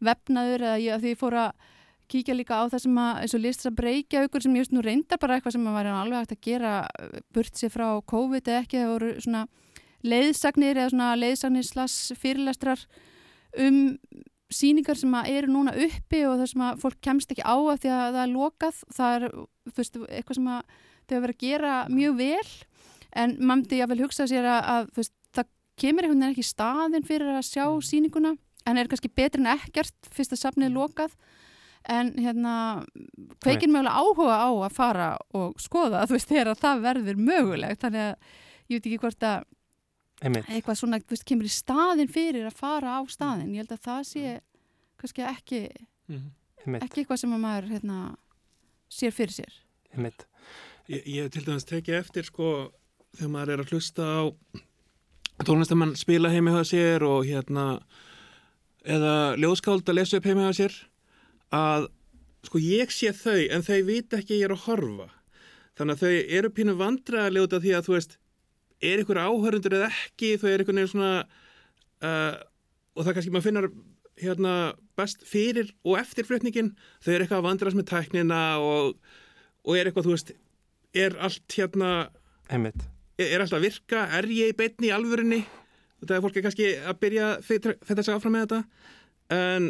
vefnaður 0.00 0.64
eða 0.64 0.78
ég, 0.80 1.02
því 1.02 1.12
ég 1.12 1.20
fór 1.20 1.36
að 1.36 1.68
kíkja 2.10 2.34
líka 2.34 2.58
á 2.58 2.64
það 2.72 2.84
sem 2.86 2.96
að, 3.02 3.20
eins 3.20 3.36
og 3.36 3.44
list 3.44 3.68
að 3.68 3.76
breyka 3.76 4.24
aukur 4.24 4.42
sem 4.42 4.56
ég 4.56 4.64
veist 4.64 4.72
nú 4.72 4.82
reyndar 4.84 5.20
bara 5.20 5.36
eitthvað 5.36 5.58
sem 5.58 5.68
að 5.68 5.76
var 5.76 5.90
alveg 5.92 6.24
hægt 6.24 6.34
að 6.38 6.42
gera 6.48 6.72
burt 7.36 7.60
sér 7.60 7.74
frá 7.76 7.86
COVID 8.14 8.50
eða 8.50 8.64
ekki, 8.64 8.80
það 8.80 8.92
voru 8.94 9.12
svona 9.20 9.44
leiðsagnir 10.00 10.80
eða 10.80 10.90
svona 10.94 11.12
leiðsagnir 11.20 11.68
slags 11.68 11.98
fyrirlestrar 12.18 12.88
um 13.60 13.80
síningar 14.50 14.98
sem 14.98 15.14
eru 15.20 15.50
núna 15.52 15.74
uppi 15.76 16.24
og 16.26 16.40
það 16.40 16.52
sem 16.52 16.64
að 16.66 16.80
fólk 16.82 17.02
kemst 17.04 17.34
ekki 17.34 17.46
á 17.46 17.54
að 17.54 17.82
því 17.84 17.92
að 17.94 18.06
það 18.06 18.22
er 18.24 18.32
lokað, 18.32 18.80
það 18.96 19.16
er 19.16 19.26
veist, 19.76 20.00
eitthvað 20.08 20.40
sem 20.40 20.48
að 20.56 20.78
þau 21.10 21.16
hafa 21.18 21.24
verið 21.26 21.36
að 21.36 21.44
gera 21.46 21.72
mjög 21.90 22.16
vel 22.20 22.50
en 23.20 23.34
maður 23.40 23.48
myndi 23.64 23.80
að 23.82 23.90
vel 23.94 24.00
hugsa 24.04 24.26
sér 24.30 24.46
að, 24.46 24.60
að 24.74 24.90
veist, 25.00 25.14
það 25.34 25.48
kemur 25.82 26.06
einhvern 26.06 26.20
veginn 26.22 26.34
ekki 26.36 26.46
staðin 26.46 27.06
fyrir 27.08 27.34
að 27.34 27.46
sjá 27.50 27.64
Mm. 27.66 27.84
sýninguna 27.90 28.32
en 28.70 28.76
er 28.78 28.88
kannski 28.92 29.08
betri 29.16 29.40
en 29.42 29.50
ekkert 29.56 30.10
fyrst 30.14 30.34
að 30.36 30.42
safnið 30.44 30.68
er 30.70 30.74
lokað. 30.76 31.14
En 31.88 32.10
hérna 32.20 32.84
kveikir 33.40 33.70
mögulega 33.72 33.96
áhuga 33.96 34.34
á 34.36 34.50
að 34.52 34.74
fara 34.76 35.06
og 35.32 35.54
skoða 35.58 36.02
þú 36.06 36.12
veist 36.18 36.28
þegar 36.28 36.50
að 36.52 36.60
það 36.60 36.82
verður 36.84 37.16
mögulegt. 37.24 37.80
Þannig 37.80 38.02
að 38.04 38.14
ég 38.68 38.76
veit 38.76 38.86
ekki 38.90 38.98
hvort 39.00 39.24
að 39.24 39.46
Einmitt. 40.20 40.50
eitthvað 40.52 40.76
svona 40.76 41.00
veist, 41.08 41.24
kemur 41.24 41.48
í 41.48 41.52
staðin 41.54 42.12
fyrir 42.12 42.44
að 42.50 42.58
fara 42.60 42.98
á 42.98 43.02
staðin 43.08 43.54
ég 43.56 43.64
held 43.64 43.72
að 43.72 43.84
það 43.88 44.02
sé 44.10 44.34
kannski 45.00 45.24
ekki 45.24 45.62
Einmitt. 46.12 46.84
ekki 46.84 47.00
eitthvað 47.00 47.22
sem 47.24 47.32
að 47.32 47.40
maður 47.46 47.70
hérna, 47.72 47.98
sér 48.92 49.16
fyrir 49.16 49.32
sér. 49.40 49.56
Einmitt. 49.96 50.26
Ég, 50.90 51.04
ég 51.06 51.30
til 51.30 51.44
dæmis 51.46 51.68
tekið 51.68 52.00
eftir 52.00 52.26
sko 52.26 52.48
þegar 53.14 53.30
maður 53.30 53.52
er 53.54 53.60
að 53.62 53.72
hlusta 53.74 54.06
á 54.10 54.20
tónlistamann 55.46 55.92
spila 55.94 56.32
heimi 56.32 56.50
hjá 56.50 56.64
sér 56.66 57.04
og 57.06 57.28
hérna 57.28 57.66
eða 58.82 59.36
ljóðskáld 59.38 59.86
að 59.86 60.00
lesa 60.00 60.18
upp 60.18 60.26
heimi 60.26 60.48
hjá 60.48 60.56
sér 60.58 60.74
að 61.54 61.86
sko 62.48 62.62
ég 62.64 62.90
sé 62.90 63.12
þau 63.14 63.38
en 63.38 63.62
þau 63.62 63.78
vita 63.86 64.18
ekki 64.18 64.40
ég 64.40 64.48
er 64.48 64.56
að 64.56 64.64
horfa. 64.66 65.06
Þannig 65.78 65.94
að 65.94 66.02
þau 66.02 66.34
eru 66.40 66.52
pínu 66.58 66.76
af 66.80 67.62
því 67.62 67.76
að 67.78 67.86
þú 67.86 67.94
veist 67.94 68.18
er 68.80 69.04
ykkur 69.04 69.22
áhörundur 69.22 69.78
eða 69.78 69.92
ekki 69.92 70.34
þau 70.42 70.50
eru 70.50 70.64
einhvern 70.64 70.82
veginn 70.82 70.92
svona 70.96 71.14
uh, 72.02 72.34
og 72.96 73.04
það 73.04 73.14
kannski 73.14 73.34
maður 73.36 73.46
finnar 73.46 73.72
hérna 74.20 74.58
best 74.98 75.22
fyrir 75.22 75.70
og 75.86 76.00
eftir 76.02 76.26
flutningin 76.26 76.74
þau 76.98 77.14
eru 77.14 77.24
eitthvað 77.24 77.40
að 77.44 77.48
vandræðast 77.48 77.78
með 77.78 77.90
tæknina 77.94 78.44
og, 78.58 78.96
og 79.62 79.76
er 79.76 79.86
eitthvað 79.86 80.10
þú 80.10 80.16
veist 80.18 80.38
er 80.94 81.16
allt 81.22 81.56
hérna 81.56 82.10
Einmitt. 82.50 82.86
er, 83.20 83.40
allt 83.40 83.54
að 83.54 83.68
virka, 83.68 84.06
er 84.18 84.28
ég 84.32 84.54
í 84.54 84.56
beinni 84.58 84.90
í 84.90 84.94
alvörinni 84.94 85.44
þetta 86.00 86.16
er 86.16 86.24
fólki 86.24 86.44
kannski 86.44 86.70
að 86.78 86.98
byrja 87.02 87.28
þetta 87.44 87.74
að 87.74 88.02
segja 88.06 88.16
áfram 88.16 88.36
með 88.36 88.46
þetta. 88.46 88.60
En, 89.36 89.68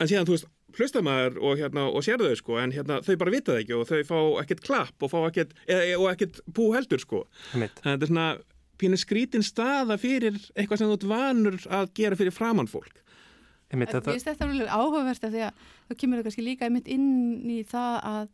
en 0.00 0.10
síðan 0.10 0.28
þú 0.28 0.36
veist 0.36 0.50
hlusta 0.74 1.04
maður 1.06 1.38
og, 1.38 1.60
hérna, 1.60 1.84
og 1.86 2.02
sér 2.02 2.22
þau 2.22 2.34
sko 2.38 2.56
en 2.58 2.74
hérna, 2.74 2.98
þau 3.06 3.14
bara 3.20 3.34
vita 3.34 3.54
það 3.54 3.60
ekki 3.62 3.76
og 3.76 3.86
þau 3.86 4.00
fá 4.08 4.18
ekkert 4.42 4.64
klapp 4.64 5.06
og 5.06 5.12
fá 5.12 5.20
ekkert, 5.28 5.54
eða, 5.70 6.00
og 6.00 6.08
ekkert 6.10 6.40
pú 6.56 6.72
heldur 6.74 7.02
sko. 7.02 7.22
Þetta 7.54 7.94
er 7.94 8.10
svona 8.10 8.26
pínu 8.80 8.98
skrítin 8.98 9.46
staða 9.46 9.96
fyrir 10.02 10.34
eitthvað 10.56 10.80
sem 10.80 10.90
þú 10.90 10.98
ert 10.98 11.08
vanur 11.12 11.60
að 11.78 11.92
gera 12.00 12.18
fyrir 12.18 12.34
framann 12.34 12.70
fólk. 12.70 12.98
Ég 13.74 13.80
veist 13.80 14.26
þetta 14.26 14.44
er 14.44 14.50
alveg 14.50 14.70
áhugavert 14.70 15.24
af 15.26 15.32
því 15.32 15.46
að 15.46 15.62
þá 15.88 15.94
kemur 15.98 16.18
það 16.18 16.26
kannski 16.28 16.44
líka 16.46 16.66
einmitt 16.66 16.90
inn 16.90 17.06
í 17.50 17.62
það 17.66 17.94
að 18.10 18.26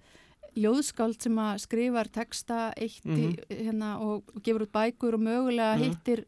ljóðskáld 0.56 1.20
sem 1.22 1.36
að 1.36 1.60
skrifar 1.60 2.08
texta 2.10 2.72
eitt 2.76 3.04
í, 3.04 3.36
Mhm. 3.36 3.36
hérna, 3.64 4.00
og, 4.00 4.24
gefur 4.42 4.66
út 4.66 4.72
bækur 4.72 5.14
og 5.14 5.20
mögulega 5.20 5.76
Mhm. 5.76 5.82
hittir 5.84 6.24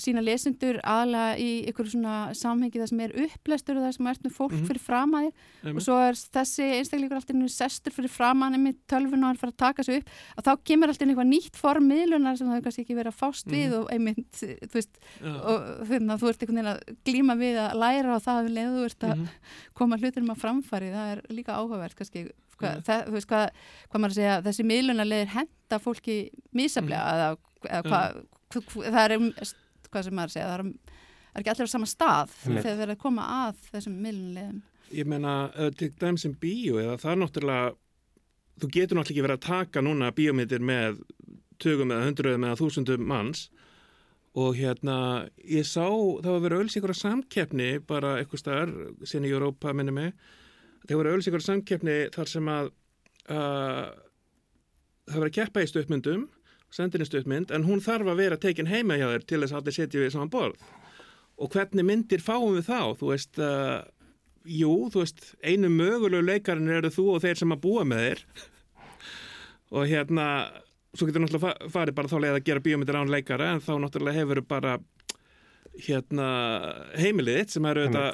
sína 0.00 0.22
lesendur 0.24 0.80
aðla 0.82 1.36
í 1.38 1.66
ykkur 1.70 1.86
svona 1.92 2.32
samhengi 2.34 2.80
það 2.80 2.88
sem 2.90 3.00
er 3.00 3.12
upplestur 3.24 3.76
og 3.78 3.84
það 3.86 3.92
sem 3.96 4.06
ert 4.10 4.22
með 4.24 4.32
fólk 4.34 4.52
Mhm. 4.54 4.66
fyrir 4.66 4.82
framaðir 4.82 5.32
Einmitt. 5.64 5.76
og 5.76 5.82
svo 5.86 5.96
er 6.08 6.12
þessi 6.14 6.64
einstakleikur 6.78 7.16
alltaf 7.20 7.34
einu 7.34 7.48
sestur 7.48 7.92
fyrir 7.92 8.10
framann 8.10 8.54
með 8.58 8.76
tölvun 8.88 9.22
og 9.22 9.28
hann 9.30 9.36
fara 9.36 9.52
að 9.52 9.56
taka 9.56 9.82
sig 9.84 9.98
upp 10.02 10.08
að 10.38 10.44
þá 10.44 10.64
kemur 10.64 10.88
alltaf 10.88 11.08
eitthvað 11.08 11.30
nýtt 11.30 11.56
form 11.56 11.88
miðlunar 11.88 12.36
sem 12.38 12.46
það 12.48 12.54
hefur 12.58 12.64
kannski 12.68 12.84
ekki 12.84 12.98
verið 12.98 13.12
að 13.14 13.20
fást 13.22 13.46
við 13.46 13.68
Mhm. 13.70 13.78
og 13.80 13.90
einmitt, 13.90 14.32
þú 14.40 14.72
veist 14.74 14.94
Já. 15.22 15.34
og 15.44 15.60
þannig 15.88 16.12
að 16.14 16.20
þú 16.20 16.28
ert 16.28 16.40
einhvern 16.42 16.58
veginn 16.58 16.74
að 16.74 16.80
glíma 17.04 17.34
við 17.38 17.56
að 17.64 17.74
læra 17.78 18.14
á 18.14 18.18
það 18.18 18.48
leið 18.50 18.72
þú 18.74 18.84
ert 18.84 18.98
að 19.04 19.16
Mhm. 19.18 19.28
koma 19.74 19.96
hluturum 19.98 20.30
að 20.30 20.40
framfari 20.42 20.90
það 20.92 21.12
er 21.16 21.22
líka 21.30 21.52
áhugavert 21.54 21.94
kannski 21.94 22.30
Mhm. 22.60 22.82
það, 22.82 23.06
þú 23.08 23.12
veist 23.12 23.26
hvað, 23.28 23.50
hvað 23.90 24.00
maður 24.00 24.10
að 24.10 24.14
segja 24.14 24.42
þessi 24.42 24.64
miðlunarleðir 24.64 25.26
henda 25.34 25.78
fólki 25.78 26.30
mísaflega 26.54 27.04
eða, 27.14 27.36
eða 27.68 27.82
hvað, 27.82 28.24
hvað 28.50 28.90
það 28.94 29.10
er 29.10 29.16
um, 29.16 29.32
hvað 29.94 30.06
sem 30.08 30.18
maður 30.18 30.32
að 30.32 30.36
segja 30.36 30.50
það 30.50 30.58
er, 30.58 30.66
um, 30.66 31.00
er 31.32 31.42
ekki 31.42 31.54
allir 31.54 31.70
á 31.70 31.74
sama 31.74 31.90
stað 31.90 32.36
Einmitt. 32.44 32.66
þegar 32.66 32.78
þeir 32.80 32.86
eru 32.88 32.98
að 32.98 33.04
koma 33.06 33.30
að 33.38 33.64
þessum 33.70 33.96
miðlunarleðum 34.04 34.62
ég 34.94 35.08
meina, 35.08 35.38
uh, 35.54 35.70
til 35.74 35.90
dæmis 36.00 36.26
sem 36.26 36.36
bíó 36.38 36.78
eða 36.82 36.98
það 37.00 37.14
er 37.14 37.20
náttúrulega 37.22 37.72
þú 38.60 38.70
getur 38.70 38.98
náttúrulega 38.98 39.14
ekki 39.14 39.26
verið 39.26 39.38
að 39.38 39.46
taka 39.48 39.82
núna 39.82 40.12
bíómyndir 40.14 40.62
með 40.62 41.00
tugum 41.62 41.92
eða 41.94 42.08
hundruðum 42.08 42.46
eða 42.48 42.60
þúsundum 42.60 43.08
manns. 43.08 43.48
Og 44.34 44.56
hérna, 44.58 44.96
ég 45.46 45.66
sá 45.66 45.86
það 45.86 46.30
var 46.32 46.40
verið 46.42 46.62
öll 46.64 46.78
ykkur 46.80 46.92
samkeppni 46.98 47.68
bara 47.86 48.16
eitthvað 48.18 48.40
staðar, 48.42 48.72
sinni 49.06 49.30
í 49.30 49.34
Europa 49.34 49.74
minni 49.76 49.94
mig, 49.94 50.16
það 50.88 50.98
var 51.00 51.10
öll 51.12 51.22
ykkur 51.22 51.44
samkeppni 51.44 51.98
þar 52.14 52.32
sem 52.32 52.50
að 52.50 52.72
uh, 53.30 53.92
það 55.06 55.20
var 55.20 55.30
að 55.30 55.36
keppa 55.38 55.62
í 55.62 55.70
stuttmyndum 55.70 56.26
sendinni 56.74 57.06
stuttmynd, 57.06 57.52
en 57.54 57.66
hún 57.68 57.82
þarf 57.84 58.08
að 58.10 58.20
vera 58.24 58.38
tekin 58.42 58.66
heima 58.70 58.96
hjá 58.98 59.06
þér 59.12 59.26
til 59.30 59.40
þess 59.44 59.54
að 59.54 59.60
allir 59.62 59.76
setja 59.76 60.02
við 60.02 60.12
saman 60.16 60.32
borð. 60.32 60.64
Og 61.38 61.50
hvernig 61.54 61.86
myndir 61.86 62.22
fáum 62.22 62.56
við 62.56 62.66
þá, 62.68 62.80
þú 62.98 63.10
veist 63.12 63.38
uh, 63.42 63.78
jú, 64.46 64.72
þú 64.94 65.02
veist, 65.04 65.22
einu 65.46 65.70
mögulegu 65.72 66.26
leikarinn 66.26 66.70
eru 66.74 66.90
þú 66.94 67.06
og 67.14 67.22
þeir 67.24 67.40
sem 67.40 67.54
að 67.54 67.62
búa 67.64 67.86
með 67.88 68.04
þér. 68.08 68.24
Og 69.74 69.88
hérna 69.90 70.26
svo 70.94 71.08
getur 71.08 71.24
náttúrulega 71.24 71.48
fa- 71.48 71.70
farið 71.74 71.96
bara 71.98 72.10
þá 72.12 72.18
leið 72.22 72.36
að 72.38 72.44
gera 72.46 72.62
bíómyndir 72.62 72.98
án 73.00 73.10
leikara 73.10 73.48
en 73.54 73.62
þá 73.64 73.72
náttúrulega 73.82 74.20
hefur 74.20 74.40
bara 74.46 74.76
hérna 75.82 76.26
heimilið 77.00 77.40
þitt 77.40 77.54
sem 77.56 77.66
eru 77.66 77.88
þetta 77.88 78.04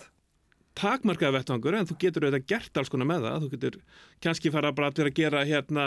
takmarkaða 0.80 1.34
vettvangur 1.36 1.76
en 1.76 1.88
þú 1.90 1.96
getur 2.00 2.24
auðvitað 2.28 2.46
gert 2.54 2.80
alls 2.80 2.92
konar 2.92 3.08
með 3.10 3.26
það. 3.26 3.42
Þú 3.44 3.50
getur 3.56 3.76
kannski 4.24 4.52
fara 4.54 4.72
bara 4.72 4.94
til 4.96 5.04
að 5.10 5.16
gera 5.18 5.42
hérna 5.44 5.86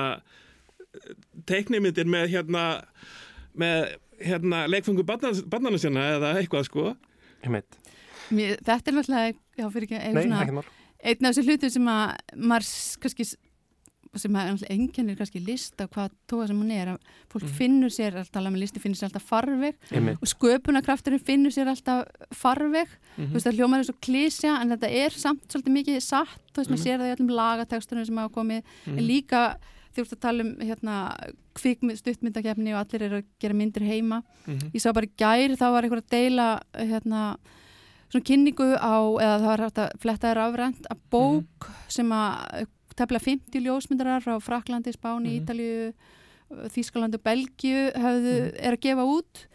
teiknimyndir 1.50 2.06
með 2.10 2.28
hérna 2.34 2.64
með 3.58 3.96
hérna 4.24 4.64
leikfangu 4.70 5.04
barnana 5.06 5.78
sinna 5.82 6.08
eða 6.18 6.34
eitthvað 6.40 6.68
sko. 6.70 6.96
Mér, 8.34 8.58
þetta 8.64 8.88
er 8.92 8.96
náttúrulega 8.98 9.34
já, 9.60 9.66
fyrir 9.74 9.88
ekki, 9.90 10.14
Nei, 10.14 10.24
svona- 10.24 10.64
einn 11.04 11.26
af 11.28 11.34
þessu 11.36 11.44
hlutum 11.50 11.70
sem 11.74 11.90
að 11.92 12.16
maður 12.40 12.70
kannski 13.04 13.26
sem 14.16 14.36
einkennir 14.70 15.18
kannski 15.18 15.42
list 15.44 15.82
af 15.82 15.90
hvað 15.90 16.12
tóa 16.30 16.48
sem 16.48 16.58
hún 16.62 16.72
er 16.72 16.92
að 16.94 17.00
fólk 17.34 17.50
finnur 17.58 17.90
sér 17.90 18.16
alltaf, 18.22 18.46
listi 18.54 18.80
finnur 18.80 18.96
sér 19.00 19.10
alltaf 19.10 19.24
farveg 19.26 19.76
Einmitt. 19.92 20.18
og 20.22 20.28
sköpunarkrafturinn 20.30 21.20
finnur 21.26 21.50
sér 21.52 21.68
alltaf 21.68 22.08
farveg 22.32 22.88
Mhm. 23.18 23.28
þú 23.32 23.34
veist 23.34 23.48
það 23.48 23.58
hljómar 23.58 23.80
er 23.80 23.84
svo 23.90 23.96
klísja 24.00 24.62
en 24.62 24.70
þetta 24.70 24.90
er 24.90 25.10
samt 25.10 25.48
svolítið 25.50 25.74
mikið 25.78 26.02
satt 26.02 26.30
þú 26.54 26.62
veist 26.62 26.70
maður 26.70 26.78
Mhm. 26.78 26.86
sér 26.86 27.00
það 27.00 27.10
í 27.10 27.16
öllum 27.18 27.36
lagatekstunum 27.36 28.06
sem 28.06 28.16
hafa 28.18 28.34
komið 28.34 28.62
en 28.88 28.96
Mhm. 28.96 29.08
líka 29.08 29.56
þú 29.94 30.02
ert 30.02 30.14
að 30.16 30.20
tala 30.26 30.44
um 30.44 30.56
hérna 30.60 30.96
kvikmynd, 31.56 31.98
stuttmyndakefni 32.02 32.74
og 32.74 32.80
allir 32.88 33.04
eru 33.08 33.18
að 33.22 33.26
gera 33.40 33.54
myndir 33.54 33.84
heima 33.88 34.24
Mhm. 34.48 34.72
ég 34.74 34.82
sá 34.82 34.92
bara 34.94 35.06
í 35.06 35.12
gær 35.18 35.56
þá 35.56 35.66
var 35.72 35.84
einhver 35.84 36.02
að 36.02 36.10
deila 36.10 36.48
hérna 36.74 37.38
svona 38.12 38.26
kynningu 38.26 38.68
á, 38.78 38.96
eða 39.22 39.38
það 39.40 39.48
var 39.52 39.64
hægt 39.66 39.78
að 39.84 40.00
fletta 40.00 40.28
þér 40.34 40.42
afrænt 40.48 40.86
að 40.92 40.98
bók 41.12 41.70
sem 41.88 42.10
að 42.10 42.68
tefla 42.96 43.20
50 43.20 43.62
ljósmyndarar 43.66 44.22
frá 44.22 44.40
Fraklandi, 44.42 44.92
Spáni, 44.94 45.40
Mhm. 45.40 45.46
Ítalíu 45.46 45.94
Þískalandi 46.70 47.16
og 47.16 47.24
Belgíu 47.24 47.92
höfðu, 47.98 48.36
Mhm. 48.52 48.56
er 48.60 48.74
að 48.74 48.82
gefa 48.82 49.04
út 49.08 49.48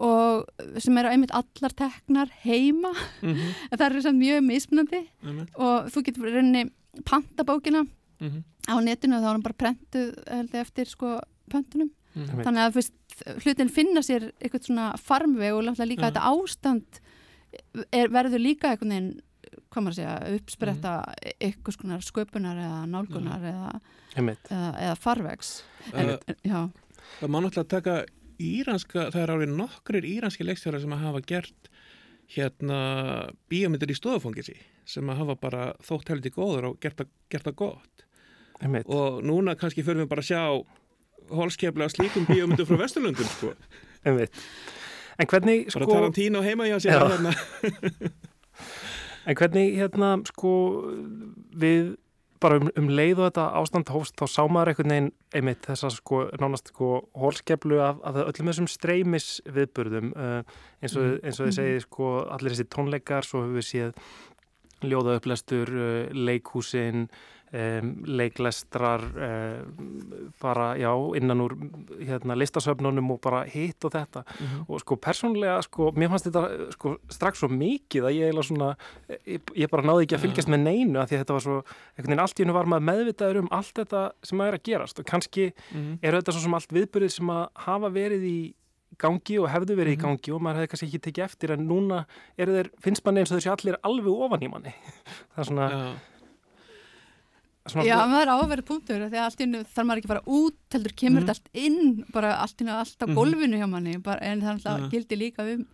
og 0.00 0.46
sem 0.78 0.96
eru 0.98 1.08
einmitt 1.08 1.30
allar 1.30 1.70
teknar 1.76 2.28
heima 2.42 2.92
Mhm. 3.22 3.54
en 3.72 3.78
það 3.78 3.90
eru 3.90 4.02
samt 4.02 4.18
mjög 4.18 4.44
mismunandi 4.44 5.06
og 5.54 5.90
þú 5.92 6.02
getur 6.02 6.32
rauninni 6.32 6.70
panta 7.04 7.44
bókina 7.44 7.86
Mhm. 8.20 8.44
á 8.68 8.74
netinu 8.84 9.16
og 9.16 9.22
þá 9.22 9.26
er 9.28 9.32
hann 9.32 9.42
bara 9.42 9.60
prentuð 9.62 10.10
held 10.28 10.50
ég, 10.52 10.60
eftir 10.60 10.86
sko 10.86 11.20
pöntunum 11.50 11.90
Mhm. 12.14 12.42
þannig 12.44 12.64
að 12.66 12.74
veist, 12.74 12.92
hlutin 13.44 13.70
finna 13.70 14.00
sér 14.02 14.32
eitthvað 14.40 14.64
svona 14.66 14.86
farmveg 14.98 15.52
og 15.54 15.62
líka 15.86 16.02
Já. 16.02 16.10
þetta 16.10 16.26
ástand 16.26 17.00
er, 17.92 18.08
verður 18.08 18.38
líka 18.42 18.70
einhvern 18.70 18.90
veginn 18.90 19.20
hvað 19.70 19.82
maður 19.82 19.90
að 19.90 19.98
segja, 19.98 20.34
uppspretta 20.38 20.92
Mhm. 21.06 21.32
eitthvað 21.40 21.72
skonar 21.76 22.00
sköpunar 22.02 22.56
eða 22.58 22.86
nálgunar 22.90 23.40
eða, 23.40 23.80
Einmitt. 24.16 24.42
eða, 24.50 24.74
eða 24.80 24.96
farvegs 24.98 25.62
en, 25.94 26.18
Uh, 26.44 26.68
Það 27.20 27.28
má 27.30 27.40
náttúrulega 27.42 27.68
taka 27.68 28.04
íranska, 28.38 29.10
það 29.10 29.22
er 29.22 29.30
alveg 29.30 29.48
nokkrir 29.56 30.04
íranski 30.04 30.44
leikstjórar 30.44 30.80
sem 30.80 30.90
að 30.90 30.98
hafa 31.00 31.20
gert 31.26 31.68
hérna 32.28 33.30
bíómyndir 33.50 33.90
í 33.90 33.96
stofangisi 33.98 34.56
sem 34.84 35.06
að 35.10 35.16
hafa 35.22 35.34
bara 35.40 35.64
þótt 35.82 36.08
heldur 36.12 36.30
góður 36.34 36.68
og 36.70 36.80
gert 36.80 36.96
það, 37.00 37.08
gert 37.30 37.44
það 37.48 37.56
gott 37.56 38.04
Einmitt. 38.60 38.86
og 38.86 39.22
núna 39.24 39.56
kannski 39.56 39.84
fyrir 39.86 40.04
við 40.04 40.10
bara 40.10 40.24
að 40.24 40.30
sjá 40.30 40.42
holskefla 41.30 41.88
slíkum 41.92 42.26
bíómyndur 42.28 42.68
frá 42.68 42.80
Vesturlundum 42.82 43.28
sko. 43.30 43.54
En 44.04 45.26
hvernig 45.28 45.66
bara 45.68 45.86
sko 45.86 45.92
Tarantino 45.92 46.42
heima 46.42 46.68
hjá 46.68 46.78
sér 46.80 46.98
Já. 46.98 47.08
hérna. 47.16 47.34
En 49.28 49.36
hvernig 49.36 49.74
hérna 49.76 50.14
sko 50.24 50.50
við 51.52 51.96
bara 52.40 52.56
um, 52.56 52.70
um 52.78 52.88
leið 52.88 53.18
og 53.20 53.26
þetta 53.28 53.44
ástand 53.60 53.90
hófst 53.92 54.16
þá 54.16 54.24
sá 54.32 54.40
maður 54.48 54.72
einhvern 54.72 54.94
veginn 54.94 55.10
einmitt 55.36 55.66
þessa 55.68 55.90
sko 55.92 56.22
nánast 56.40 56.72
sko 56.72 56.88
hólskeflu 57.20 57.82
af, 57.84 58.00
af 58.06 58.16
öllum 58.24 58.50
þessum 58.50 58.70
streymis 58.70 59.28
viðburðum 59.44 60.14
uh, 60.14 60.40
eins 60.80 60.96
og, 60.96 61.18
eins 61.20 61.40
og 61.40 61.50
þið 61.50 61.58
segið 61.58 61.80
sko 61.84 62.12
allir 62.32 62.54
þessi 62.54 62.68
tónleikar 62.72 63.28
svo 63.28 63.44
höfum 63.44 63.58
við 63.60 63.68
séð 63.68 63.92
ljóðaupplæstur, 64.88 65.74
uh, 65.76 66.16
leikhúsin 66.16 67.10
um, 67.52 67.88
leiklestrar 68.06 69.02
um, 69.02 70.30
bara, 70.40 70.76
já, 70.78 70.90
innan 71.18 71.40
úr 71.42 71.54
hérna, 72.06 72.36
listasöfnunum 72.38 73.10
og 73.10 73.20
bara 73.20 73.42
hitt 73.44 73.84
og 73.84 73.92
þetta 73.92 74.22
Mhm. 74.40 74.64
og 74.68 74.80
sko 74.80 74.96
persónlega, 74.96 75.62
sko, 75.62 75.90
mér 75.92 76.08
fannst 76.12 76.26
þetta 76.30 76.72
sko 76.72 76.96
strax 77.10 77.38
svo 77.42 77.48
mikið 77.48 78.02
að 78.06 78.14
ég 78.14 78.30
eiginlega 78.30 78.46
svona 78.50 78.76
ég, 79.26 79.40
ég 79.56 79.70
bara 79.70 79.82
náði 79.82 80.06
ekki 80.06 80.16
að 80.18 80.24
fylgjast 80.26 80.48
með 80.48 80.60
neinu 80.68 80.98
að 81.00 81.08
því 81.10 81.16
að 81.18 81.24
þetta 81.24 81.32
var 81.38 81.40
svo, 81.46 81.58
einhvern 81.96 82.06
veginn 82.10 82.20
allt 82.24 82.38
í 82.40 82.44
hennu 82.44 82.54
var 82.54 82.64
maður 82.66 82.88
meðvitaður 82.90 83.38
um 83.42 83.48
allt 83.50 83.74
þetta 83.74 84.04
sem 84.22 84.38
að 84.38 84.46
er 84.48 84.54
að 84.58 84.62
gerast 84.70 84.98
og 84.98 85.04
kannski 85.06 85.52
Mhm. 85.74 85.98
eru 86.02 86.16
þetta 86.20 86.32
svo 86.32 86.40
sem 86.42 86.54
allt 86.54 86.72
viðbyrðið 86.72 87.10
sem 87.10 87.26
að 87.26 87.48
hafa 87.54 87.90
verið 87.90 88.22
í 88.24 88.54
gangi 88.98 89.38
og 89.40 89.48
hefðu 89.48 89.74
verið 89.78 89.96
Mhm. 89.96 89.98
í 89.98 90.02
gangi 90.02 90.34
og 90.34 90.40
maður 90.42 90.56
hefði 90.60 90.68
kannski 90.70 90.86
ekki 90.90 91.00
tekið 91.12 91.24
eftir 91.24 91.50
en 91.52 91.66
núna 91.68 92.04
þeir, 92.38 92.70
finnst 92.82 93.04
manni 93.04 93.20
eins 93.20 93.30
og 93.32 93.38
þessi 93.38 93.50
allir 93.50 93.76
alveg 93.82 94.12
ofan 94.12 94.40
í 94.42 94.50
manni 94.50 94.74
það 95.34 95.38
er 95.38 95.44
svona, 95.44 95.68
svona 95.70 95.94
Já, 97.74 97.96
maður 98.06 98.22
er 98.22 98.32
áverið 98.36 98.66
punktur 98.70 99.04
því 99.08 99.16
að 99.18 99.24
allt 99.26 99.40
í 99.40 99.44
hennu 99.46 99.60
þarf 99.64 99.86
maður 99.86 100.00
ekki 100.00 100.08
að 100.08 100.14
fara 100.14 100.26
út 100.26 100.56
heldur 100.76 100.94
kemur 100.96 101.20
Mhm. 101.20 101.26
þetta 101.26 101.36
allt 101.36 101.48
inn 101.54 102.04
bara 102.12 102.32
allt 102.40 102.56
í 102.56 102.64
hennu 102.64 102.78
allt 102.78 102.98
á 103.00 103.06
Mhm. 103.06 103.14
gólfinu 103.14 103.56
hjá 103.60 103.68
manni 103.70 103.96
bara, 104.02 104.20
en 104.22 104.40
það 104.40 104.48
er 104.48 104.54
alltaf 104.58 104.80
Mhm. 104.80 104.90
gildi 104.90 105.16
líka 105.18 105.54
um 105.54 105.66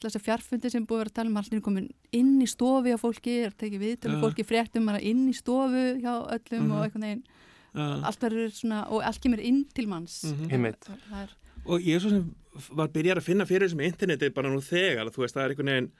þess 0.00 0.16
að 0.16 0.24
fjarfundi 0.26 0.70
sem 0.70 0.86
búið 0.86 0.94
að 0.94 0.98
vera 1.04 1.10
að 1.10 1.14
tala 1.14 1.28
um 1.30 1.36
allt 1.36 1.46
í 1.48 1.50
hennu 1.54 1.62
komin 1.62 1.90
inn 2.12 2.40
í 2.42 2.46
stofi 2.48 2.92
á 2.92 2.98
fólki 3.00 3.44
er 3.46 3.50
tekið 3.50 3.80
viðtölu 3.80 4.16
Já. 4.16 4.20
fólki 4.20 4.44
fréttum 4.44 4.86
bara 4.86 5.00
inn 5.00 5.28
í 5.28 5.34
stofu 5.34 6.00
hjá 6.02 6.14
öllum 6.28 6.60
Mhm. 6.62 6.70
og 6.72 6.84
einhvern 6.84 7.00
veginn 7.02 7.22
Já. 7.74 8.04
allt 8.04 8.20
verður 8.20 8.50
svona 8.52 8.90
og 8.90 9.02
allt 9.02 9.20
kemur 9.20 9.40
inn 9.40 9.64
til 9.74 9.86
manns 9.86 10.24
Mhm. 10.24 10.50
Einmitt. 10.52 10.80
það 11.10 11.22
er 11.22 11.28
og 11.66 11.80
ég 11.80 11.96
er 11.96 12.00
svo 12.00 12.10
sem 12.10 12.34
var 12.72 12.88
byrjar 12.88 13.16
að 13.16 13.22
finna 13.22 13.46
fyrir 13.46 13.68
þessum 13.68 13.80
interneti 13.82 14.28
bara 14.34 14.48
nú 14.50 14.60
þegar, 14.60 15.08
þú 15.10 15.16
veist, 15.24 15.34
það 15.34 15.44
er 15.44 15.54
einhvern 15.54 15.66
veginn 15.72 15.90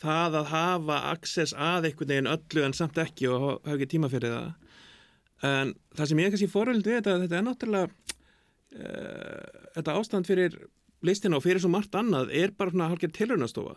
það 0.00 0.38
að 0.40 0.50
hafa 0.52 0.96
access 1.12 1.56
að 1.56 1.90
einhvern 1.90 2.12
veginn 2.12 2.32
öllu 2.32 2.64
en 2.66 2.76
samt 2.76 2.98
ekki 3.00 3.30
og 3.32 3.44
hafa 3.46 3.76
ekki 3.76 3.90
tíma 3.94 4.10
fyrir 4.12 4.34
það. 4.34 4.72
En 5.46 5.74
það 5.96 6.10
sem 6.10 6.22
ég 6.22 6.32
kannski 6.32 6.50
fóröld 6.52 6.86
við 6.86 6.98
þetta, 6.98 7.18
þetta 7.22 7.38
er 7.38 7.46
náttúrulega 7.46 7.88
uh, 8.80 9.62
þetta 9.76 9.96
ástand 10.00 10.28
fyrir 10.28 10.58
listina 11.06 11.38
og 11.38 11.44
fyrir 11.44 11.62
svo 11.62 11.70
margt 11.72 11.96
annað 11.96 12.32
er 12.34 12.52
bara 12.56 12.72
svona 12.72 12.90
hálfgerð 12.90 13.16
tilraunastofa. 13.16 13.76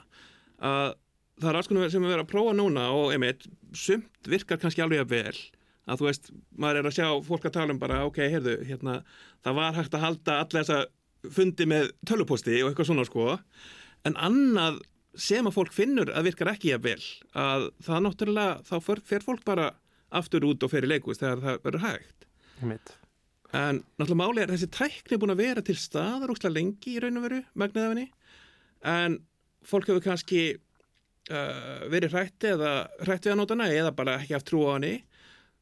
Að 0.60 0.98
það 1.40 1.50
er 1.52 1.60
alls 1.60 1.72
konar 1.72 1.92
sem 1.94 2.04
við 2.04 2.16
erum 2.16 2.28
að 2.28 2.34
prófa 2.34 2.56
núna 2.58 2.90
og 2.96 3.14
einmitt, 3.16 3.48
sumt 3.76 4.28
virkar 4.28 4.60
kannski 4.62 4.84
alveg 4.84 5.06
að 5.06 5.16
vel 5.16 5.40
að 5.90 6.02
þú 6.02 6.06
veist, 6.06 6.32
maður 6.60 6.80
er 6.80 6.88
að 6.90 6.96
sjá 7.00 7.08
fólk 7.26 7.46
að 7.50 7.56
tala 7.56 7.74
um 7.74 7.82
bara, 7.82 8.04
ok, 8.06 8.20
heyrðu, 8.30 8.56
hérna 8.68 9.00
það 9.46 9.60
var 9.60 9.78
hægt 9.78 9.96
að 9.98 10.04
halda 10.06 10.36
alla 10.44 10.62
þessa 10.62 10.80
fundi 11.36 11.68
með 11.70 11.90
töluposti 12.08 12.60
og 12.62 12.70
eitthvað 12.70 12.90
svona 12.92 13.06
sko. 13.08 13.26
En 14.08 14.16
annað 14.22 14.80
sem 15.20 15.48
að 15.48 15.56
fólk 15.58 15.76
finnur 15.76 16.12
að 16.14 16.30
virkar 16.30 16.54
ekki 16.54 16.74
að 16.76 16.88
vel 16.88 17.04
að 17.38 17.68
það 17.86 18.06
náttúrulega, 18.06 18.56
þá 18.70 18.76
fer, 18.86 19.04
fer 19.12 19.26
fólk 19.26 19.44
bara 19.48 19.70
aftur 20.16 20.48
út 20.48 20.64
og 20.66 20.72
fer 20.72 20.88
í 20.88 20.90
leikust 20.90 21.24
þegar 21.24 21.44
það 21.44 21.62
verður 21.68 21.86
hægt. 21.86 22.26
Einmitt. 22.60 22.96
en 23.56 23.82
náttúrulega 23.98 24.20
máli 24.20 24.44
er 24.44 24.54
þessi 24.54 24.72
tækni 24.76 25.16
er 25.16 25.22
búin 25.22 25.34
að 25.34 25.44
vera 25.44 25.66
til 25.66 25.78
staðar 25.80 26.34
úrslega 26.34 26.56
lengi 26.58 26.96
í 26.96 27.04
raun 27.04 27.20
og 27.20 27.28
veru 27.28 27.40
megnaðafinni 27.58 28.08
en 28.94 29.20
fólk 29.66 29.90
hefur 29.90 30.04
kannski 30.04 30.42
uh, 30.56 31.86
verið 31.92 32.16
hrætt 32.16 32.48
eða 32.52 32.74
hrætt 33.04 33.28
við 33.28 33.34
að 33.34 33.40
nota 33.42 33.58
hana 33.58 33.70
eða 33.74 33.96
bara 33.96 34.20
ekki 34.20 34.36
haft 34.38 34.50
trú 34.50 34.66
á 34.68 34.76
henni. 34.78 35.00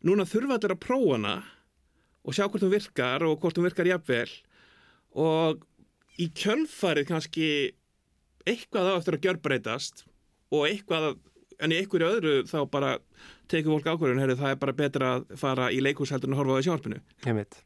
Núna 0.05 0.27
þurfa 0.29 0.57
þetta 0.57 0.75
að 0.75 0.83
prófa 0.83 1.15
hana 1.15 1.35
og 2.27 2.35
sjá 2.35 2.45
hvort 2.45 2.65
hún 2.65 2.75
virkar 2.75 3.25
og 3.25 3.39
hvort 3.41 3.57
hún 3.57 3.67
virkar 3.67 3.89
jafnvel 3.89 4.29
og 5.17 5.63
í 6.21 6.27
kjölfarið 6.37 7.09
kannski 7.09 7.49
eitthvað 8.53 8.89
á 8.91 8.97
eftir 8.99 9.17
að 9.17 9.25
gjörbreytast 9.27 10.05
og 10.55 10.65
eitthvað 10.69 11.07
en 11.59 11.73
í 11.73 11.79
einhverju 11.81 12.07
öðru 12.13 12.33
þá 12.47 12.57
bara 12.71 12.91
tekur 13.49 13.77
fólk 13.77 13.87
ákvörðun, 13.93 14.19
heyrðu 14.21 14.35
það 14.41 14.51
er 14.53 14.59
bara 14.61 14.75
betra 14.77 15.07
að 15.17 15.23
fara 15.41 15.69
í 15.73 15.79
en 16.27 16.35
að 16.35 16.41
horfa 16.41 16.53
á 16.53 16.57
því 16.59 16.65
sjónvarpinu 16.67 16.99
Einmitt. 17.25 17.57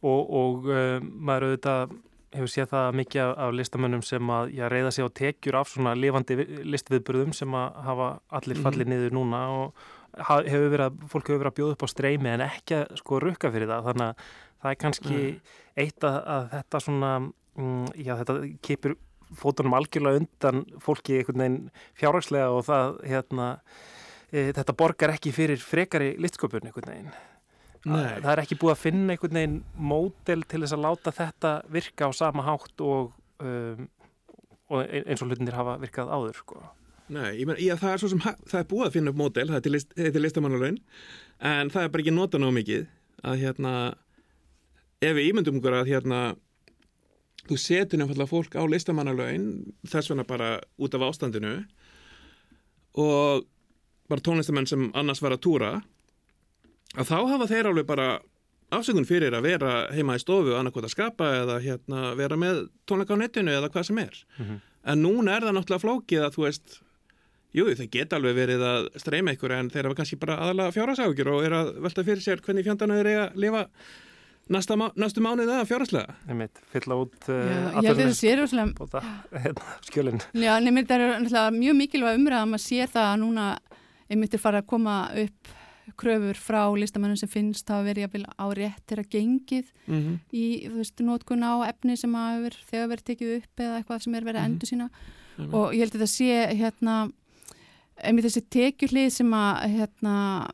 Og, 0.00 0.22
og 0.32 0.68
uh, 0.72 0.96
maður 1.04 1.50
auðvitað 1.50 1.94
hefur 2.34 2.50
séð 2.50 2.68
það 2.70 2.94
mikið 3.00 3.22
af, 3.28 3.52
listamönnum 3.58 4.02
sem 4.06 4.30
að 4.32 4.52
já, 4.56 4.64
reyða 4.72 4.90
sig 4.94 5.04
á 5.06 5.10
tekjur 5.20 5.58
af 5.60 5.70
svona 5.72 5.92
lifandi 5.98 6.36
vi- 6.38 6.60
listviðburðum 6.72 7.32
sem 7.36 7.56
að 7.58 7.80
hafa 7.88 8.08
allir 8.38 8.56
Mhm. 8.60 8.64
fallið 8.66 8.90
niður 8.92 9.16
núna 9.18 9.40
og 9.50 9.74
hefur 10.46 10.70
verið 10.72 10.86
að, 10.88 11.00
fólk 11.10 11.28
hefur 11.30 11.42
verið 11.42 11.50
að 11.52 11.58
bjóða 11.58 11.74
upp 11.76 11.84
á 11.84 11.88
streymi 11.94 12.30
en 12.34 12.44
ekki 12.46 12.78
að 12.80 12.96
sko 13.02 13.20
rukka 13.22 13.50
fyrir 13.54 13.68
það 13.70 13.84
þannig 13.90 14.06
að 14.08 14.24
það 14.62 14.70
er 14.70 14.80
kannski 14.84 15.18
Nei. 15.20 15.40
eitt 15.84 16.06
að, 16.06 16.16
að 16.36 16.48
þetta 16.56 16.80
svona 16.86 17.10
mm, 17.20 17.86
já 18.06 18.12
þetta 18.22 18.38
kipur 18.62 18.96
fótunum 19.38 19.76
algjörlega 19.78 20.22
undan 20.22 20.64
fólki 20.82 21.20
einhvern 21.20 21.44
veginn 21.44 21.58
fjárhagslega 21.98 22.50
og 22.54 22.64
það 22.68 23.00
hérna 23.10 23.48
e, 24.30 24.50
þetta 24.56 24.76
borgar 24.76 25.14
ekki 25.14 25.34
fyrir 25.34 25.62
frekari 25.62 26.14
listsköpun 26.22 26.66
einhvern 26.68 26.92
veginn 26.94 27.12
Nei. 27.88 28.20
það 28.20 28.32
er 28.34 28.42
ekki 28.42 28.58
búið 28.60 28.74
að 28.74 28.82
finna 28.82 29.14
einhvern 29.14 29.38
veginn 29.38 29.56
módel 29.90 30.44
til 30.48 30.60
þess 30.60 30.76
að 30.76 30.84
láta 30.84 31.14
þetta 31.16 31.54
virka 31.72 32.10
á 32.10 32.10
sama 32.12 32.44
hátt 32.44 32.84
og, 32.84 33.14
um, 33.40 33.86
og 34.68 34.84
eins 34.84 35.24
og 35.24 35.30
hlutinir 35.30 35.56
hafa 35.56 35.78
virkað 35.80 36.12
áður 36.12 36.42
sko. 36.42 36.60
Nei, 37.10 37.40
ég 37.40 37.48
meina, 37.48 37.58
já, 37.58 37.72
það 37.80 37.94
er 37.94 38.02
svo 38.02 38.10
sem, 38.12 38.20
það 38.20 38.58
er 38.60 38.68
búið 38.70 38.86
að 38.86 38.98
finna 38.98 39.10
upp 39.10 39.18
mótel, 39.18 39.48
það 39.48 39.58
er 39.58 39.64
til, 39.64 39.72
list, 39.74 39.96
til 39.96 40.22
listamannalaun 40.22 40.78
en 41.50 41.72
það 41.72 41.86
er 41.86 41.94
bara 41.94 42.04
ekki 42.04 42.14
nota 42.14 42.38
ná 42.38 42.50
mikið 42.54 42.84
að 43.26 43.40
hérna 43.40 43.72
ef 45.00 45.16
við 45.16 45.30
ímyndum 45.30 45.58
okkur 45.58 45.80
að 45.80 45.90
hérna 45.94 46.20
þú 47.48 47.56
setur 47.58 48.00
nefnilega 48.00 48.30
fólk 48.30 48.56
á 48.58 48.62
listamannalaun 48.68 49.46
þess 49.88 50.10
vegna 50.12 50.26
bara 50.28 50.50
út 50.78 50.94
af 50.94 51.06
ástandinu. 51.08 51.54
Og 53.00 53.46
bara 54.10 54.24
tónlistamenn 54.26 54.66
sem 54.68 54.90
annars 54.98 55.22
var 55.22 55.36
að 55.36 55.44
túra 55.46 55.70
að 56.98 57.06
þá 57.06 57.16
hafa 57.30 57.46
þeir 57.50 57.70
alveg 57.70 57.86
bara 57.86 58.08
afsökun 58.74 59.06
fyrir 59.06 59.34
að 59.34 59.46
vera 59.46 59.72
heima 59.94 60.16
í 60.18 60.22
stofu 60.22 60.54
annarkot 60.58 60.86
að 60.86 60.94
skapa 60.94 61.28
eða 61.42 61.58
hérna 61.62 62.12
vera 62.18 62.38
með 62.38 62.64
tónleika 62.90 63.14
á 63.14 63.22
netinu 63.22 63.54
eða 63.54 63.70
hvað 63.70 63.88
sem 63.88 63.98
er. 64.02 64.24
Mhm. 64.38 64.60
en 64.82 65.02
núna 65.02 65.36
er 65.36 65.42
það 65.44 65.54
náttúrulega 65.56 65.84
flókið 65.84 66.22
að 66.24 66.34
þú 66.34 66.42
veist 66.46 66.78
jú, 67.52 67.64
það 67.68 67.90
geta 67.90 68.16
alveg 68.16 68.34
verið 68.38 68.62
að 68.64 68.86
streyma 69.02 69.34
ykkur 69.34 69.52
en 69.52 69.70
þeir 69.70 69.88
hafa 69.88 69.98
kannski 69.98 70.18
bara 70.22 70.38
aðalega 70.40 70.72
fjárasákjur 70.72 71.28
og 71.34 71.44
er 71.44 71.56
að 71.58 71.72
velta 71.84 72.04
fyrir 72.06 72.22
sér 72.24 72.40
hvernig 72.40 72.64
fjandana 72.64 72.96
þeir 72.96 73.10
eiga 73.10 73.24
að 73.26 73.36
lifa 73.44 73.62
næsta, 74.50 74.76
má- 74.80 74.92
næstu 74.98 75.22
mánuð 75.24 75.48
eða 75.54 75.66
fjáraslega 75.68 76.14
Einmitt, 76.28 76.58
fylla 76.72 76.96
út 77.04 77.14
Já, 77.28 77.34
uh, 77.34 77.80
ég 77.80 77.86
held 77.86 78.00
að 78.00 78.02
það 78.02 78.18
sé 78.18 78.34
rosalega 78.40 79.02
hérna, 79.44 79.68
skjölinn 79.86 80.20
Já, 80.34 80.52
nefnir 80.60 80.84
þetta 80.86 80.98
er 80.98 81.06
náttúrulega 81.20 81.54
mjög 81.60 81.78
mikilvæg 81.80 82.18
umræða 82.20 82.42
að 82.44 82.50
maður 82.52 82.66
sér 82.66 82.90
það 82.90 83.08
að 83.14 83.20
núna 83.24 83.46
einmitt 84.10 84.34
er 84.34 84.42
farið 84.42 84.62
að 84.64 84.70
koma 84.74 84.96
upp 85.24 85.56
kröfur 86.00 86.38
frá 86.38 86.60
listamennum 86.78 87.18
sem 87.18 87.28
finnst 87.28 87.68
hafa 87.68 87.82
verið 87.88 88.04
jafnvel 88.06 88.26
á 88.38 88.46
réttir 88.54 89.00
að 89.02 89.08
gengið 89.10 89.66
Mhm. 89.90 90.12
í, 90.32 90.44
þú 90.70 90.76
veist, 90.78 91.00
nótkun 91.02 91.42
á 91.42 91.52
efni 91.66 91.96
sem 91.98 92.12
verið, 92.14 92.60
þegar 92.70 92.88
verið 92.92 93.06
tekið 93.10 93.36
upp 93.40 93.56
eða 93.64 93.78
eitthvað 93.82 94.02
sem 94.02 94.14
er 94.14 94.22
verið 94.22 94.38
að 94.38 94.46
Mhm. 94.46 94.52
endur 94.52 94.68
sína 94.70 94.90
Mhm. 95.38 95.54
og 95.54 95.72
ég 95.74 95.78
held 95.80 95.92
að 95.92 96.00
þetta 96.00 96.14
sé 96.14 96.30
hérna, 96.60 97.12
einmitt 98.04 98.24
þessi 98.24 98.42
tekjuhlið 98.48 99.10
sem 99.12 99.30
að 99.30 99.54
hérna, 99.76 100.48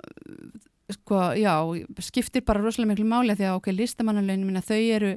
sko, 0.93 1.19
já, 1.35 1.55
skiptir 2.01 2.45
bara 2.47 2.61
rosalega 2.63 2.93
miklu 2.95 3.07
máli 3.11 3.33
af 3.35 3.39
því 3.41 3.47
að 3.51 3.57
ok, 3.59 3.67
listamannalaunin 3.75 4.47
minna, 4.47 4.61
þau 4.63 4.79
eru 4.97 5.17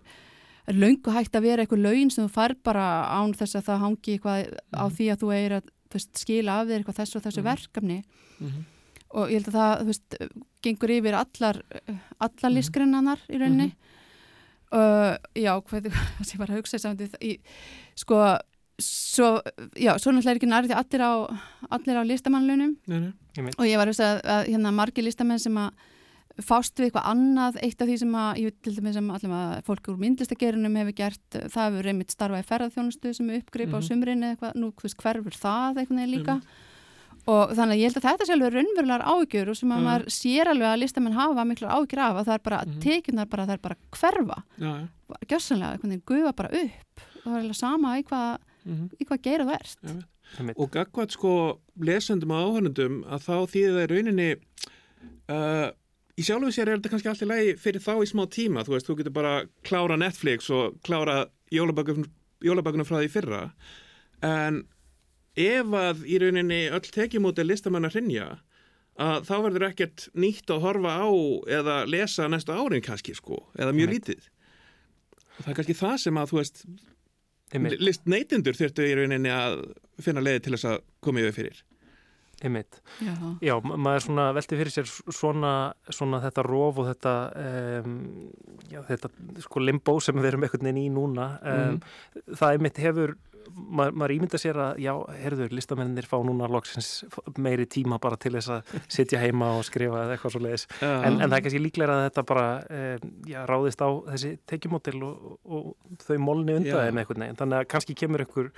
er 0.70 0.74
löngu 0.78 1.11
hægt 1.13 1.36
að 1.38 1.45
vera 1.45 1.63
eitthvað 1.65 1.84
laun 1.86 2.09
sem 2.13 2.26
þú 2.28 2.32
fær 2.34 2.53
bara 2.63 2.86
án 3.09 3.34
þess 3.38 3.55
að 3.57 3.67
það 3.70 3.80
hangi 3.84 4.15
eitthvað 4.17 4.49
á 4.74 4.86
því 4.89 5.05
að 5.13 5.22
þú 5.24 5.30
eigir 5.34 5.55
að 5.59 5.70
þú 5.89 5.97
veist, 5.97 6.11
skila 6.22 6.57
af 6.61 6.67
þér 6.70 6.80
eitthvað 6.84 6.99
þessu 6.99 7.15
og 7.17 7.24
þessu 7.26 7.41
Mhm. 7.41 7.49
verkefni. 7.49 8.03
Mhm. 8.39 8.65
og 9.11 9.30
ég 9.30 9.39
held 9.41 9.47
að 9.49 9.55
það, 9.57 9.80
þú 9.80 9.86
veist, 9.89 10.17
gengur 10.61 10.91
yfir 10.93 11.15
allar, 11.17 11.61
allar 12.22 12.51
listgrennanar 12.53 13.20
í 13.30 13.39
rauninni. 13.41 13.72
Uh, 14.70 15.17
já, 15.34 15.55
hvað 15.65 15.88
það 15.89 16.26
sem 16.30 16.38
var 16.39 16.51
að 16.53 16.59
hugsa 16.59 16.78
í, 17.26 17.39
sko 17.97 18.20
svo, 18.80 19.42
já, 19.76 19.94
svo 20.00 20.12
náttúrulega 20.16 20.32
er 20.36 20.40
ekki 20.40 20.50
nærið 20.52 20.72
því 20.72 20.78
allir 20.80 21.04
á, 21.06 21.12
allir 21.76 22.00
á 22.00 22.04
listamannlaunum 22.08 22.76
Nei, 22.88 23.00
nei. 23.00 23.14
Einmitt. 23.38 23.56
og 23.60 23.66
ég 23.70 23.78
var 23.78 23.88
að 23.88 23.94
hugsa 23.94 24.10
að, 24.16 24.22
að 24.36 24.52
hérna 24.54 24.72
margir 24.76 25.04
listamenn 25.08 25.40
sem 25.40 25.58
að 25.58 25.72
fást 26.40 26.80
við 26.80 26.86
eitthvað 26.88 27.08
annað, 27.12 27.58
eitt 27.66 27.82
af 27.84 27.88
því 27.90 27.96
sem 28.00 28.14
að 28.16 28.38
ég 28.40 28.54
til 28.64 28.74
dæmis 28.78 28.94
sem 28.96 29.10
allir 29.12 29.32
að 29.36 29.58
fólk 29.68 29.90
úr 29.92 29.98
myndlistagerunum 30.00 30.78
hefur 30.80 30.96
gert, 30.96 31.26
það 31.36 31.66
hefur 31.68 31.84
reymitt 31.90 32.12
starfa 32.16 32.40
í 32.40 32.46
ferðarþjónustu 32.48 33.12
sem 33.18 33.30
er 33.34 33.42
uppgreip 33.42 33.74
á 33.76 33.80
Mhm. 33.80 33.88
sumrin 33.90 34.24
eða 34.24 34.38
eitthvað, 34.38 34.56
nú 34.56 34.72
hverfur 34.72 35.36
það 35.36 35.82
eitthvað 35.84 36.08
líka 36.14 36.38
og 37.30 37.52
þannig 37.54 37.76
að 37.76 37.82
ég 37.82 37.90
held 37.92 37.98
að 38.00 38.08
þetta 38.08 38.26
sé 38.26 38.34
alveg 38.34 38.54
raunverulegar 38.56 39.04
áhyggjur 39.12 39.50
og 39.52 39.58
sem 39.60 39.70
að 39.70 39.78
Mhm. 39.82 39.86
maður 39.90 40.06
sér 40.16 40.48
alveg 40.48 40.68
að 40.72 40.80
listamenn 40.80 41.14
hafa 41.20 41.44
miklar 41.46 41.72
áhyggjur 41.76 42.00
af 42.00 42.16
að 42.16 42.26
það 42.30 42.34
er 42.34 42.44
bara, 42.48 42.64
mm 42.66 42.80
tekjunar 42.80 43.30
bara, 43.30 43.46
það 43.46 43.54
er 43.54 43.58
bara 43.58 43.76
hverfa 43.92 44.44
gjössanlega, 45.28 45.82
veginn 45.82 46.02
gufa 46.06 46.34
bara 46.36 46.50
upp 46.50 47.04
og 47.26 47.26
það 47.26 47.36
er 47.36 47.44
alveg 47.44 47.56
sama 47.60 47.98
í 48.00 48.04
hvað, 48.70 48.78
Mhm. 48.78 48.89
í 49.01 49.05
hvað 49.09 49.22
geira 49.26 49.45
það 49.49 49.59
ert. 49.59 49.78
Já, 50.39 50.53
og 50.55 50.72
gagvat 50.72 51.11
sko 51.17 51.34
lesendum 51.82 52.32
og 52.32 52.43
áhörnundum 52.45 52.99
að 53.09 53.24
þá 53.26 53.36
þýðir 53.49 53.76
það 53.76 53.86
í 53.86 53.91
rauninni 53.95 54.30
uh, 55.30 55.72
í 56.20 56.26
sjálfu 56.28 56.51
sér 56.53 56.70
er 56.70 56.78
þetta 56.80 56.91
kannski 56.93 57.09
allt 57.09 57.24
í 57.26 57.30
lagi 57.30 57.53
fyrir 57.57 57.82
þá 57.82 57.93
í 58.03 58.09
smá 58.11 58.26
tíma. 58.30 58.63
Þú 58.67 58.76
veist, 58.76 58.88
þú 58.89 58.97
getur 58.99 59.15
bara 59.15 59.34
klára 59.63 59.97
Netflix 59.97 60.49
og 60.53 60.78
klára 60.84 61.26
jólabökunum 61.51 62.86
frá 62.88 62.99
því 63.01 63.09
fyrra. 63.13 63.41
En 64.22 64.63
ef 65.39 65.65
að 65.80 66.03
í 66.05 66.20
rauninni 66.20 66.61
öll 66.76 66.84
tekjumóti 66.91 67.45
listamann 67.45 67.88
að 67.88 67.95
hrinja 67.97 68.28
að 68.99 69.24
þá 69.30 69.36
verður 69.45 69.67
ekkert 69.70 70.09
nýtt 70.20 70.51
að 70.51 70.59
horfa 70.65 70.91
á 70.99 71.07
eða 71.47 71.76
lesa 71.88 72.28
næsta 72.28 72.57
árin 72.59 72.84
kannski 72.84 73.15
sko, 73.15 73.45
eða 73.55 73.72
mjög 73.74 73.93
lítið. 73.95 74.26
Og 75.39 75.45
það 75.45 75.51
er 75.53 75.57
kannski 75.61 75.78
það 75.80 75.97
sem 76.03 76.20
að 76.20 76.34
þú 76.34 76.39
veist. 76.41 76.65
List 77.82 78.06
neytindur 78.06 78.54
þurftu 78.58 78.86
í 78.86 78.93
rauninni 79.00 79.32
að 79.34 79.64
finna 80.02 80.22
leiði 80.22 80.43
til 80.45 80.54
þess 80.58 80.70
að 80.74 80.80
koma 81.02 81.24
yfir 81.26 81.34
fyrir 81.39 81.64
Einmitt. 82.39 82.78
Já. 83.04 83.12
Já, 83.43 83.54
ma- 83.68 83.76
maður 83.76 84.04
svona 84.06 84.26
velti 84.32 84.56
fyrir 84.56 84.72
sér 84.72 84.86
svona, 85.12 85.74
svona 85.91 86.22
þetta 86.24 86.45
rof 86.47 86.78
og 86.80 86.86
þetta, 86.88 87.14
um, 87.84 87.97
já, 88.72 88.80
þetta 88.88 89.10
sko 89.43 89.60
limbo 89.60 89.97
sem 90.00 90.16
við 90.16 90.30
erum 90.30 90.45
einhvern 90.47 90.70
veginn 90.70 90.80
í 90.80 90.86
núna. 90.95 91.26
Um, 91.43 91.82
Það 92.32 92.54
einmitt 92.56 92.80
hefur, 92.80 93.18
maður, 93.56 93.95
maður 94.02 94.14
ímynda 94.16 94.39
sér 94.41 94.60
að, 94.64 94.82
já, 94.84 94.91
herður, 95.22 95.54
listamennir 95.58 96.08
fá 96.10 96.18
núna 96.26 96.50
loksins 96.52 96.89
meiri 97.39 97.66
tíma 97.70 98.00
bara 98.02 98.20
til 98.22 98.34
þess 98.36 98.54
að 98.56 98.74
sitja 98.97 99.22
heima 99.24 99.52
og 99.58 99.66
skrifa 99.68 100.04
eða 100.06 100.16
eitthvað 100.16 100.36
svo 100.36 100.43
leiðis. 100.43 100.68
Já. 100.80 100.91
En, 101.08 101.18
en 101.18 101.26
það 101.26 101.38
er 101.39 101.45
kannski 101.47 101.64
líklega 101.64 101.97
að 101.97 102.06
þetta 102.08 102.26
bara, 102.34 102.45
um, 102.80 103.10
já, 103.30 103.39
ráðist 103.50 103.84
á 103.86 103.89
þessi 104.12 104.32
tekjumótil 104.50 104.95
og, 105.08 105.34
og, 105.45 105.74
þau 106.06 106.16
molni 106.24 106.60
undan 106.60 106.88
þeim 106.88 107.02
einhvern 107.04 107.26
veginn. 107.26 107.41
Þannig 107.41 107.62
að 107.62 107.68
kannski 107.76 107.97
kemur 108.00 108.26
einhver 108.26 108.54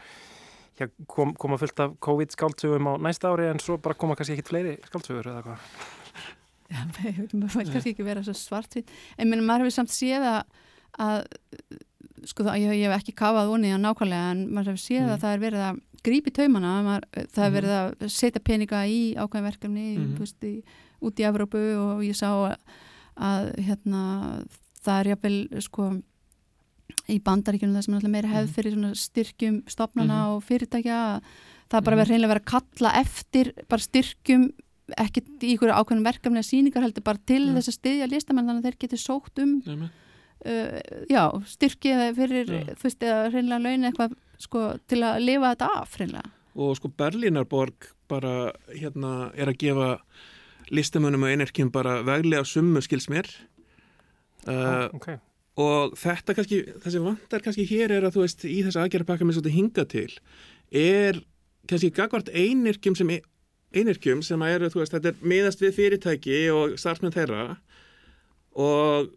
já, 0.79 0.89
kom, 1.11 1.33
koma 1.39 1.59
fullt 1.61 1.83
af 1.83 1.95
COVID-skáldsögum 2.07 2.91
á 2.91 2.93
næsta 3.07 3.31
ári 3.31 3.49
en 3.51 3.61
svo 3.63 3.77
bara 3.81 3.97
koma 3.97 4.17
kannski 4.19 4.37
ekkit 4.37 4.51
fleiri 4.53 4.77
skáldsögur 4.89 5.31
eða 5.33 5.45
hvað. 5.47 5.69
Já, 6.71 6.81
maður 7.39 7.53
fæ 7.53 7.61
kannski 7.67 7.95
ekki 7.95 8.07
vera 8.07 8.23
svo 8.25 8.35
svartvít 8.37 8.91
en 9.17 9.31
minn, 9.31 9.43
maður 9.45 9.67
hefur 9.67 9.81
samt 9.81 9.93
séð 9.93 10.27
að, 10.31 10.59
að 11.03 11.17
sko 12.25 12.43
það, 12.43 12.59
ég, 12.61 12.75
ég 12.81 12.91
hef 12.91 13.01
ekki 13.01 13.13
kafað 13.17 13.49
onni 13.55 13.71
að 13.73 13.81
nákvæmlega 13.85 14.31
en 14.31 14.41
maður 14.53 14.71
hefur 14.73 14.85
séð 14.85 15.01
Mm. 15.05 15.11
að 15.15 15.19
það 15.21 15.33
er 15.33 15.39
verið 15.39 15.63
að 15.69 15.79
grípi 16.03 16.31
taumana, 16.33 16.71
maður, 16.83 17.03
það 17.33 17.43
er 17.45 17.49
Mhm. 17.51 17.57
verið 17.57 17.73
að 17.77 18.09
setja 18.09 18.41
peninga 18.43 18.79
í 18.87 19.15
ákveðin 19.15 19.49
verkefni 19.49 19.97
Mhm. 19.97 20.17
mm. 20.17 20.43
í, 20.43 20.63
út 21.01 21.15
í 21.19 21.25
Evrópu 21.25 21.61
og 21.77 22.01
ég 22.03 22.15
sá 22.15 22.29
að, 22.29 22.55
að 23.17 23.55
hérna, 23.59 24.45
það 24.83 24.99
er 24.99 25.07
jafnvel 25.15 25.61
sko 25.61 26.01
í 27.09 27.19
bandaríkjunum 27.23 27.75
það 27.75 27.83
sem 27.85 27.93
er 27.93 27.97
alltaf 27.99 28.11
meira 28.11 28.29
hefð 28.35 28.49
fyrir 28.55 28.73
svona 28.75 28.91
styrkjum 28.95 29.63
stopnana 29.67 30.17
Mhm. 30.25 30.31
og 30.35 30.43
fyrirtækja 30.43 31.21
það 31.69 31.77
er 31.77 31.81
bara 31.81 31.95
Mhm. 31.95 32.01
verið 32.01 32.09
hreinlega 32.11 32.33
verið 32.33 32.43
að 32.43 32.51
kalla 32.53 32.91
eftir 33.01 33.53
bara 33.69 33.81
styrkjum 33.81 34.51
ekki 34.97 35.21
í 35.41 35.55
ykkur 35.55 35.71
ákveðin 35.71 36.03
verkefni 36.03 36.39
að 36.41 36.49
síningar 36.51 36.83
heldur 36.83 37.03
bara 37.03 37.17
til 37.25 37.47
Mhm. 37.47 37.55
þess 37.57 37.69
að 37.69 37.79
styðja 37.79 38.09
listamenn 38.11 38.45
þannig 38.47 38.63
að 38.63 38.67
þeir 38.71 38.79
geti 38.79 38.97
sótt 38.97 39.41
um 39.41 39.61
uh, 40.45 40.77
já, 41.09 41.23
styrkja 41.47 42.11
fyrir 42.17 42.51
Já. 42.51 42.61
þú 42.75 42.87
veist, 42.87 43.01
eða 43.05 43.31
hreinlega 43.31 43.63
laun 43.65 43.89
eitthvað 43.89 44.19
sko, 44.41 44.67
til 44.89 45.01
að 45.05 45.23
lifa 45.25 45.53
þetta 45.53 45.71
af 45.79 45.97
hreinlega 45.99 46.31
og 46.51 46.75
sko 46.75 46.91
Berlínarborg 46.99 47.89
bara 48.11 48.51
hérna 48.73 49.31
er 49.39 49.51
að 49.51 49.59
gefa 49.61 49.89
listamönnum 50.71 51.25
og 51.25 51.33
einirkjum 51.33 51.71
bara 51.71 51.99
veglega 52.07 52.43
summu 52.47 52.81
skils 52.83 53.07
mér 53.11 53.27
uh, 54.47 54.87
ok. 54.95 55.09
og 55.61 55.97
þetta 55.99 56.35
kannski, 56.37 56.61
þessi 56.83 57.03
vantar 57.03 57.43
kannski 57.45 57.67
hér 57.69 57.97
er 57.97 58.07
að 58.07 58.17
þú 58.17 58.25
veist 58.25 58.47
í 58.47 58.61
þessu 58.65 58.83
aðgerðarpakka 58.83 59.27
með 59.27 59.39
svolítið 59.39 59.59
hinga 59.59 59.87
til 59.91 60.09
er 60.71 61.21
kannski 61.69 61.91
gagvart 61.95 62.31
einirkjum 62.33 62.97
sem 62.97 63.15
einirkjum 63.71 64.21
sem 64.25 64.41
eru, 64.43 64.69
þú 64.71 64.81
veist, 64.81 64.95
þetta 64.95 65.13
er 65.13 65.27
miðast 65.31 65.61
við 65.63 65.75
fyrirtæki 65.77 66.39
og 66.51 66.77
starfsmenn 66.79 67.15
þeirra 67.15 67.45
og 68.59 69.11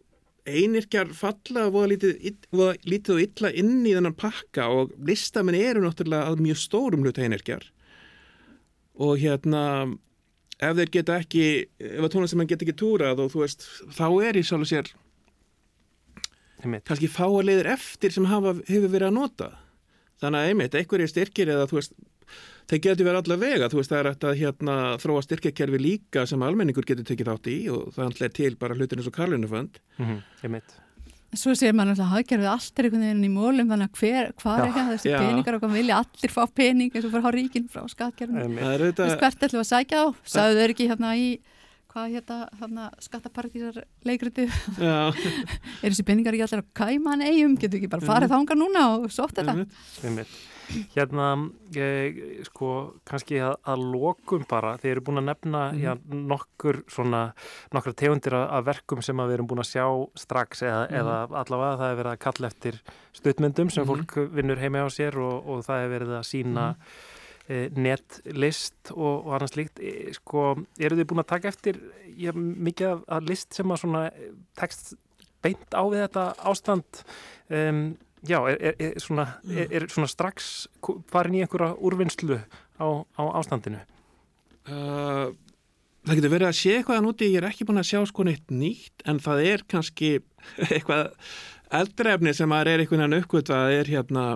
einirkjar 0.45 1.13
falla 1.17 1.69
voða 1.73 1.95
lítið, 1.95 3.15
og 3.17 3.23
illa 3.25 3.51
inn 3.57 3.79
í 3.87 3.95
þennan 3.95 4.17
pakka 4.19 4.69
og 4.73 4.93
listamenn 5.09 5.57
eru 5.57 5.85
náttúrulega 5.85 6.29
að 6.31 6.43
mjög 6.45 6.61
stórum 6.61 7.05
hlut 7.05 7.21
einirkjar 7.21 7.65
og 8.95 9.17
hérna 9.23 9.63
ef 10.61 10.77
þeir 10.79 10.93
geta 10.99 11.17
ekki 11.23 11.47
ef 11.81 12.05
að 12.05 12.13
tónlistamann 12.13 12.51
geta 12.51 12.67
ekki 12.67 12.77
túrað 12.79 13.25
og 13.25 13.33
þú 13.33 13.43
veist 13.43 13.67
þá 13.97 14.07
er 14.29 14.39
í 14.39 14.45
sjálf 14.47 14.71
sér 14.71 14.93
Einmitt. 16.65 16.85
kannski 16.89 17.11
fáa 17.11 17.43
leiðir 17.45 17.73
eftir 17.75 18.15
sem 18.15 18.29
hafa, 18.29 18.55
hefur 18.69 18.93
verið 18.93 19.11
að 19.11 19.17
nota 19.19 19.51
þannig 20.23 20.41
að 20.41 20.51
einmitt, 20.51 20.77
einhverjir 20.79 21.11
styrkir 21.11 21.51
eða 21.57 21.67
þú 21.71 21.81
veist, 21.81 21.97
þeir 22.71 22.81
getur 22.87 23.05
verið 23.09 23.21
allar 23.25 23.41
vega 23.43 23.69
þú 23.69 23.81
veist, 23.81 23.91
það 23.93 24.01
er 24.01 24.09
að 24.15 24.39
hérna 24.41 24.77
þróa 25.03 25.25
styrkjakerfi 25.27 25.81
líka 25.83 26.25
sem 26.27 26.43
almenningur 26.47 26.87
getur 26.89 27.05
tekið 27.05 27.29
þátt 27.33 27.51
í 27.53 27.59
og 27.75 27.93
það 27.97 28.25
er 28.29 28.35
til 28.41 28.55
bara 28.57 28.75
hlutin 28.79 29.03
eins 29.03 29.11
og 29.11 29.17
Karlunufönd 29.19 29.81
Mm 29.99 30.19
Einmitt. 30.43 30.81
Svo 31.35 31.51
segir 31.59 31.75
maður 31.75 31.97
alltaf 31.97 32.07
að 32.07 32.13
hagkerfið 32.15 32.47
allt 32.53 32.79
er 32.79 32.87
einhvern 32.87 33.03
veginn 33.05 33.25
í 33.27 33.31
mólum 33.35 33.71
þannig 33.73 33.89
að 33.91 33.97
hver, 33.99 34.29
hvað 34.39 34.61
er 34.61 34.69
ekki 34.69 34.83
þessi 34.93 35.11
Já. 35.11 35.17
peningar 35.19 35.57
og 35.57 35.65
hvað 35.65 35.73
vilja? 35.75 35.97
Allir 36.05 36.31
fá 36.31 36.43
pening 36.55 36.93
eins 36.95 37.09
og 37.09 37.11
fara 37.17 37.27
á 37.27 37.33
ríkin 37.35 37.67
frá 37.73 37.83
skatkerfinu 37.91 38.45
er 38.63 38.85
auðvitað- 38.85 39.09
Veist 39.11 39.25
hvert 39.25 39.43
ætlum 39.49 39.59
við 39.59 39.65
að 39.65 39.73
sækja 39.73 39.99
á 39.99 40.07
sagðu 40.31 40.61
þau 40.61 40.69
ekki 40.71 40.87
hérna 40.93 41.11
í 41.19 41.27
hvað 41.91 42.15
hérna, 42.15 42.39
hérna 42.61 42.85
skattapartísar 43.03 43.83
leikriti 44.07 44.47
Já. 44.79 45.11
er 45.83 45.91
þessi 45.91 46.07
peningar 46.07 46.39
ekki 46.39 46.47
allir 46.47 46.63
á 46.63 46.67
kæman 46.81 47.27
eigum 47.27 47.59
getur 47.59 47.79
ekki 47.83 47.91
bara 47.91 48.07
farið 48.07 48.31
þangað 48.35 48.61
núna 48.63 48.85
og 49.01 49.11
sótt 49.15 49.35
þetta? 49.41 49.59
Einmitt. 50.07 50.39
Hérna, 50.95 51.51
ég, 51.77 52.45
sko, 52.49 52.95
kannski 53.07 53.39
að, 53.45 53.57
að 53.69 53.83
lokum 53.93 54.45
bara, 54.49 54.77
þið 54.81 54.91
eru 54.95 55.01
búin 55.07 55.21
að 55.23 55.29
nefna 55.31 55.63
Mhm. 55.73 55.81
já, 55.83 55.95
nokkur 56.33 56.83
svona, 56.89 57.23
nokkra 57.73 57.93
tegundir 57.95 58.35
af, 58.35 58.65
verkum 58.65 59.03
sem 59.03 59.17
að 59.17 59.29
við 59.29 59.35
erum 59.35 59.49
búin 59.49 59.63
að 59.65 59.73
sjá 59.73 59.87
strax 60.17 60.63
eða, 60.63 60.89
Mhm. 60.89 60.95
eða 61.01 61.17
allavega 61.45 61.79
það 61.79 61.91
er 61.93 61.99
verið 62.03 62.13
að 62.15 62.19
kalla 62.27 62.49
eftir 62.49 62.81
stuttmyndum 63.13 63.71
sem 63.71 63.85
Mhm. 63.85 63.91
fólk 63.91 64.31
vinnur 64.35 64.59
heima 64.59 64.85
á 64.85 64.89
sér 64.89 65.17
og, 65.17 65.47
og 65.47 65.65
það 65.65 65.85
er 65.85 65.99
verið 65.99 66.13
að 66.19 66.25
sína 66.33 66.75
Mhm. 66.75 66.77
e, 67.47 67.69
netlist 67.77 68.91
og, 68.97 69.27
og 69.27 69.35
annars 69.37 69.55
líkt. 69.57 69.79
E, 69.79 70.13
sko, 70.17 70.55
eru 70.81 70.97
þið 70.97 71.05
búin 71.11 71.21
að 71.23 71.27
taka 71.27 71.49
eftir 71.49 71.79
já, 72.17 72.33
mikið 72.33 72.87
af, 72.93 73.03
af 73.09 73.23
list 73.29 73.53
sem 73.53 73.67
að 73.67 73.81
svona 73.83 74.07
eh, 74.07 74.31
tekst 74.57 74.95
beint 75.43 75.75
á 75.77 75.83
við 75.85 76.09
þetta 76.09 76.25
ástand 76.41 77.03
um, 77.51 77.97
Já, 78.25 78.39
er, 78.49 78.57
er, 78.57 78.77
er, 78.81 79.01
svona, 79.03 79.27
er, 79.51 79.69
er 79.69 79.89
svona 79.93 80.09
strax 80.09 80.53
farin 81.13 81.37
í 81.37 81.43
einhverja 81.45 81.75
úrvinnslu 81.77 82.39
á, 82.41 82.87
á 83.05 83.23
ástandinu? 83.37 83.83
Uh, 84.65 85.35
það 86.07 86.19
getur 86.21 86.33
verið 86.33 86.49
að 86.49 86.57
sé 86.57 86.79
eitthvað 86.79 87.01
að 87.01 87.05
núti, 87.05 87.29
ég 87.29 87.43
er 87.43 87.49
ekki 87.51 87.67
búin 87.69 87.83
að 87.83 87.91
sjá 87.91 88.01
sko 88.09 88.25
neitt 88.25 88.53
nýtt 88.53 89.05
en 89.09 89.21
það 89.21 89.45
er 89.51 89.65
kannski 89.69 90.11
eitthvað 90.71 91.13
eldrefni 91.75 92.35
sem 92.37 92.49
maður 92.49 92.73
er 92.73 92.85
einhvern 92.85 93.05
veginn 93.05 93.21
uppgöt 93.21 93.53
að 93.53 93.77
er 93.79 93.93
hérna 93.93 94.27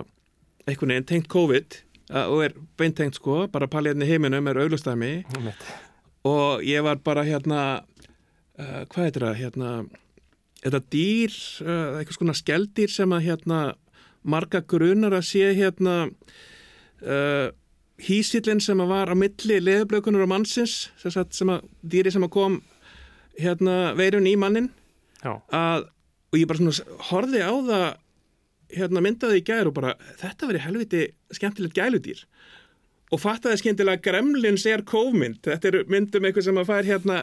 einhvern 0.67 0.93
veginn 0.93 1.09
tengt 1.09 1.29
COVID 1.33 1.79
uh, 2.13 2.25
og 2.27 2.43
er 2.45 2.57
beintengt 2.77 3.17
sko, 3.17 3.45
bara 3.51 3.69
palliðinni 3.71 4.09
heiminum 4.09 4.49
er 4.51 4.61
auglustæmi 4.65 5.13
og 6.29 6.65
ég 6.67 6.85
var 6.85 7.01
bara 7.01 7.25
hérna 7.25 7.63
uh, 7.79 8.85
hvað 8.85 9.07
heitir 9.07 9.25
það 9.25 9.41
hérna 9.41 9.73
þetta 10.63 10.81
dýr, 10.91 11.35
uh, 11.63 11.99
eitthvað 11.99 12.17
svona 12.17 12.37
skeldýr 12.37 12.91
sem 12.93 13.15
að 13.15 13.25
hérna 13.29 13.59
marga 14.27 14.61
grunar 14.67 15.15
að 15.15 15.27
sé 15.29 15.53
hérna 15.55 15.95
uh, 16.09 17.47
hísillin 18.03 18.61
sem 18.63 18.79
að 18.79 18.91
var 18.93 19.11
á 19.11 19.15
milli 19.17 19.59
leðublökunar 19.63 20.25
og 20.25 20.31
mannsins 20.31 20.89
sem, 20.99 21.13
sagt, 21.13 21.35
sem 21.35 21.51
að 21.51 21.65
dýri 21.81 22.11
sem 22.13 22.25
að 22.25 22.33
kom 22.35 22.59
hérna 23.39 23.95
veirun 23.97 24.27
í 24.27 24.35
mannin 24.39 24.69
að, 25.23 25.87
og 26.31 26.39
ég 26.39 26.47
bara 26.47 26.61
svona 26.61 26.99
horfði 27.09 27.43
á 27.43 27.53
það 27.69 27.87
hérna 28.79 29.03
myndaði 29.03 29.39
í 29.41 29.45
gær 29.47 29.69
og 29.69 29.75
bara 29.79 29.95
þetta 30.19 30.49
verið 30.49 30.65
helviti 30.67 31.05
skemmtilegt 31.35 31.77
gæludýr 31.77 32.23
og 33.09 33.21
fattaði 33.21 33.57
skemmtilega 33.61 34.03
Gremlins 34.05 34.65
er 34.69 34.83
kófmynd, 34.87 35.39
þetta 35.45 35.71
er 35.71 35.77
myndum 35.89 36.27
eitthvað 36.27 36.45
sem 36.45 36.59
að 36.61 36.67
fær 36.69 36.89
hérna 36.89 37.17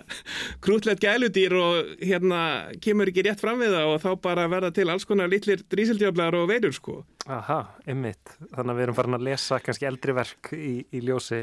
krútlegt 0.64 1.04
gæludýr 1.04 1.54
og 1.60 1.92
hérna 2.02 2.40
kemur 2.82 3.12
ekki 3.12 3.26
rétt 3.28 3.42
fram 3.42 3.62
við 3.62 3.76
það 3.76 3.92
og 3.92 4.00
þá 4.02 4.10
bara 4.26 4.48
verða 4.50 4.72
til 4.74 4.88
alls 4.90 5.06
konar 5.06 5.30
litlir 5.30 5.62
drísildjöflar 5.70 6.38
og 6.40 6.48
veirur 6.50 6.74
sko 6.74 7.00
Aha, 7.26 7.58
einmitt. 7.90 8.36
Þannig 8.52 8.70
að 8.70 8.76
við 8.78 8.84
erum 8.84 8.96
farin 8.98 9.16
að 9.16 9.24
lesa 9.26 9.56
kannski 9.58 9.86
eldri 9.88 10.12
verk 10.14 10.52
í, 10.54 10.74
í 10.94 11.00
ljósi, 11.02 11.40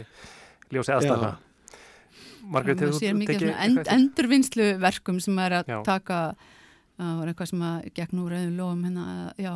ljósi 0.71 0.93
aðstæðna. 0.95 1.31
Margrét, 2.53 2.79
hefur 2.83 2.93
þú 2.95 3.01
tekið 3.03 3.17
end, 3.17 3.49
eitthvað 3.57 3.79
eftir? 3.81 3.93
endurvinnslu 3.97 4.67
verkum 4.79 5.19
sem 5.23 5.39
er 5.43 5.57
að 5.59 5.71
Já. 5.73 5.77
taka 5.87 6.19
það 6.99 7.19
var 7.19 7.31
eitthvað 7.31 7.49
sem 7.51 7.65
að 7.67 7.89
gegn 7.99 8.21
úr 8.23 8.35
auðum 8.37 8.57
lofum 8.59 8.85
hérna, 8.87 9.05
já, 9.39 9.53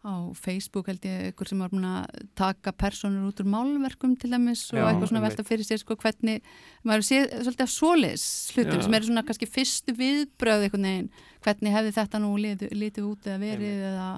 á 0.00 0.32
Facebook 0.32 0.86
held 0.88 1.04
ég, 1.04 1.26
eitthvað 1.28 1.48
sem 1.50 1.58
var 1.60 1.68
búin 1.74 1.84
að 1.84 2.22
taka 2.38 2.72
personur 2.72 3.28
út 3.28 3.40
úr 3.42 3.48
málverkum 3.52 4.14
til 4.16 4.30
dæmis 4.32 4.62
og 4.72 4.78
Já, 4.80 4.86
eitthvað 4.88 5.10
svona 5.10 5.24
velta 5.26 5.44
fyrir 5.44 5.66
sér 5.68 5.82
sko 5.82 5.96
hvernig, 6.00 6.40
maður 6.88 7.04
sé 7.04 7.18
svolítið 7.44 7.66
af 7.66 7.72
svoleiðs 7.74 8.26
hlutum 8.54 8.78
Já. 8.80 8.84
sem 8.86 8.94
eru 8.96 9.08
svona 9.10 9.24
kannski 9.28 9.48
fyrstu 9.50 9.92
viðbröð 10.00 10.64
einhvern 10.68 10.88
veginn, 10.88 11.10
hvernig 11.44 11.76
hefði 11.76 11.92
þetta 12.00 12.22
nú 12.24 12.32
litið, 12.40 12.72
litið 12.80 13.10
út 13.10 13.28
eða 13.28 13.42
verið 13.44 13.84
eða 13.90 14.08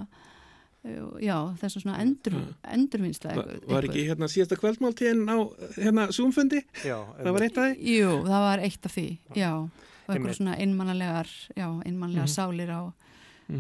já, 1.23 1.37
þess 1.61 1.77
að 1.79 1.83
svona 1.85 1.99
endur, 2.03 2.35
endurvinnsla 2.75 3.35
Va, 3.39 3.45
var 3.71 3.87
ekki 3.87 4.03
hérna 4.09 4.27
síðasta 4.31 4.57
kvöldmáltíðin 4.59 5.29
á 5.31 5.39
hérna 5.79 6.09
Zoom-fundi? 6.15 6.63
Já, 6.83 6.97
það 7.21 7.37
var 7.37 7.45
eitt 7.47 7.59
af 7.63 7.69
því? 7.69 7.93
Jú, 8.01 8.09
það 8.27 8.43
var 8.49 8.65
eitt 8.67 8.89
af 8.89 8.97
því, 8.97 9.05
já 9.39 9.51
og 9.63 10.11
eitthvað 10.17 10.35
svona 10.41 10.57
einmannalegar 10.59 11.31
já, 11.55 11.69
einmannlegar 11.87 12.27
Mhm. 12.27 12.35
sálir 12.35 12.71
á, 12.75 12.83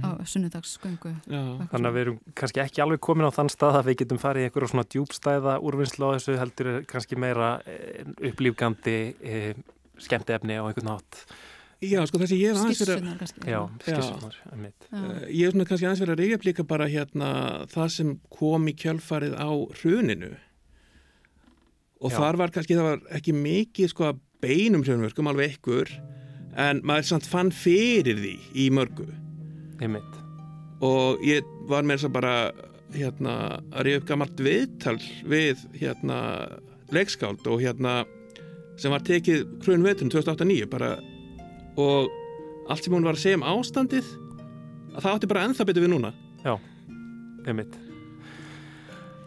á 0.02 0.10
sunnudagsgöngu. 0.24 1.14
Þannig 1.28 1.88
að 1.88 1.94
við 1.96 2.02
erum 2.06 2.18
kannski 2.38 2.62
ekki 2.62 2.82
alveg 2.84 3.00
komin 3.04 3.28
á 3.28 3.32
þann 3.34 3.50
stað 3.52 3.80
að 3.80 3.88
við 3.90 3.98
getum 4.02 4.20
farið 4.22 4.44
í 4.44 4.48
einhverja 4.48 4.72
svona 4.72 4.88
djúbstæða 4.94 5.56
úrvinnslu 5.60 6.08
á 6.08 6.14
þessu 6.16 6.36
heldur 6.40 6.70
er 6.72 6.84
kannski 6.88 7.18
meira 7.20 7.54
eh, 7.66 8.04
upplýfgandi 8.30 8.98
eh, 9.20 9.50
skemmti 10.00 10.36
efni 10.38 10.56
á 10.60 10.64
einhvern 10.64 10.92
nátt 10.94 11.24
Já, 11.82 11.98
sko 12.06 12.20
sem 12.22 12.38
ég 12.38 12.52
hef 12.52 12.60
aðeins 12.62 12.78
verið 12.78 12.94
Skissunar 12.94 13.16
kannski. 13.18 13.40
Já, 13.50 13.58
skissunar, 13.82 14.34
einmitt. 14.54 14.84
Eh, 14.86 15.22
Ég 15.34 15.48
hef 15.48 15.54
svona 15.56 15.64
kannski 15.66 15.86
aðeins 15.88 16.02
verið 16.04 16.14
að 16.14 16.20
reyja 16.22 16.38
líka 16.46 16.64
bara 16.70 16.86
hérna 16.86 17.30
það 17.72 17.88
sem 17.96 18.12
kom 18.30 18.68
í 18.70 18.74
kjölfarið 18.78 19.34
á 19.34 19.50
hruninu. 19.80 20.30
Og 22.02 22.14
Já. 22.14 22.18
þar 22.20 22.38
var 22.38 22.54
kannski, 22.54 22.78
það 22.78 22.86
var 22.86 23.02
ekki 23.18 23.34
mikið 23.34 23.90
sko 23.90 24.06
að 24.12 24.22
beinum 24.42 24.86
hrunverkum, 24.86 25.26
alveg 25.30 25.56
ykkur 25.56 25.90
en 26.62 26.82
maður 26.86 27.08
samt 27.10 27.26
fann 27.30 27.50
fyrir 27.54 28.18
því 28.20 28.32
í 28.62 28.70
mörgu 28.74 29.08
Einmitt. 29.82 30.18
og 30.82 31.22
ég 31.26 31.46
var 31.70 31.86
með 31.86 32.00
þess 32.00 32.08
að 32.08 32.16
bara 32.16 32.34
hérna 32.92 33.36
að 33.72 33.86
reyja 33.86 34.00
upp 34.00 34.08
gammalt 34.08 34.42
viðtal 34.46 34.98
við 35.28 35.62
hérna 35.78 36.18
leikskáld 36.92 37.46
og 37.48 37.62
hérna 37.62 38.02
sem 38.80 38.92
var 38.92 39.04
tekið 39.06 39.46
hrun 39.64 39.86
veturinn 39.86 40.12
2008-2009 40.12 40.68
bara 40.72 40.96
og 41.80 42.10
allt 42.70 42.84
sem 42.84 42.94
hún 42.94 43.06
var 43.06 43.16
að 43.16 43.24
segja 43.24 43.40
um 43.40 43.46
ástandið 43.54 44.10
að 44.92 45.06
það 45.06 45.14
átti 45.14 45.30
bara 45.30 45.46
ennþá 45.46 45.66
betur 45.68 45.86
við 45.86 45.92
núna. 45.94 46.12
Já, 46.44 46.52
einmitt. 47.48 47.78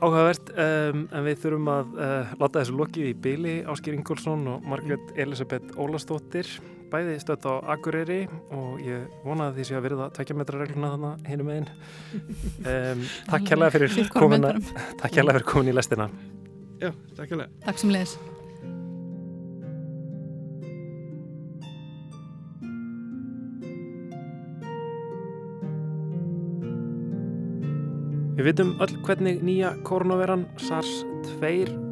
Áhugavert, 0.04 0.52
um, 0.60 1.06
en 1.16 1.26
við 1.26 1.40
þurfum 1.42 1.70
að 1.72 1.94
uh, 1.96 2.34
láta 2.42 2.60
þessu 2.60 2.76
lokið 2.78 3.10
í 3.10 3.14
byli 3.26 3.54
Áskir 3.72 3.96
Ingólfsson 3.96 4.44
og 4.52 4.66
Margrét 4.70 5.14
Elisabeth 5.18 5.80
Ólastóttir 5.80 6.50
bæði 6.96 7.16
stödd 7.20 7.48
á 7.50 7.54
Akureyri 7.76 8.22
og 8.56 8.80
ég 8.84 9.10
vona 9.26 9.50
að 9.50 9.60
því 9.60 9.68
sé 9.68 9.76
að 9.78 9.88
verða 9.90 10.12
tvekja 10.16 10.38
metra 10.40 10.62
regluna 10.62 10.94
þannig 10.94 11.28
hinum 11.32 11.50
megin 11.52 11.68
um, 12.72 13.04
Takk 13.32 13.50
kærlega 13.50 13.76
fyrir 13.76 13.98
metrum. 13.98 14.72
Takk 15.02 15.18
kærlega 15.18 15.40
fyrir 15.40 15.50
komin 15.50 15.74
í 15.74 15.76
lestina 15.76 16.08
Já, 16.80 16.94
takk 17.18 17.34
kærlega 17.34 17.52
Takk 17.66 17.84
sem 17.84 17.94
leiðis. 17.96 18.18
Við 28.36 28.52
vitum 28.52 28.76
öll 28.84 28.92
hvernig 29.08 29.40
nýja 29.48 29.72
koronaveran 29.88 30.44
SARS-2 30.60 31.40
eh, 31.40 31.85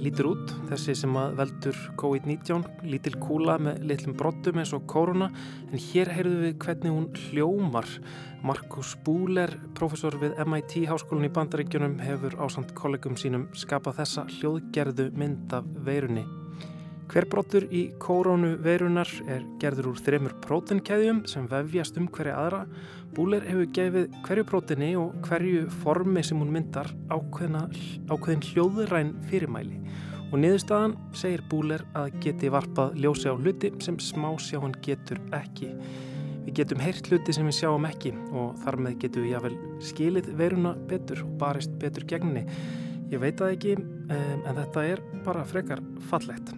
lítur 0.00 0.30
út, 0.30 0.54
þessi 0.70 0.94
sem 0.98 1.18
að 1.18 1.36
veldur 1.40 1.80
COVID-19, 2.00 2.64
lítil 2.86 3.14
kúla 3.22 3.56
með 3.62 3.82
litlum 3.90 4.16
brottum 4.18 4.62
eins 4.62 4.74
og 4.76 4.86
korona, 4.90 5.30
en 5.70 5.84
hér 5.88 6.12
heyrðum 6.14 6.46
við 6.46 6.56
hvernig 6.62 6.96
hún 6.96 7.10
hljómar. 7.26 7.90
Markus 8.46 8.94
Búler, 9.04 9.56
professor 9.74 10.16
við 10.22 10.38
MIT 10.46 10.86
Háskólan 10.90 11.26
í 11.26 11.34
Bandaríkjunum, 11.34 12.00
hefur 12.04 12.38
ásamt 12.46 12.74
kollegum 12.78 13.18
sínum 13.18 13.48
skapað 13.58 14.02
þessa 14.02 14.28
hljóðgerðu 14.38 15.10
mynd 15.18 15.56
af 15.56 15.70
veirunni. 15.86 16.26
Hver 17.06 17.24
brottur 17.30 17.64
í 17.70 17.84
kórónu 18.02 18.56
veirunar 18.64 19.08
er 19.30 19.44
gerður 19.62 19.92
úr 19.92 20.00
þreymur 20.02 20.32
prótenkeðjum 20.42 21.20
sem 21.30 21.44
vefjast 21.48 22.00
um 22.00 22.08
hverja 22.10 22.34
aðra. 22.40 22.64
Búler 23.14 23.44
hefur 23.46 23.68
gefið 23.78 24.16
hverju 24.26 24.44
próteni 24.48 24.88
og 24.98 25.14
hverju 25.24 25.68
formi 25.84 26.24
sem 26.26 26.40
hún 26.42 26.50
myndar 26.52 26.90
ákveðna, 27.06 27.68
ákveðin 28.10 28.42
hljóðræn 28.48 29.12
fyrirmæli. 29.30 29.78
Og 30.32 30.40
niðurstaðan 30.42 30.96
segir 31.14 31.44
Búler 31.46 31.84
að 31.94 32.16
geti 32.24 32.50
varpað 32.50 32.98
ljósi 32.98 33.30
á 33.30 33.38
hluti 33.38 33.70
sem 33.86 34.00
smásjáan 34.02 34.74
getur 34.82 35.22
ekki. 35.38 35.70
Við 36.48 36.58
getum 36.58 36.82
heyrt 36.82 37.06
hluti 37.06 37.36
sem 37.36 37.46
við 37.46 37.60
sjáum 37.60 37.86
ekki 37.86 38.12
og 38.34 38.58
þar 38.64 38.80
með 38.82 38.98
getum 39.04 39.24
við 39.28 39.36
jáfnvel 39.36 39.78
skilið 39.92 40.32
veiruna 40.42 40.74
betur 40.90 41.22
og 41.22 41.38
barist 41.38 41.78
betur 41.78 42.06
gegninni. 42.10 42.44
Ég 43.14 43.22
veit 43.22 43.38
það 43.38 43.54
ekki, 43.54 43.78
en 44.10 44.58
þetta 44.58 44.86
er 44.90 45.02
bara 45.22 45.46
frekar 45.46 45.82
fallegt. 46.10 46.50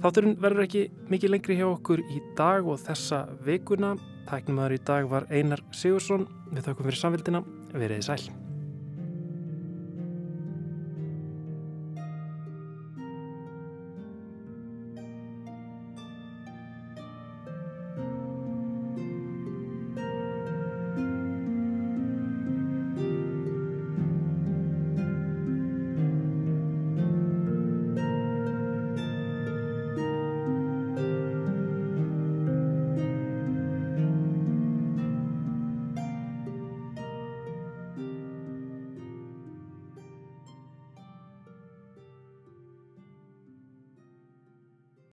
Þátturinn 0.00 0.38
verður 0.40 0.64
ekki 0.64 0.82
mikið 1.12 1.32
lengri 1.34 1.56
hjá 1.58 1.66
okkur 1.68 2.00
í 2.08 2.22
dag 2.38 2.64
og 2.64 2.80
þessa 2.80 3.26
vikuna. 3.44 3.94
Tæknumæður 4.30 4.76
í 4.78 4.82
dag 4.88 5.10
var 5.12 5.28
Einar 5.28 5.60
Sigursson. 5.76 6.24
Við 6.54 6.70
þakkum 6.70 6.88
fyrir 6.88 7.02
samfélgina. 7.04 7.44
Verið 7.76 8.06
sæl. 8.08 8.22